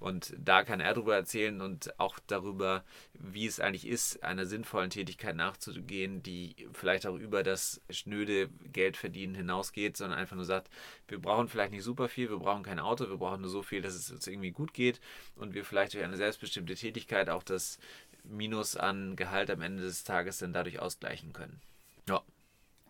Und 0.00 0.34
da 0.38 0.64
kann 0.64 0.80
er 0.80 0.94
darüber 0.94 1.14
erzählen 1.14 1.60
und 1.60 2.00
auch 2.00 2.18
darüber, 2.26 2.84
wie 3.12 3.44
es 3.44 3.60
eigentlich 3.60 3.86
ist, 3.86 4.24
einer 4.24 4.46
sinnvollen 4.46 4.88
Tätigkeit 4.88 5.36
nachzugehen, 5.36 6.22
die 6.22 6.56
vielleicht 6.72 7.06
auch 7.06 7.16
über 7.16 7.42
das 7.42 7.82
schnöde 7.90 8.48
Geldverdienen 8.72 9.34
hinausgeht, 9.34 9.98
sondern 9.98 10.18
einfach 10.18 10.36
nur 10.36 10.46
sagt, 10.46 10.70
wir 11.06 11.20
brauchen 11.20 11.48
vielleicht 11.48 11.72
nicht 11.72 11.82
super 11.82 12.08
viel, 12.08 12.30
wir 12.30 12.38
brauchen 12.38 12.62
kein 12.62 12.78
Auto, 12.78 13.10
wir 13.10 13.18
brauchen 13.18 13.42
nur 13.42 13.50
so 13.50 13.62
viel, 13.62 13.82
dass 13.82 13.94
es 13.94 14.10
uns 14.10 14.26
irgendwie 14.26 14.52
gut 14.52 14.72
geht 14.72 15.00
und 15.36 15.52
wir 15.52 15.66
vielleicht 15.66 15.92
durch 15.92 16.02
eine 16.02 16.16
selbstbestimmte 16.16 16.74
Tätigkeit 16.74 17.28
auch 17.28 17.42
das 17.42 17.78
Minus 18.24 18.76
an 18.76 19.16
Gehalt 19.16 19.50
am 19.50 19.60
Ende 19.60 19.82
des 19.82 20.04
Tages 20.04 20.38
dann 20.38 20.54
dadurch 20.54 20.78
ausgleichen 20.78 21.34
können. 21.34 21.60
Ja. 22.08 22.22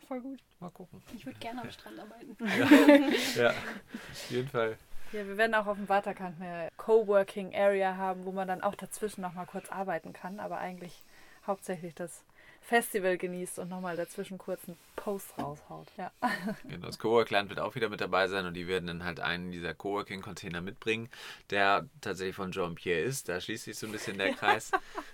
Voll 0.06 0.20
gut. 0.20 0.40
Mal 0.60 0.70
gucken. 0.70 1.02
Ich 1.16 1.26
würde 1.26 1.38
gerne 1.40 1.62
am 1.62 1.70
Strand 1.70 1.98
arbeiten. 1.98 2.36
Ja, 3.36 3.42
ja 3.42 3.50
auf 3.50 4.30
jeden 4.30 4.48
Fall. 4.48 4.78
Ja, 5.12 5.26
wir 5.26 5.36
werden 5.36 5.56
auch 5.56 5.66
auf 5.66 5.76
dem 5.76 5.88
Waterkant 5.88 6.40
eine 6.40 6.68
Coworking 6.76 7.52
Area 7.52 7.96
haben, 7.96 8.24
wo 8.24 8.30
man 8.30 8.46
dann 8.46 8.62
auch 8.62 8.76
dazwischen 8.76 9.22
nochmal 9.22 9.46
kurz 9.46 9.68
arbeiten 9.68 10.12
kann, 10.12 10.38
aber 10.38 10.58
eigentlich 10.58 11.02
hauptsächlich 11.44 11.96
das 11.96 12.22
Festival 12.60 13.18
genießt 13.18 13.58
und 13.58 13.68
nochmal 13.68 13.96
dazwischen 13.96 14.38
kurz 14.38 14.68
einen 14.68 14.76
Post 14.96 15.36
raushaut. 15.38 15.88
Ja. 15.96 16.12
Genau, 16.68 16.86
das 16.86 16.98
Cowork-Land 16.98 17.48
wird 17.48 17.58
auch 17.60 17.74
wieder 17.74 17.88
mit 17.88 18.00
dabei 18.00 18.28
sein 18.28 18.46
und 18.46 18.54
die 18.54 18.68
werden 18.68 18.86
dann 18.86 19.04
halt 19.04 19.18
einen 19.18 19.50
dieser 19.50 19.74
Coworking-Container 19.74 20.60
mitbringen, 20.60 21.08
der 21.50 21.88
tatsächlich 22.00 22.36
von 22.36 22.52
Jean 22.52 22.74
Pierre 22.74 23.00
ist. 23.00 23.28
Da 23.28 23.40
schließt 23.40 23.64
sich 23.64 23.78
so 23.78 23.86
ein 23.86 23.92
bisschen 23.92 24.18
der 24.18 24.34
Kreis. 24.34 24.70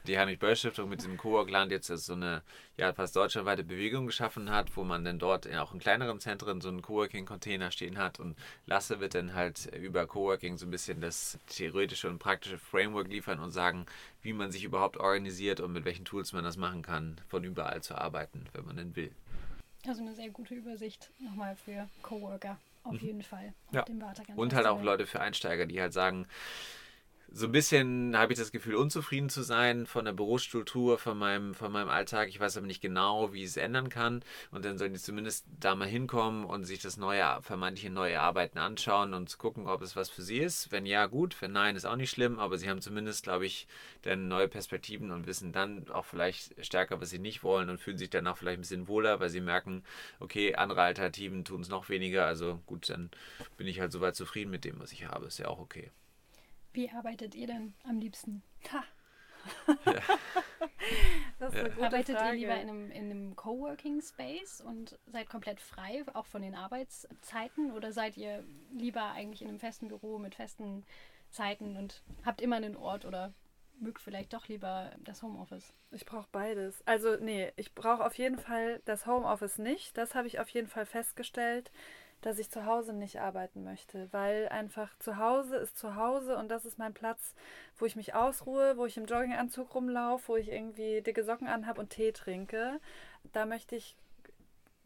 die 0.06 0.18
Heinrich-Böll-Stiftung 0.18 0.88
mit 0.88 1.00
diesem 1.00 1.16
Cowork-Land 1.16 1.72
jetzt 1.72 1.87
so 1.87 2.12
eine 2.12 2.42
ja, 2.76 2.92
fast 2.92 3.16
deutschlandweite 3.16 3.64
Bewegung 3.64 4.06
geschaffen 4.06 4.50
hat, 4.50 4.76
wo 4.76 4.85
man 4.85 5.04
dann 5.04 5.18
dort 5.18 5.52
auch 5.56 5.72
in 5.72 5.78
kleineren 5.78 6.20
Zentren 6.20 6.61
so 6.61 6.68
einen 6.68 6.82
Coworking-Container 6.82 7.70
stehen 7.70 7.96
hat 7.98 8.20
und 8.20 8.37
Lasse 8.66 9.00
wird 9.00 9.14
dann 9.14 9.35
halt 9.35 9.66
über 9.74 10.06
Coworking 10.06 10.59
so 10.59 10.66
ein 10.66 10.70
bisschen 10.70 11.00
das 11.00 11.38
theoretische 11.48 12.09
und 12.09 12.18
praktische 12.18 12.59
Framework 12.59 13.09
liefern 13.09 13.40
und 13.40 13.50
sagen, 13.50 13.87
wie 14.26 14.32
man 14.32 14.50
sich 14.50 14.64
überhaupt 14.64 14.96
organisiert 14.96 15.60
und 15.60 15.72
mit 15.72 15.84
welchen 15.84 16.04
Tools 16.04 16.32
man 16.32 16.42
das 16.42 16.56
machen 16.56 16.82
kann, 16.82 17.16
von 17.28 17.44
überall 17.44 17.80
zu 17.82 17.94
arbeiten, 17.94 18.44
wenn 18.52 18.64
man 18.64 18.76
denn 18.76 18.96
will. 18.96 19.12
Also 19.86 20.02
eine 20.02 20.14
sehr 20.14 20.30
gute 20.30 20.54
Übersicht 20.54 21.10
nochmal 21.20 21.54
für 21.54 21.88
Coworker, 22.02 22.58
auf 22.82 23.00
mhm. 23.00 23.06
jeden 23.06 23.22
Fall. 23.22 23.54
Ja. 23.70 23.84
Und 24.34 24.52
halt 24.52 24.66
auch 24.66 24.82
Leute 24.82 25.06
für 25.06 25.20
Einsteiger, 25.20 25.66
die 25.66 25.80
halt 25.80 25.92
sagen, 25.92 26.26
so 27.37 27.44
ein 27.44 27.53
bisschen 27.53 28.16
habe 28.16 28.33
ich 28.33 28.38
das 28.38 28.51
Gefühl, 28.51 28.77
unzufrieden 28.77 29.29
zu 29.29 29.42
sein 29.42 29.85
von 29.85 30.07
der 30.07 30.14
Bürostruktur, 30.14 30.96
von 30.96 31.18
meinem, 31.18 31.53
von 31.55 31.70
meinem 31.70 31.90
Alltag. 31.90 32.31
Ich 32.31 32.40
weiß 32.40 32.57
aber 32.57 32.66
nicht 32.66 32.81
genau, 32.81 33.35
wie 33.35 33.40
ich 33.40 33.51
es 33.51 33.57
ändern 33.59 33.90
kann. 33.90 34.22
Und 34.53 34.64
dann 34.64 34.79
sollen 34.79 34.94
die 34.94 35.01
zumindest 35.01 35.44
da 35.61 35.75
mal 35.75 35.87
hinkommen 35.87 36.46
und 36.46 36.64
sich 36.64 36.81
das 36.81 36.96
neue, 36.96 37.42
vermeintliche 37.42 37.90
neue 37.90 38.20
Arbeiten 38.20 38.57
anschauen 38.57 39.12
und 39.12 39.37
gucken, 39.37 39.66
ob 39.66 39.83
es 39.83 39.96
was 39.96 40.09
für 40.09 40.22
sie 40.22 40.38
ist. 40.38 40.72
Wenn 40.72 40.87
ja, 40.87 41.05
gut. 41.05 41.37
Wenn 41.42 41.53
nein, 41.53 41.77
ist 41.77 41.85
auch 41.85 41.96
nicht 41.96 42.09
schlimm. 42.09 42.38
Aber 42.38 42.57
sie 42.57 42.70
haben 42.70 42.81
zumindest, 42.81 43.25
glaube 43.25 43.44
ich, 43.44 43.68
dann 44.01 44.29
neue 44.29 44.49
Perspektiven 44.49 45.11
und 45.11 45.27
wissen 45.27 45.53
dann 45.53 45.90
auch 45.90 46.07
vielleicht 46.07 46.64
stärker, 46.64 47.03
was 47.03 47.11
sie 47.11 47.18
nicht 47.18 47.42
wollen 47.42 47.68
und 47.68 47.79
fühlen 47.79 47.99
sich 47.99 48.09
danach 48.09 48.38
vielleicht 48.38 48.61
ein 48.61 48.62
bisschen 48.62 48.88
wohler, 48.88 49.20
weil 49.20 49.29
sie 49.29 49.42
merken, 49.42 49.85
okay, 50.20 50.55
andere 50.55 50.81
Alternativen 50.81 51.44
tun 51.44 51.61
es 51.61 51.68
noch 51.68 51.90
weniger. 51.90 52.25
Also 52.25 52.62
gut, 52.64 52.88
dann 52.88 53.11
bin 53.59 53.66
ich 53.66 53.79
halt 53.79 53.92
soweit 53.92 54.16
zufrieden 54.16 54.51
mit 54.51 54.64
dem, 54.64 54.81
was 54.81 54.90
ich 54.90 55.05
habe. 55.05 55.27
Ist 55.27 55.38
ja 55.38 55.49
auch 55.49 55.59
okay. 55.59 55.90
Wie 56.76 56.90
arbeitet 56.90 57.34
ihr 57.34 57.46
denn 57.46 57.72
am 57.84 57.98
liebsten? 57.98 58.42
Ha. 58.70 58.84
Ja. 59.86 60.02
Das 61.38 61.52
ist 61.52 61.60
eine 61.60 61.70
gute 61.70 61.86
Arbeitet 61.86 62.16
Frage. 62.16 62.36
ihr 62.36 62.40
lieber 62.40 62.60
in 62.60 62.68
einem, 62.68 62.90
in 62.90 63.10
einem 63.10 63.36
Coworking 63.36 64.00
Space 64.00 64.60
und 64.60 64.98
seid 65.06 65.28
komplett 65.28 65.60
frei, 65.60 66.04
auch 66.14 66.26
von 66.26 66.42
den 66.42 66.54
Arbeitszeiten? 66.54 67.72
Oder 67.72 67.92
seid 67.92 68.16
ihr 68.16 68.44
lieber 68.72 69.10
eigentlich 69.12 69.42
in 69.42 69.48
einem 69.48 69.58
festen 69.58 69.88
Büro 69.88 70.18
mit 70.18 70.34
festen 70.34 70.84
Zeiten 71.30 71.76
und 71.76 72.02
habt 72.24 72.40
immer 72.40 72.56
einen 72.56 72.76
Ort 72.76 73.04
oder 73.04 73.34
mögt 73.78 74.00
vielleicht 74.00 74.32
doch 74.32 74.48
lieber 74.48 74.92
das 75.00 75.22
Homeoffice? 75.22 75.72
Ich 75.90 76.06
brauche 76.06 76.28
beides. 76.32 76.82
Also, 76.86 77.16
nee, 77.16 77.52
ich 77.56 77.74
brauche 77.74 78.04
auf 78.04 78.16
jeden 78.16 78.38
Fall 78.38 78.80
das 78.84 79.06
Homeoffice 79.06 79.58
nicht. 79.58 79.96
Das 79.98 80.14
habe 80.14 80.28
ich 80.28 80.40
auf 80.40 80.48
jeden 80.48 80.68
Fall 80.68 80.86
festgestellt 80.86 81.70
dass 82.22 82.38
ich 82.38 82.50
zu 82.50 82.66
Hause 82.66 82.92
nicht 82.92 83.20
arbeiten 83.20 83.62
möchte, 83.64 84.09
weil 84.12 84.48
einfach 84.48 84.96
zu 84.98 85.16
Hause 85.16 85.57
ist 85.57 85.79
zu 85.79 85.96
Hause 85.96 86.37
und 86.37 86.48
das 86.48 86.64
ist 86.64 86.79
mein 86.79 86.94
Platz, 86.94 87.35
wo 87.79 87.87
ich 87.87 87.96
mich 87.96 88.14
ausruhe, 88.14 88.76
wo 88.76 88.87
ich 88.87 88.96
im 88.96 89.07
Jogginganzug 89.07 89.74
rumlaufe, 89.74 90.29
wo 90.29 90.37
ich 90.37 90.50
irgendwie 90.50 91.02
dicke 91.02 91.24
Socken 91.24 91.46
anhabe 91.46 91.81
und 91.81 91.90
Tee 91.90 92.12
trinke. 92.12 92.81
Da 93.33 93.46
möchte 93.46 93.76
ich 93.76 93.96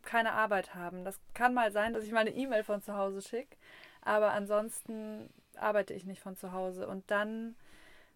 keine 0.03 0.33
Arbeit 0.33 0.75
haben. 0.75 1.05
Das 1.05 1.21
kann 1.35 1.55
mal 1.55 1.73
sein, 1.73 1.93
dass 1.93 2.05
ich 2.05 2.13
mal 2.13 2.21
eine 2.21 2.35
E-Mail 2.35 2.65
von 2.65 2.83
zu 2.83 2.97
Hause 2.97 3.23
schicke, 3.23 3.57
aber 4.03 4.33
ansonsten 4.33 5.31
arbeite 5.57 5.95
ich 5.95 6.05
nicht 6.05 6.23
von 6.23 6.37
zu 6.37 6.53
Hause 6.53 6.89
und 6.89 7.11
dann 7.11 7.55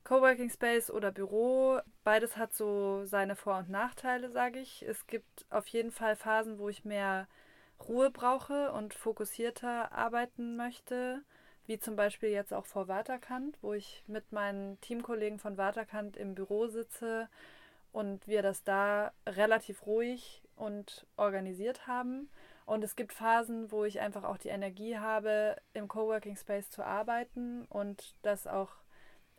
Coworking 0.05 0.51
Space 0.51 0.91
oder 0.91 1.11
Büro, 1.11 1.81
beides 2.05 2.37
hat 2.37 2.55
so 2.55 3.07
seine 3.07 3.37
Vor- 3.37 3.59
und 3.59 3.71
Nachteile, 3.71 4.31
sage 4.31 4.59
ich. 4.59 4.83
Es 4.83 5.07
gibt 5.07 5.47
auf 5.49 5.67
jeden 5.69 5.91
Fall 5.91 6.15
Phasen, 6.15 6.59
wo 6.59 6.69
ich 6.69 6.85
mehr 6.85 7.27
Ruhe 7.81 8.11
brauche 8.11 8.73
und 8.73 8.95
fokussierter 8.95 9.93
arbeiten 9.93 10.57
möchte, 10.57 11.23
wie 11.67 11.79
zum 11.79 11.97
Beispiel 11.97 12.31
jetzt 12.31 12.53
auch 12.53 12.67
vor 12.67 12.89
Waterkant, 12.89 13.57
wo 13.63 13.73
ich 13.73 14.05
mit 14.07 14.33
meinen 14.33 14.81
Teamkollegen 14.81 15.39
von 15.39 15.57
Waterkant 15.57 16.17
im 16.17 16.35
Büro 16.35 16.67
sitze 16.67 17.29
und 17.93 18.27
wir 18.27 18.43
das 18.43 18.65
da 18.65 19.13
relativ 19.27 19.87
ruhig 19.87 20.43
und 20.57 21.07
organisiert 21.17 21.87
haben. 21.87 22.29
Und 22.67 22.83
es 22.83 22.97
gibt 22.97 23.13
Phasen, 23.13 23.71
wo 23.71 23.85
ich 23.85 24.01
einfach 24.01 24.25
auch 24.25 24.39
die 24.39 24.49
Energie 24.49 24.99
habe, 24.99 25.57
im 25.75 25.89
Coworking 25.89 26.37
Space 26.37 26.71
zu 26.71 26.83
arbeiten 26.83 27.67
und 27.67 28.15
das 28.23 28.47
auch, 28.47 28.71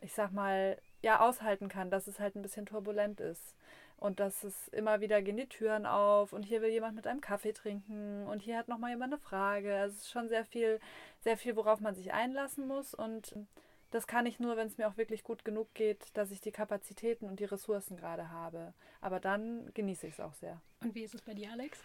ich 0.02 0.14
sag 0.14 0.32
mal, 0.32 0.78
ja, 1.02 1.20
aushalten 1.20 1.70
kann, 1.70 1.90
dass 1.90 2.08
es 2.08 2.20
halt 2.20 2.36
ein 2.36 2.42
bisschen 2.42 2.66
turbulent 2.66 3.20
ist. 3.20 3.56
Und 3.98 4.20
dass 4.20 4.44
es 4.44 4.68
immer 4.70 5.00
wieder 5.02 5.22
gehen 5.22 5.38
die 5.38 5.48
Türen 5.48 5.86
auf 5.86 6.34
und 6.34 6.44
hier 6.44 6.62
will 6.62 6.70
jemand 6.70 6.96
mit 6.96 7.08
einem 7.08 7.22
Kaffee 7.22 7.54
trinken 7.54 8.28
und 8.28 8.42
hier 8.42 8.58
hat 8.58 8.68
nochmal 8.68 8.92
jemand 8.92 9.14
eine 9.14 9.22
Frage. 9.22 9.76
Also 9.76 9.96
es 9.96 10.02
ist 10.02 10.12
schon 10.12 10.28
sehr 10.28 10.46
viel, 10.46 10.80
sehr 11.22 11.38
viel, 11.38 11.56
worauf 11.56 11.80
man 11.80 11.96
sich 11.96 12.14
einlassen 12.14 12.68
muss. 12.68 12.94
Und 12.94 13.36
das 13.92 14.08
kann 14.08 14.26
ich 14.26 14.40
nur, 14.40 14.58
wenn 14.58 14.68
es 14.68 14.78
mir 14.78 14.88
auch 14.90 14.98
wirklich 14.98 15.24
gut 15.24 15.46
genug 15.46 15.74
geht, 15.74 16.16
dass 16.16 16.32
ich 16.32 16.42
die 16.42 16.52
Kapazitäten 16.52 17.26
und 17.26 17.40
die 17.40 17.46
Ressourcen 17.46 17.96
gerade 17.96 18.30
habe. 18.30 18.74
Aber 19.00 19.20
dann 19.20 19.72
genieße 19.74 20.08
ich 20.08 20.14
es 20.14 20.20
auch 20.20 20.34
sehr. 20.34 20.62
Und 20.82 20.94
wie 20.94 21.04
ist 21.04 21.16
es 21.16 21.22
bei 21.22 21.34
dir, 21.34 21.52
Alex? 21.52 21.80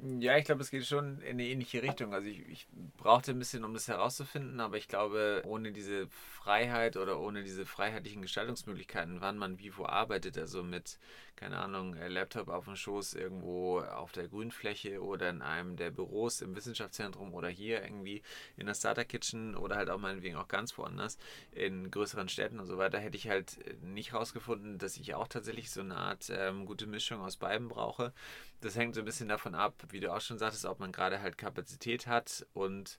Ja, 0.00 0.36
ich 0.36 0.44
glaube, 0.44 0.62
es 0.62 0.70
geht 0.70 0.86
schon 0.86 1.20
in 1.22 1.30
eine 1.30 1.44
ähnliche 1.48 1.82
Richtung. 1.82 2.14
Also 2.14 2.28
ich, 2.28 2.48
ich 2.48 2.68
brauchte 2.96 3.32
ein 3.32 3.38
bisschen, 3.40 3.64
um 3.64 3.74
das 3.74 3.88
herauszufinden, 3.88 4.60
aber 4.60 4.76
ich 4.76 4.86
glaube, 4.86 5.42
ohne 5.44 5.72
diese 5.72 6.06
Freiheit 6.08 6.96
oder 6.96 7.18
ohne 7.18 7.42
diese 7.42 7.66
freiheitlichen 7.66 8.22
Gestaltungsmöglichkeiten, 8.22 9.20
wann 9.20 9.36
man 9.38 9.58
wie 9.58 9.76
wo 9.76 9.86
arbeitet, 9.86 10.38
also 10.38 10.62
mit, 10.62 10.98
keine 11.34 11.58
Ahnung, 11.58 11.96
äh, 11.96 12.06
Laptop 12.06 12.48
auf 12.48 12.66
dem 12.66 12.76
Schoß 12.76 13.14
irgendwo 13.14 13.80
auf 13.80 14.12
der 14.12 14.28
Grünfläche 14.28 15.02
oder 15.02 15.30
in 15.30 15.42
einem 15.42 15.74
der 15.74 15.90
Büros 15.90 16.42
im 16.42 16.54
Wissenschaftszentrum 16.54 17.34
oder 17.34 17.48
hier 17.48 17.82
irgendwie 17.82 18.22
in 18.56 18.66
der 18.66 18.74
Starter 18.74 19.04
Kitchen 19.04 19.56
oder 19.56 19.74
halt 19.74 19.90
auch 19.90 19.98
meinetwegen 19.98 20.36
auch 20.36 20.46
ganz 20.46 20.78
woanders 20.78 21.18
in 21.50 21.90
größeren 21.90 22.28
Städten 22.28 22.60
und 22.60 22.66
so 22.66 22.78
weiter, 22.78 23.00
hätte 23.00 23.16
ich 23.16 23.28
halt 23.28 23.58
nicht 23.82 24.12
herausgefunden, 24.12 24.78
dass 24.78 24.96
ich 24.96 25.14
auch 25.16 25.26
tatsächlich 25.26 25.72
so 25.72 25.80
eine 25.80 25.96
Art 25.96 26.30
ähm, 26.30 26.66
gute 26.66 26.86
Mischung 26.86 27.20
aus 27.20 27.36
beiden 27.36 27.66
brauche 27.66 28.12
das 28.60 28.76
hängt 28.76 28.94
so 28.94 29.00
ein 29.02 29.04
bisschen 29.04 29.28
davon 29.28 29.54
ab, 29.54 29.74
wie 29.90 30.00
du 30.00 30.12
auch 30.12 30.20
schon 30.20 30.38
sagtest, 30.38 30.64
ob 30.64 30.80
man 30.80 30.92
gerade 30.92 31.20
halt 31.20 31.38
Kapazität 31.38 32.06
hat 32.06 32.46
und 32.54 32.98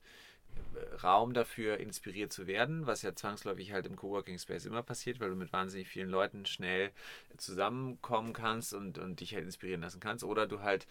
äh, 0.75 0.95
Raum 0.97 1.33
dafür, 1.33 1.77
inspiriert 1.77 2.31
zu 2.31 2.47
werden, 2.47 2.87
was 2.87 3.01
ja 3.01 3.13
zwangsläufig 3.15 3.71
halt 3.71 3.85
im 3.85 3.95
Coworking 3.95 4.39
Space 4.39 4.65
immer 4.65 4.83
passiert, 4.83 5.19
weil 5.19 5.29
du 5.29 5.35
mit 5.35 5.51
wahnsinnig 5.53 5.87
vielen 5.87 6.09
Leuten 6.09 6.45
schnell 6.45 6.91
zusammenkommen 7.37 8.33
kannst 8.33 8.73
und, 8.73 8.97
und 8.97 9.19
dich 9.19 9.33
halt 9.35 9.45
inspirieren 9.45 9.81
lassen 9.81 9.99
kannst. 9.99 10.23
Oder 10.23 10.47
du 10.47 10.61
halt 10.61 10.87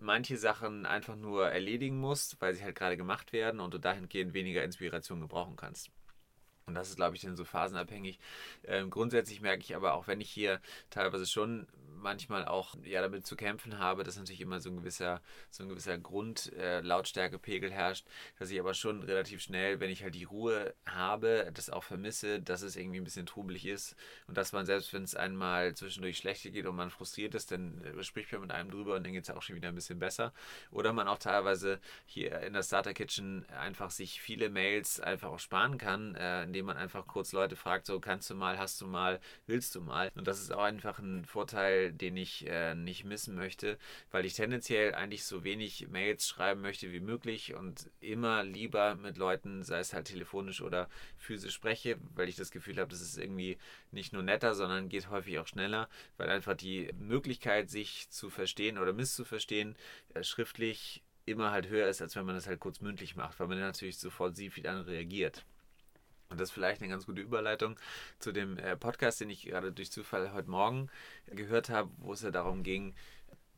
manche 0.00 0.36
Sachen 0.36 0.86
einfach 0.86 1.16
nur 1.16 1.48
erledigen 1.48 1.98
musst, 1.98 2.40
weil 2.40 2.54
sie 2.54 2.62
halt 2.62 2.76
gerade 2.76 2.96
gemacht 2.96 3.32
werden 3.32 3.60
und 3.60 3.74
du 3.74 3.78
dahingehend 3.78 4.34
weniger 4.34 4.64
Inspiration 4.64 5.20
gebrauchen 5.20 5.56
kannst. 5.56 5.90
Und 6.68 6.74
das 6.74 6.90
ist, 6.90 6.96
glaube 6.96 7.16
ich, 7.16 7.22
dann 7.22 7.36
so 7.36 7.44
phasenabhängig. 7.44 8.18
Ähm, 8.64 8.90
grundsätzlich 8.90 9.40
merke 9.40 9.62
ich 9.62 9.74
aber 9.74 9.94
auch, 9.94 10.06
wenn 10.06 10.20
ich 10.20 10.30
hier 10.30 10.60
teilweise 10.90 11.26
schon 11.26 11.66
manchmal 12.00 12.46
auch 12.46 12.74
ja 12.84 13.00
damit 13.00 13.26
zu 13.26 13.36
kämpfen 13.36 13.78
habe, 13.78 14.04
dass 14.04 14.16
natürlich 14.16 14.40
immer 14.40 14.60
so 14.60 14.70
ein 14.70 14.76
gewisser, 14.76 15.20
so 15.50 15.62
ein 15.62 15.68
gewisser 15.68 15.98
Grundlautstärkepegel 15.98 17.70
äh, 17.70 17.74
herrscht, 17.74 18.06
dass 18.38 18.50
ich 18.50 18.60
aber 18.60 18.74
schon 18.74 19.02
relativ 19.02 19.42
schnell, 19.42 19.80
wenn 19.80 19.90
ich 19.90 20.02
halt 20.02 20.14
die 20.14 20.24
Ruhe 20.24 20.74
habe, 20.86 21.50
das 21.52 21.70
auch 21.70 21.84
vermisse, 21.84 22.40
dass 22.40 22.62
es 22.62 22.76
irgendwie 22.76 22.98
ein 23.00 23.04
bisschen 23.04 23.26
trubelig 23.26 23.66
ist 23.66 23.96
und 24.26 24.36
dass 24.36 24.52
man 24.52 24.66
selbst, 24.66 24.92
wenn 24.92 25.02
es 25.02 25.14
einmal 25.14 25.74
zwischendurch 25.74 26.18
schlechter 26.18 26.50
geht 26.50 26.66
und 26.66 26.76
man 26.76 26.90
frustriert 26.90 27.34
ist, 27.34 27.50
dann 27.50 27.82
äh, 27.84 28.02
spricht 28.02 28.32
man 28.32 28.42
mit 28.42 28.50
einem 28.52 28.70
drüber 28.70 28.96
und 28.96 29.04
dann 29.04 29.12
geht 29.12 29.24
es 29.24 29.30
auch 29.30 29.42
schon 29.42 29.56
wieder 29.56 29.68
ein 29.68 29.74
bisschen 29.74 29.98
besser. 29.98 30.32
Oder 30.70 30.92
man 30.92 31.08
auch 31.08 31.18
teilweise 31.18 31.80
hier 32.06 32.40
in 32.40 32.52
der 32.52 32.62
Starter 32.62 32.94
Kitchen 32.94 33.44
einfach 33.50 33.90
sich 33.90 34.20
viele 34.20 34.50
Mails 34.50 35.00
einfach 35.00 35.30
auch 35.30 35.38
sparen 35.38 35.78
kann, 35.78 36.14
äh, 36.14 36.44
indem 36.44 36.57
man 36.62 36.76
einfach 36.76 37.06
kurz 37.06 37.32
Leute 37.32 37.56
fragt, 37.56 37.86
so 37.86 38.00
kannst 38.00 38.30
du 38.30 38.34
mal, 38.34 38.58
hast 38.58 38.80
du 38.80 38.86
mal, 38.86 39.20
willst 39.46 39.74
du 39.74 39.80
mal. 39.80 40.10
Und 40.14 40.26
das 40.26 40.40
ist 40.40 40.52
auch 40.52 40.62
einfach 40.62 40.98
ein 40.98 41.24
Vorteil, 41.24 41.92
den 41.92 42.16
ich 42.16 42.46
äh, 42.46 42.74
nicht 42.74 43.04
missen 43.04 43.34
möchte, 43.34 43.78
weil 44.10 44.24
ich 44.24 44.34
tendenziell 44.34 44.94
eigentlich 44.94 45.24
so 45.24 45.44
wenig 45.44 45.88
Mails 45.88 46.28
schreiben 46.28 46.60
möchte 46.60 46.92
wie 46.92 47.00
möglich 47.00 47.54
und 47.54 47.90
immer 48.00 48.42
lieber 48.44 48.94
mit 48.94 49.16
Leuten, 49.16 49.62
sei 49.62 49.80
es 49.80 49.92
halt 49.92 50.06
telefonisch 50.06 50.62
oder 50.62 50.88
physisch 51.16 51.54
spreche, 51.54 51.98
weil 52.14 52.28
ich 52.28 52.36
das 52.36 52.50
Gefühl 52.50 52.78
habe, 52.78 52.90
das 52.90 53.00
ist 53.00 53.18
irgendwie 53.18 53.58
nicht 53.90 54.12
nur 54.12 54.22
netter, 54.22 54.54
sondern 54.54 54.88
geht 54.88 55.10
häufig 55.10 55.38
auch 55.38 55.46
schneller, 55.46 55.88
weil 56.16 56.30
einfach 56.30 56.54
die 56.54 56.90
Möglichkeit, 56.98 57.70
sich 57.70 58.10
zu 58.10 58.30
verstehen 58.30 58.78
oder 58.78 58.92
misszuverstehen, 58.92 59.76
äh, 60.14 60.22
schriftlich 60.22 61.02
immer 61.28 61.50
halt 61.50 61.68
höher 61.68 61.88
ist, 61.88 62.02
als 62.02 62.16
wenn 62.16 62.24
man 62.24 62.34
das 62.34 62.46
halt 62.46 62.60
kurz 62.60 62.80
mündlich 62.80 63.16
macht, 63.16 63.38
weil 63.38 63.48
man 63.48 63.60
natürlich 63.60 63.98
sofort 63.98 64.36
sieht, 64.36 64.56
wie 64.56 64.62
dann 64.62 64.80
reagiert. 64.82 65.44
Und 66.30 66.40
das 66.40 66.50
ist 66.50 66.54
vielleicht 66.54 66.82
eine 66.82 66.90
ganz 66.90 67.06
gute 67.06 67.22
Überleitung 67.22 67.78
zu 68.18 68.32
dem 68.32 68.58
äh, 68.58 68.76
Podcast, 68.76 69.20
den 69.20 69.30
ich 69.30 69.46
gerade 69.46 69.72
durch 69.72 69.90
Zufall 69.90 70.32
heute 70.32 70.50
Morgen 70.50 70.90
gehört 71.26 71.70
habe, 71.70 71.90
wo 71.98 72.12
es 72.12 72.22
ja 72.22 72.30
darum 72.30 72.62
ging, 72.62 72.94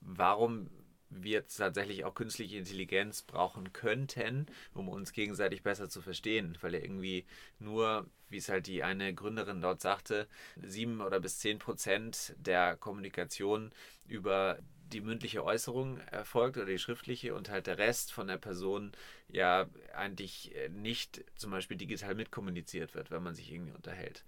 warum 0.00 0.70
wir 1.10 1.46
tatsächlich 1.46 2.04
auch 2.04 2.14
künstliche 2.14 2.56
Intelligenz 2.56 3.22
brauchen 3.22 3.72
könnten, 3.72 4.46
um 4.72 4.88
uns 4.88 5.12
gegenseitig 5.12 5.62
besser 5.62 5.88
zu 5.88 6.00
verstehen, 6.00 6.56
weil 6.60 6.74
er 6.74 6.84
irgendwie 6.84 7.26
nur, 7.58 8.06
wie 8.28 8.36
es 8.36 8.48
halt 8.48 8.68
die 8.68 8.84
eine 8.84 9.12
Gründerin 9.12 9.60
dort 9.60 9.80
sagte, 9.80 10.28
sieben 10.62 11.00
oder 11.00 11.18
bis 11.18 11.40
zehn 11.40 11.58
Prozent 11.58 12.34
der 12.38 12.76
Kommunikation 12.76 13.72
über 14.06 14.58
die 14.92 15.00
mündliche 15.00 15.44
Äußerung 15.44 15.98
erfolgt 16.10 16.56
oder 16.56 16.66
die 16.66 16.78
schriftliche 16.78 17.34
und 17.34 17.48
halt 17.48 17.66
der 17.66 17.78
Rest 17.78 18.12
von 18.12 18.26
der 18.26 18.38
Person 18.38 18.92
ja 19.28 19.68
eigentlich 19.94 20.54
äh, 20.56 20.68
nicht 20.68 21.24
zum 21.36 21.50
Beispiel 21.50 21.76
digital 21.76 22.14
mitkommuniziert 22.14 22.94
wird, 22.94 23.10
wenn 23.10 23.22
man 23.22 23.34
sich 23.34 23.52
irgendwie 23.52 23.72
unterhält. 23.72 24.24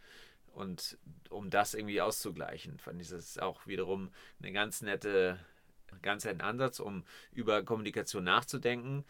Und 0.54 0.98
um 1.30 1.50
das 1.50 1.74
irgendwie 1.74 2.00
auszugleichen, 2.00 2.78
fand 2.78 3.00
ich 3.00 3.08
das 3.08 3.38
auch 3.38 3.66
wiederum 3.66 4.10
eine 4.40 4.52
ganz 4.52 4.82
nette, 4.82 5.38
ganz 6.02 6.24
netten 6.24 6.42
Ansatz, 6.42 6.78
um 6.78 7.04
über 7.32 7.62
Kommunikation 7.62 8.24
nachzudenken, 8.24 9.04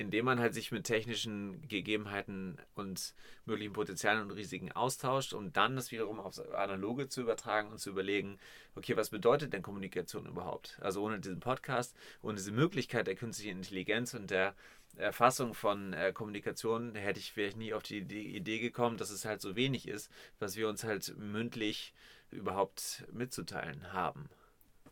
indem 0.00 0.24
man 0.24 0.40
halt 0.40 0.54
sich 0.54 0.72
mit 0.72 0.84
technischen 0.84 1.60
Gegebenheiten 1.68 2.56
und 2.74 3.12
möglichen 3.44 3.74
Potenzialen 3.74 4.22
und 4.22 4.30
Risiken 4.30 4.72
austauscht, 4.72 5.34
um 5.34 5.52
dann 5.52 5.76
das 5.76 5.90
wiederum 5.90 6.20
aufs 6.20 6.40
Analoge 6.40 7.08
zu 7.08 7.20
übertragen 7.20 7.68
und 7.68 7.80
zu 7.80 7.90
überlegen, 7.90 8.38
okay, 8.74 8.96
was 8.96 9.10
bedeutet 9.10 9.52
denn 9.52 9.60
Kommunikation 9.60 10.24
überhaupt? 10.24 10.78
Also 10.80 11.02
ohne 11.02 11.20
diesen 11.20 11.38
Podcast, 11.38 11.94
ohne 12.22 12.36
diese 12.36 12.50
Möglichkeit 12.50 13.08
der 13.08 13.14
künstlichen 13.14 13.58
Intelligenz 13.58 14.14
und 14.14 14.30
der 14.30 14.54
Erfassung 14.96 15.52
von 15.52 15.92
äh, 15.92 16.14
Kommunikation 16.14 16.94
hätte 16.94 17.20
ich 17.20 17.32
vielleicht 17.32 17.58
nie 17.58 17.74
auf 17.74 17.82
die, 17.82 18.02
die 18.02 18.34
Idee 18.34 18.58
gekommen, 18.58 18.96
dass 18.96 19.10
es 19.10 19.26
halt 19.26 19.42
so 19.42 19.54
wenig 19.54 19.86
ist, 19.86 20.10
was 20.38 20.56
wir 20.56 20.70
uns 20.70 20.82
halt 20.82 21.14
mündlich 21.18 21.92
überhaupt 22.30 23.04
mitzuteilen 23.12 23.92
haben. 23.92 24.30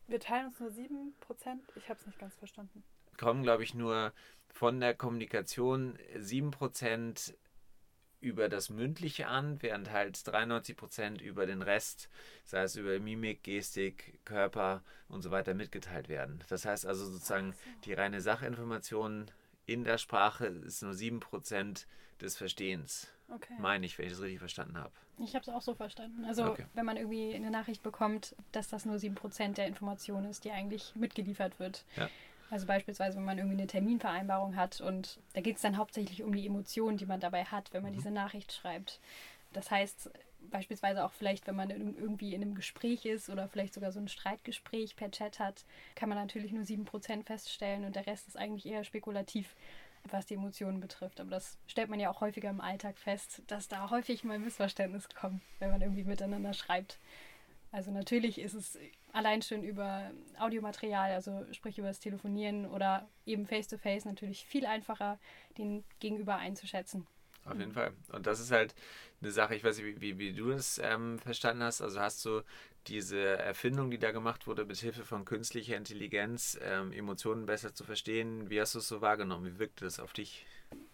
Wir 0.06 0.20
teilen 0.20 0.48
uns 0.48 0.60
nur 0.60 0.68
7%? 0.68 1.12
Ich 1.76 1.88
habe 1.88 1.98
es 1.98 2.06
nicht 2.06 2.18
ganz 2.18 2.34
verstanden. 2.34 2.84
Kommen, 3.16 3.42
glaube 3.42 3.64
ich, 3.64 3.74
nur 3.74 4.12
von 4.58 4.80
der 4.80 4.92
Kommunikation 4.92 5.96
7% 6.16 7.32
über 8.20 8.48
das 8.48 8.70
Mündliche 8.70 9.28
an, 9.28 9.62
während 9.62 9.92
halt 9.92 10.16
93% 10.16 11.20
über 11.20 11.46
den 11.46 11.62
Rest, 11.62 12.08
sei 12.44 12.64
es 12.64 12.74
über 12.74 12.98
Mimik, 12.98 13.44
Gestik, 13.44 14.18
Körper 14.24 14.82
und 15.08 15.22
so 15.22 15.30
weiter 15.30 15.54
mitgeteilt 15.54 16.08
werden. 16.08 16.42
Das 16.48 16.64
heißt 16.64 16.86
also 16.86 17.06
sozusagen, 17.06 17.54
die 17.84 17.92
reine 17.92 18.20
Sachinformation 18.20 19.30
in 19.66 19.84
der 19.84 19.96
Sprache 19.96 20.46
ist 20.46 20.82
nur 20.82 20.90
7% 20.90 21.84
des 22.20 22.36
Verstehens. 22.36 23.06
Okay. 23.32 23.54
Meine 23.60 23.86
ich, 23.86 23.96
wenn 23.96 24.06
ich 24.06 24.12
das 24.12 24.22
richtig 24.22 24.40
verstanden 24.40 24.76
habe. 24.76 24.92
Ich 25.18 25.36
habe 25.36 25.42
es 25.42 25.48
auch 25.48 25.62
so 25.62 25.74
verstanden. 25.74 26.24
Also, 26.24 26.46
okay. 26.46 26.66
wenn 26.74 26.86
man 26.86 26.96
irgendwie 26.96 27.32
eine 27.32 27.52
Nachricht 27.52 27.84
bekommt, 27.84 28.34
dass 28.50 28.68
das 28.68 28.86
nur 28.86 28.96
7% 28.96 29.54
der 29.54 29.68
Information 29.68 30.24
ist, 30.24 30.44
die 30.44 30.50
eigentlich 30.50 30.96
mitgeliefert 30.96 31.60
wird. 31.60 31.84
Ja. 31.96 32.08
Also 32.50 32.66
beispielsweise, 32.66 33.16
wenn 33.18 33.24
man 33.24 33.38
irgendwie 33.38 33.58
eine 33.58 33.66
Terminvereinbarung 33.66 34.56
hat 34.56 34.80
und 34.80 35.20
da 35.34 35.40
geht 35.40 35.56
es 35.56 35.62
dann 35.62 35.76
hauptsächlich 35.76 36.22
um 36.22 36.34
die 36.34 36.46
Emotionen, 36.46 36.96
die 36.96 37.06
man 37.06 37.20
dabei 37.20 37.44
hat, 37.44 37.72
wenn 37.72 37.82
man 37.82 37.92
mhm. 37.92 37.96
diese 37.96 38.10
Nachricht 38.10 38.52
schreibt. 38.52 39.00
Das 39.52 39.70
heißt, 39.70 40.10
beispielsweise 40.50 41.04
auch 41.04 41.12
vielleicht, 41.12 41.46
wenn 41.46 41.56
man 41.56 41.70
irgendwie 41.70 42.34
in 42.34 42.42
einem 42.42 42.54
Gespräch 42.54 43.04
ist 43.04 43.28
oder 43.28 43.48
vielleicht 43.48 43.74
sogar 43.74 43.92
so 43.92 44.00
ein 44.00 44.08
Streitgespräch 44.08 44.96
per 44.96 45.10
Chat 45.10 45.38
hat, 45.38 45.64
kann 45.94 46.08
man 46.08 46.18
natürlich 46.18 46.52
nur 46.52 46.64
7% 46.64 47.24
feststellen 47.24 47.84
und 47.84 47.96
der 47.96 48.06
Rest 48.06 48.28
ist 48.28 48.36
eigentlich 48.36 48.66
eher 48.66 48.84
spekulativ, 48.84 49.54
was 50.04 50.26
die 50.26 50.34
Emotionen 50.34 50.80
betrifft. 50.80 51.20
Aber 51.20 51.30
das 51.30 51.58
stellt 51.66 51.90
man 51.90 52.00
ja 52.00 52.10
auch 52.10 52.20
häufiger 52.20 52.50
im 52.50 52.60
Alltag 52.60 52.98
fest, 52.98 53.42
dass 53.46 53.68
da 53.68 53.90
häufig 53.90 54.24
mal 54.24 54.38
Missverständnis 54.38 55.08
kommt, 55.08 55.42
wenn 55.58 55.70
man 55.70 55.82
irgendwie 55.82 56.04
miteinander 56.04 56.54
schreibt. 56.54 56.98
Also 57.70 57.90
natürlich 57.90 58.40
ist 58.40 58.54
es 58.54 58.78
allein 59.12 59.42
schon 59.42 59.62
über 59.62 60.10
Audiomaterial, 60.38 61.12
also 61.12 61.44
sprich 61.52 61.78
über 61.78 61.88
das 61.88 62.00
Telefonieren 62.00 62.66
oder 62.66 63.08
eben 63.26 63.46
face-to-face 63.46 64.04
-face 64.04 64.08
natürlich 64.08 64.44
viel 64.44 64.66
einfacher, 64.66 65.18
den 65.56 65.84
Gegenüber 65.98 66.36
einzuschätzen. 66.36 67.06
Auf 67.44 67.58
jeden 67.58 67.72
Fall. 67.72 67.92
Und 68.12 68.26
das 68.26 68.40
ist 68.40 68.50
halt 68.50 68.74
eine 69.20 69.30
Sache, 69.30 69.54
ich 69.54 69.64
weiß 69.64 69.78
nicht, 69.78 70.00
wie, 70.00 70.18
wie, 70.18 70.32
du 70.32 70.50
das 70.50 70.78
ähm, 70.82 71.18
verstanden 71.18 71.62
hast. 71.62 71.80
Also 71.80 72.00
hast 72.00 72.24
du 72.24 72.42
diese 72.86 73.20
Erfindung, 73.20 73.90
die 73.90 73.98
da 73.98 74.12
gemacht 74.12 74.46
wurde, 74.46 74.64
mit 74.64 74.76
Hilfe 74.76 75.04
von 75.04 75.24
künstlicher 75.24 75.76
Intelligenz, 75.76 76.58
ähm, 76.62 76.92
Emotionen 76.92 77.46
besser 77.46 77.74
zu 77.74 77.84
verstehen, 77.84 78.50
wie 78.50 78.60
hast 78.60 78.74
du 78.74 78.78
es 78.78 78.88
so 78.88 79.00
wahrgenommen? 79.00 79.46
Wie 79.46 79.58
wirkte 79.58 79.84
das 79.84 80.00
auf 80.00 80.12
dich? 80.12 80.46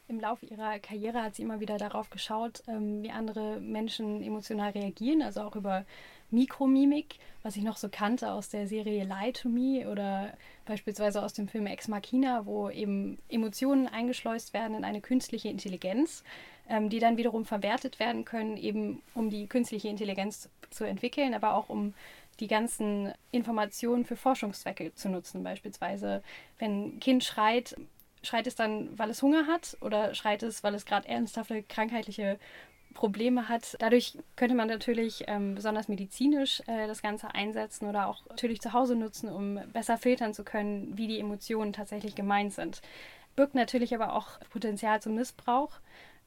Im 0.06 0.20
Laufe 0.20 0.46
ihrer 0.46 0.78
Karriere 0.78 1.22
hat 1.22 1.34
sie 1.34 1.42
immer 1.42 1.60
wieder 1.60 1.78
darauf 1.78 2.10
geschaut, 2.10 2.62
ähm, 2.68 3.02
wie 3.02 3.10
andere 3.10 3.60
Menschen 3.60 4.22
emotional 4.22 4.70
reagieren, 4.70 5.22
also 5.22 5.40
auch 5.40 5.56
über 5.56 5.86
Mikromimik, 6.30 7.16
was 7.42 7.56
ich 7.56 7.62
noch 7.62 7.76
so 7.76 7.88
kannte 7.88 8.32
aus 8.32 8.48
der 8.48 8.66
Serie 8.66 9.04
Lie 9.04 9.32
to 9.32 9.48
Me 9.48 9.88
oder 9.90 10.32
beispielsweise 10.64 11.22
aus 11.22 11.34
dem 11.34 11.48
Film 11.48 11.66
Ex 11.66 11.88
Machina, 11.88 12.46
wo 12.46 12.70
eben 12.70 13.18
Emotionen 13.28 13.86
eingeschleust 13.86 14.54
werden 14.54 14.76
in 14.76 14.84
eine 14.84 15.00
künstliche 15.00 15.48
Intelligenz, 15.48 16.24
ähm, 16.68 16.88
die 16.88 16.98
dann 16.98 17.16
wiederum 17.16 17.44
verwertet 17.44 17.98
werden 17.98 18.24
können, 18.24 18.56
eben 18.56 19.02
um 19.14 19.30
die 19.30 19.46
künstliche 19.46 19.88
Intelligenz 19.88 20.48
zu 20.70 20.84
entwickeln, 20.84 21.34
aber 21.34 21.54
auch 21.54 21.68
um 21.68 21.94
die 22.40 22.48
ganzen 22.48 23.12
Informationen 23.30 24.04
für 24.04 24.16
Forschungszwecke 24.16 24.94
zu 24.94 25.08
nutzen. 25.08 25.44
Beispielsweise, 25.44 26.22
wenn 26.58 26.96
ein 26.96 27.00
Kind 27.00 27.24
schreit, 27.24 27.76
schreit 28.22 28.46
es 28.46 28.54
dann, 28.54 28.98
weil 28.98 29.10
es 29.10 29.22
Hunger 29.22 29.46
hat 29.46 29.76
oder 29.80 30.14
schreit 30.14 30.42
es, 30.42 30.64
weil 30.64 30.74
es 30.74 30.86
gerade 30.86 31.08
ernsthafte 31.08 31.62
krankheitliche 31.62 32.38
Probleme 32.95 33.49
hat. 33.49 33.76
Dadurch 33.80 34.16
könnte 34.36 34.55
man 34.55 34.68
natürlich 34.68 35.24
ähm, 35.26 35.55
besonders 35.55 35.88
medizinisch 35.88 36.62
äh, 36.66 36.86
das 36.86 37.03
Ganze 37.03 37.34
einsetzen 37.34 37.88
oder 37.88 38.09
auch 38.09 38.24
natürlich 38.30 38.61
zu 38.61 38.72
Hause 38.72 38.97
nutzen, 38.97 39.28
um 39.28 39.61
besser 39.72 39.99
filtern 39.99 40.32
zu 40.32 40.45
können, 40.45 40.97
wie 40.97 41.07
die 41.07 41.20
Emotionen 41.20 41.72
tatsächlich 41.72 42.14
gemeint 42.14 42.55
sind. 42.55 42.80
Birgt 43.36 43.55
natürlich 43.55 43.95
aber 43.95 44.14
auch 44.14 44.38
Potenzial 44.51 45.03
zum 45.03 45.16
Missbrauch, 45.16 45.72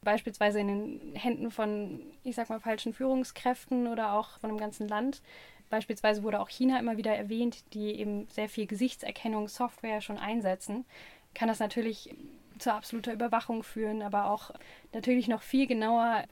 beispielsweise 0.02 0.60
in 0.60 0.68
den 0.68 1.16
Händen 1.16 1.52
von, 1.52 2.02
ich 2.24 2.36
sag 2.36 2.50
mal, 2.50 2.60
falschen 2.60 2.94
Führungskräften 2.94 3.88
oder 3.88 4.14
auch 4.14 4.40
von 4.40 4.50
einem 4.50 4.60
ganzen 4.60 4.88
Land. 4.88 5.22
Beispielsweise 5.70 6.24
wurde 6.24 6.40
auch 6.40 6.50
China 6.50 6.80
immer 6.80 6.98
wieder 6.98 7.16
erwähnt, 7.16 7.74
die 7.74 8.00
eben 8.00 8.28
sehr 8.30 8.50
viel 8.50 8.68
Gesichtserkennungssoftware 8.68 10.02
schon 10.02 10.18
einsetzen. 10.18 10.86
Kann 11.34 11.48
das 11.48 11.60
natürlich 11.60 12.14
zu 12.60 12.74
absoluter 12.74 13.14
Überwachung 13.14 13.64
führen, 13.64 14.02
aber 14.02 14.30
auch 14.30 14.52
natürlich 14.94 15.28
noch 15.28 15.42
viel 15.42 15.68
genauer 15.68 16.24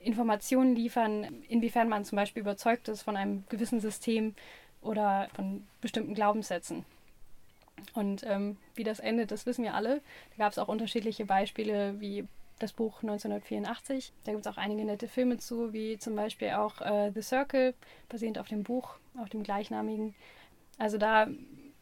Informationen 0.00 0.74
liefern, 0.74 1.42
inwiefern 1.48 1.88
man 1.88 2.04
zum 2.04 2.16
Beispiel 2.16 2.40
überzeugt 2.40 2.88
ist 2.88 3.02
von 3.02 3.16
einem 3.16 3.44
gewissen 3.48 3.80
System 3.80 4.34
oder 4.80 5.28
von 5.34 5.66
bestimmten 5.80 6.14
Glaubenssätzen. 6.14 6.84
Und 7.94 8.24
ähm, 8.24 8.56
wie 8.74 8.84
das 8.84 9.00
endet, 9.00 9.30
das 9.30 9.46
wissen 9.46 9.64
wir 9.64 9.74
alle. 9.74 10.00
Da 10.30 10.44
gab 10.44 10.52
es 10.52 10.58
auch 10.58 10.68
unterschiedliche 10.68 11.24
Beispiele, 11.24 12.00
wie 12.00 12.26
das 12.58 12.72
Buch 12.72 13.02
1984. 13.02 14.12
Da 14.24 14.32
gibt 14.32 14.44
es 14.44 14.52
auch 14.52 14.56
einige 14.56 14.84
nette 14.84 15.08
Filme 15.08 15.38
zu, 15.38 15.72
wie 15.72 15.98
zum 15.98 16.16
Beispiel 16.16 16.50
auch 16.50 16.80
äh, 16.80 17.12
The 17.14 17.22
Circle, 17.22 17.74
basierend 18.08 18.38
auf 18.38 18.48
dem 18.48 18.64
Buch, 18.64 18.96
auf 19.16 19.28
dem 19.28 19.42
gleichnamigen. 19.42 20.14
Also 20.76 20.98
da 20.98 21.28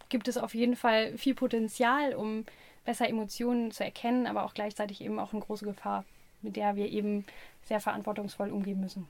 gibt 0.09 0.29
es 0.29 0.37
auf 0.39 0.55
jeden 0.55 0.77
Fall 0.77 1.17
viel 1.17 1.35
Potenzial, 1.35 2.14
um 2.14 2.45
besser 2.85 3.09
Emotionen 3.09 3.71
zu 3.73 3.85
erkennen, 3.85 4.27
aber 4.27 4.45
auch 4.45 4.55
gleichzeitig 4.55 5.01
eben 5.01 5.19
auch 5.19 5.33
eine 5.33 5.43
große 5.43 5.64
Gefahr 5.64 6.05
mit 6.47 6.57
der 6.57 6.76
wir 6.76 6.88
eben 6.88 7.26
sehr 7.62 7.80
verantwortungsvoll 7.80 8.51
umgehen 8.51 8.80
müssen. 8.80 9.09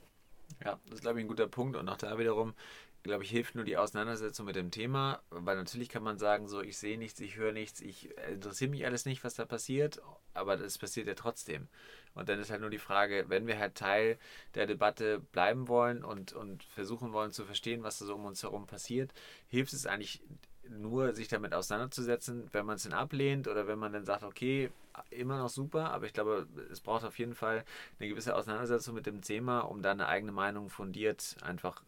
Ja, 0.65 0.79
das 0.85 0.95
ist, 0.95 1.01
glaube 1.01 1.19
ich, 1.19 1.25
ein 1.25 1.29
guter 1.29 1.47
Punkt. 1.47 1.77
Und 1.77 1.87
auch 1.87 1.97
da 1.97 2.17
wiederum, 2.17 2.55
glaube 3.03 3.23
ich, 3.23 3.29
hilft 3.29 3.53
nur 3.53 3.63
die 3.63 3.77
Auseinandersetzung 3.77 4.47
mit 4.47 4.55
dem 4.55 4.71
Thema, 4.71 5.21
weil 5.29 5.55
natürlich 5.55 5.89
kann 5.89 6.03
man 6.03 6.17
sagen, 6.17 6.47
so, 6.47 6.61
ich 6.61 6.77
sehe 6.77 6.97
nichts, 6.97 7.19
ich 7.19 7.35
höre 7.35 7.51
nichts, 7.51 7.79
ich 7.79 8.09
interessiere 8.27 8.71
mich 8.71 8.85
alles 8.85 9.05
nicht, 9.05 9.23
was 9.23 9.35
da 9.35 9.45
passiert, 9.45 10.01
aber 10.33 10.57
das 10.57 10.79
passiert 10.79 11.07
ja 11.07 11.13
trotzdem. 11.13 11.67
Und 12.15 12.27
dann 12.27 12.39
ist 12.39 12.49
halt 12.49 12.61
nur 12.61 12.71
die 12.71 12.79
Frage, 12.79 13.25
wenn 13.27 13.45
wir 13.45 13.59
halt 13.59 13.75
Teil 13.75 14.17
der 14.55 14.65
Debatte 14.65 15.19
bleiben 15.19 15.67
wollen 15.67 16.03
und, 16.03 16.33
und 16.33 16.63
versuchen 16.63 17.13
wollen 17.13 17.31
zu 17.31 17.45
verstehen, 17.45 17.83
was 17.83 17.99
da 17.99 18.05
so 18.05 18.15
um 18.15 18.25
uns 18.25 18.41
herum 18.41 18.65
passiert, 18.65 19.13
hilft 19.47 19.73
es 19.73 19.85
eigentlich 19.85 20.23
nur 20.69 21.13
sich 21.13 21.27
damit 21.27 21.53
auseinanderzusetzen, 21.53 22.47
wenn 22.51 22.65
man 22.65 22.75
es 22.75 22.83
dann 22.83 22.93
ablehnt 22.93 23.47
oder 23.47 23.67
wenn 23.67 23.79
man 23.79 23.93
dann 23.93 24.05
sagt, 24.05 24.23
okay, 24.23 24.69
immer 25.11 25.37
noch 25.37 25.49
super, 25.49 25.91
aber 25.91 26.05
ich 26.05 26.13
glaube, 26.13 26.47
es 26.71 26.79
braucht 26.79 27.03
auf 27.03 27.19
jeden 27.19 27.35
Fall 27.35 27.63
eine 27.99 28.09
gewisse 28.09 28.35
Auseinandersetzung 28.35 28.95
mit 28.95 29.05
dem 29.05 29.21
Thema, 29.21 29.59
um 29.59 29.81
da 29.81 29.91
eine 29.91 30.07
eigene 30.07 30.31
Meinung 30.31 30.69
fundiert 30.69 31.35
einfach 31.41 31.83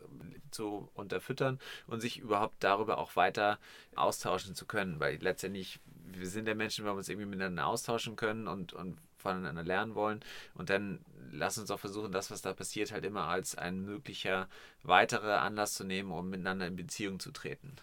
zu 0.51 0.89
unterfüttern 0.93 1.59
und 1.87 2.01
sich 2.01 2.19
überhaupt 2.19 2.55
darüber 2.59 2.97
auch 2.99 3.15
weiter 3.15 3.57
austauschen 3.95 4.55
zu 4.55 4.65
können, 4.65 4.99
weil 4.99 5.17
letztendlich 5.21 5.79
wir 6.13 6.27
sind 6.27 6.45
der 6.45 6.55
Menschen, 6.55 6.85
weil 6.85 6.93
wir 6.93 6.97
uns 6.97 7.09
irgendwie 7.09 7.27
miteinander 7.27 7.67
austauschen 7.67 8.15
können 8.15 8.47
und, 8.47 8.73
und 8.73 8.97
voneinander 9.17 9.63
lernen 9.63 9.95
wollen. 9.95 10.21
Und 10.55 10.69
dann 10.69 10.99
lass 11.31 11.57
uns 11.57 11.69
auch 11.71 11.79
versuchen, 11.79 12.11
das, 12.11 12.31
was 12.31 12.41
da 12.41 12.53
passiert, 12.53 12.91
halt 12.91 13.05
immer 13.05 13.27
als 13.27 13.55
ein 13.55 13.81
möglicher 13.85 14.47
weiterer 14.83 15.41
Anlass 15.41 15.75
zu 15.75 15.83
nehmen, 15.83 16.11
um 16.11 16.29
miteinander 16.29 16.67
in 16.67 16.75
Beziehung 16.75 17.19
zu 17.19 17.31
treten. 17.31 17.75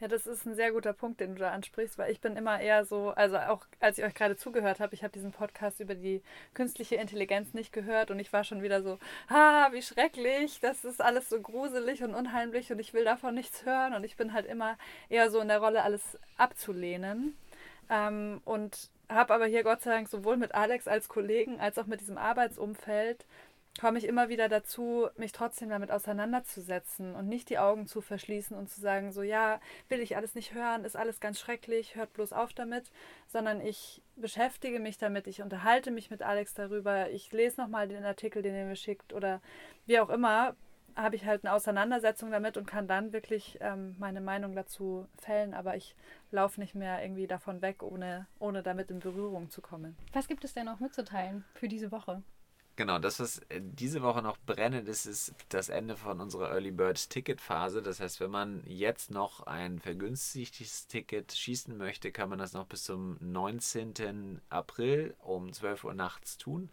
Ja, 0.00 0.08
das 0.08 0.26
ist 0.26 0.46
ein 0.46 0.54
sehr 0.54 0.72
guter 0.72 0.94
Punkt, 0.94 1.20
den 1.20 1.34
du 1.34 1.40
da 1.40 1.50
ansprichst, 1.50 1.98
weil 1.98 2.10
ich 2.10 2.22
bin 2.22 2.34
immer 2.34 2.58
eher 2.58 2.86
so, 2.86 3.10
also 3.10 3.36
auch 3.36 3.66
als 3.80 3.98
ich 3.98 4.04
euch 4.04 4.14
gerade 4.14 4.34
zugehört 4.34 4.80
habe, 4.80 4.94
ich 4.94 5.02
habe 5.02 5.12
diesen 5.12 5.30
Podcast 5.30 5.78
über 5.78 5.94
die 5.94 6.22
künstliche 6.54 6.94
Intelligenz 6.96 7.52
nicht 7.52 7.70
gehört 7.70 8.10
und 8.10 8.18
ich 8.18 8.32
war 8.32 8.42
schon 8.42 8.62
wieder 8.62 8.82
so, 8.82 8.98
ah, 9.28 9.68
wie 9.72 9.82
schrecklich, 9.82 10.58
das 10.60 10.86
ist 10.86 11.02
alles 11.02 11.28
so 11.28 11.38
gruselig 11.38 12.02
und 12.02 12.14
unheimlich 12.14 12.72
und 12.72 12.78
ich 12.78 12.94
will 12.94 13.04
davon 13.04 13.34
nichts 13.34 13.66
hören 13.66 13.92
und 13.92 14.04
ich 14.04 14.16
bin 14.16 14.32
halt 14.32 14.46
immer 14.46 14.78
eher 15.10 15.30
so 15.30 15.38
in 15.38 15.48
der 15.48 15.58
Rolle, 15.58 15.82
alles 15.82 16.18
abzulehnen. 16.38 17.36
Ähm, 17.90 18.40
und 18.46 18.88
habe 19.10 19.34
aber 19.34 19.46
hier 19.46 19.64
Gott 19.64 19.82
sei 19.82 19.90
Dank 19.90 20.08
sowohl 20.08 20.38
mit 20.38 20.54
Alex 20.54 20.88
als 20.88 21.08
Kollegen 21.08 21.60
als 21.60 21.76
auch 21.78 21.86
mit 21.86 22.00
diesem 22.00 22.16
Arbeitsumfeld 22.16 23.26
komme 23.78 23.98
ich 23.98 24.06
immer 24.06 24.28
wieder 24.28 24.48
dazu, 24.48 25.08
mich 25.16 25.32
trotzdem 25.32 25.68
damit 25.68 25.90
auseinanderzusetzen 25.90 27.14
und 27.14 27.28
nicht 27.28 27.48
die 27.50 27.58
Augen 27.58 27.86
zu 27.86 28.00
verschließen 28.00 28.56
und 28.56 28.68
zu 28.68 28.80
sagen, 28.80 29.12
so 29.12 29.22
ja, 29.22 29.60
will 29.88 30.00
ich 30.00 30.16
alles 30.16 30.34
nicht 30.34 30.54
hören, 30.54 30.84
ist 30.84 30.96
alles 30.96 31.20
ganz 31.20 31.38
schrecklich, 31.38 31.94
hört 31.94 32.12
bloß 32.12 32.32
auf 32.32 32.52
damit, 32.52 32.90
sondern 33.28 33.60
ich 33.60 34.02
beschäftige 34.16 34.80
mich 34.80 34.98
damit, 34.98 35.26
ich 35.26 35.40
unterhalte 35.40 35.90
mich 35.90 36.10
mit 36.10 36.22
Alex 36.22 36.54
darüber, 36.54 37.10
ich 37.10 37.32
lese 37.32 37.60
nochmal 37.60 37.88
den 37.88 38.04
Artikel, 38.04 38.42
den 38.42 38.54
er 38.54 38.66
mir 38.66 38.76
schickt 38.76 39.12
oder 39.12 39.40
wie 39.86 40.00
auch 40.00 40.10
immer, 40.10 40.56
habe 40.96 41.16
ich 41.16 41.24
halt 41.24 41.44
eine 41.44 41.54
Auseinandersetzung 41.54 42.30
damit 42.30 42.56
und 42.56 42.66
kann 42.66 42.88
dann 42.88 43.12
wirklich 43.12 43.58
ähm, 43.60 43.94
meine 43.98 44.20
Meinung 44.20 44.54
dazu 44.54 45.06
fällen, 45.16 45.54
aber 45.54 45.76
ich 45.76 45.94
laufe 46.32 46.60
nicht 46.60 46.74
mehr 46.74 47.02
irgendwie 47.02 47.28
davon 47.28 47.62
weg, 47.62 47.82
ohne, 47.82 48.26
ohne 48.40 48.62
damit 48.62 48.90
in 48.90 48.98
Berührung 48.98 49.48
zu 49.48 49.62
kommen. 49.62 49.96
Was 50.12 50.28
gibt 50.28 50.44
es 50.44 50.52
denn 50.52 50.66
noch 50.66 50.80
mitzuteilen 50.80 51.44
für 51.54 51.68
diese 51.68 51.92
Woche? 51.92 52.22
Genau, 52.80 52.98
das, 52.98 53.20
was 53.20 53.40
äh, 53.50 53.60
diese 53.60 54.00
Woche 54.00 54.22
noch 54.22 54.38
brennend 54.46 54.88
ist, 54.88 55.04
ist 55.04 55.34
das 55.50 55.68
Ende 55.68 55.96
von 55.96 56.18
unserer 56.18 56.50
Early 56.50 56.70
Bird 56.70 57.10
Ticket 57.10 57.38
Phase. 57.38 57.82
Das 57.82 58.00
heißt, 58.00 58.20
wenn 58.20 58.30
man 58.30 58.62
jetzt 58.64 59.10
noch 59.10 59.40
ein 59.46 59.80
vergünstigtes 59.80 60.86
Ticket 60.86 61.30
schießen 61.30 61.76
möchte, 61.76 62.10
kann 62.10 62.30
man 62.30 62.38
das 62.38 62.54
noch 62.54 62.64
bis 62.64 62.84
zum 62.84 63.18
19. 63.20 64.40
April 64.48 65.14
um 65.18 65.52
12 65.52 65.84
Uhr 65.84 65.92
nachts 65.92 66.38
tun. 66.38 66.70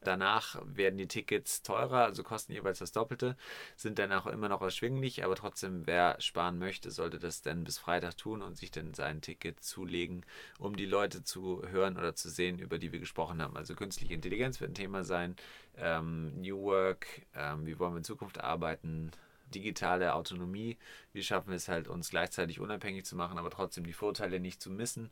Danach 0.00 0.62
werden 0.64 0.96
die 0.96 1.08
Tickets 1.08 1.62
teurer, 1.62 2.04
also 2.04 2.22
kosten 2.22 2.52
jeweils 2.52 2.78
das 2.78 2.92
Doppelte, 2.92 3.36
sind 3.74 3.98
dann 3.98 4.12
auch 4.12 4.28
immer 4.28 4.48
noch 4.48 4.62
erschwinglich, 4.62 5.24
aber 5.24 5.34
trotzdem, 5.34 5.88
wer 5.88 6.20
sparen 6.20 6.60
möchte, 6.60 6.92
sollte 6.92 7.18
das 7.18 7.42
dann 7.42 7.64
bis 7.64 7.78
Freitag 7.78 8.16
tun 8.16 8.42
und 8.42 8.56
sich 8.56 8.70
dann 8.70 8.94
sein 8.94 9.22
Ticket 9.22 9.60
zulegen, 9.64 10.24
um 10.60 10.76
die 10.76 10.86
Leute 10.86 11.24
zu 11.24 11.66
hören 11.68 11.96
oder 11.96 12.14
zu 12.14 12.28
sehen, 12.28 12.60
über 12.60 12.78
die 12.78 12.92
wir 12.92 13.00
gesprochen 13.00 13.42
haben. 13.42 13.56
Also 13.56 13.74
künstliche 13.74 14.14
Intelligenz 14.14 14.60
wird 14.60 14.70
ein 14.70 14.74
Thema 14.74 15.02
sein, 15.02 15.34
ähm, 15.76 16.40
New 16.40 16.62
Work, 16.62 17.06
ähm, 17.34 17.66
wie 17.66 17.78
wollen 17.78 17.92
wir 17.92 17.98
in 17.98 18.04
Zukunft 18.04 18.40
arbeiten, 18.40 19.10
digitale 19.54 20.14
Autonomie, 20.14 20.76
wie 21.12 21.22
schaffen 21.22 21.48
wir 21.48 21.56
es 21.56 21.68
halt, 21.68 21.88
uns 21.88 22.10
gleichzeitig 22.10 22.60
unabhängig 22.60 23.04
zu 23.04 23.16
machen, 23.16 23.38
aber 23.38 23.50
trotzdem 23.50 23.84
die 23.84 23.92
Vorteile 23.92 24.40
nicht 24.40 24.60
zu 24.60 24.70
missen. 24.70 25.10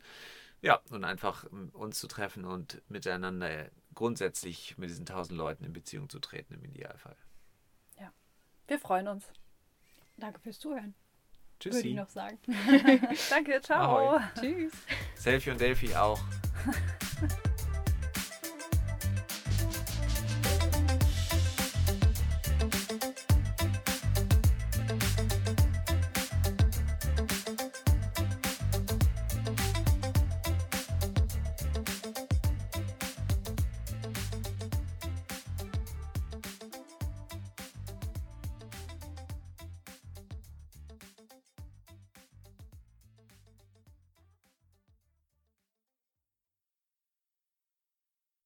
Ja, 0.62 0.80
und 0.90 1.04
einfach 1.04 1.44
ähm, 1.52 1.70
uns 1.72 1.98
zu 1.98 2.08
treffen 2.08 2.44
und 2.44 2.82
miteinander 2.88 3.70
grundsätzlich 3.94 4.76
mit 4.78 4.90
diesen 4.90 5.06
tausend 5.06 5.38
Leuten 5.38 5.64
in 5.64 5.72
Beziehung 5.72 6.08
zu 6.08 6.18
treten 6.18 6.54
im 6.54 6.64
Idealfall. 6.64 7.16
Ja, 7.98 8.12
wir 8.66 8.78
freuen 8.78 9.08
uns. 9.08 9.26
Danke 10.16 10.40
fürs 10.40 10.58
Zuhören. 10.58 10.94
Tschüssi. 11.60 11.78
Würde 11.78 11.88
ich 11.88 11.94
noch 11.94 12.10
sagen. 12.10 12.38
Danke, 13.30 13.60
ciao. 13.62 14.16
Ahoi. 14.16 14.20
Tschüss. 14.38 14.72
Selfie 15.14 15.50
und 15.50 15.60
Delphi 15.60 15.94
auch. 15.94 16.20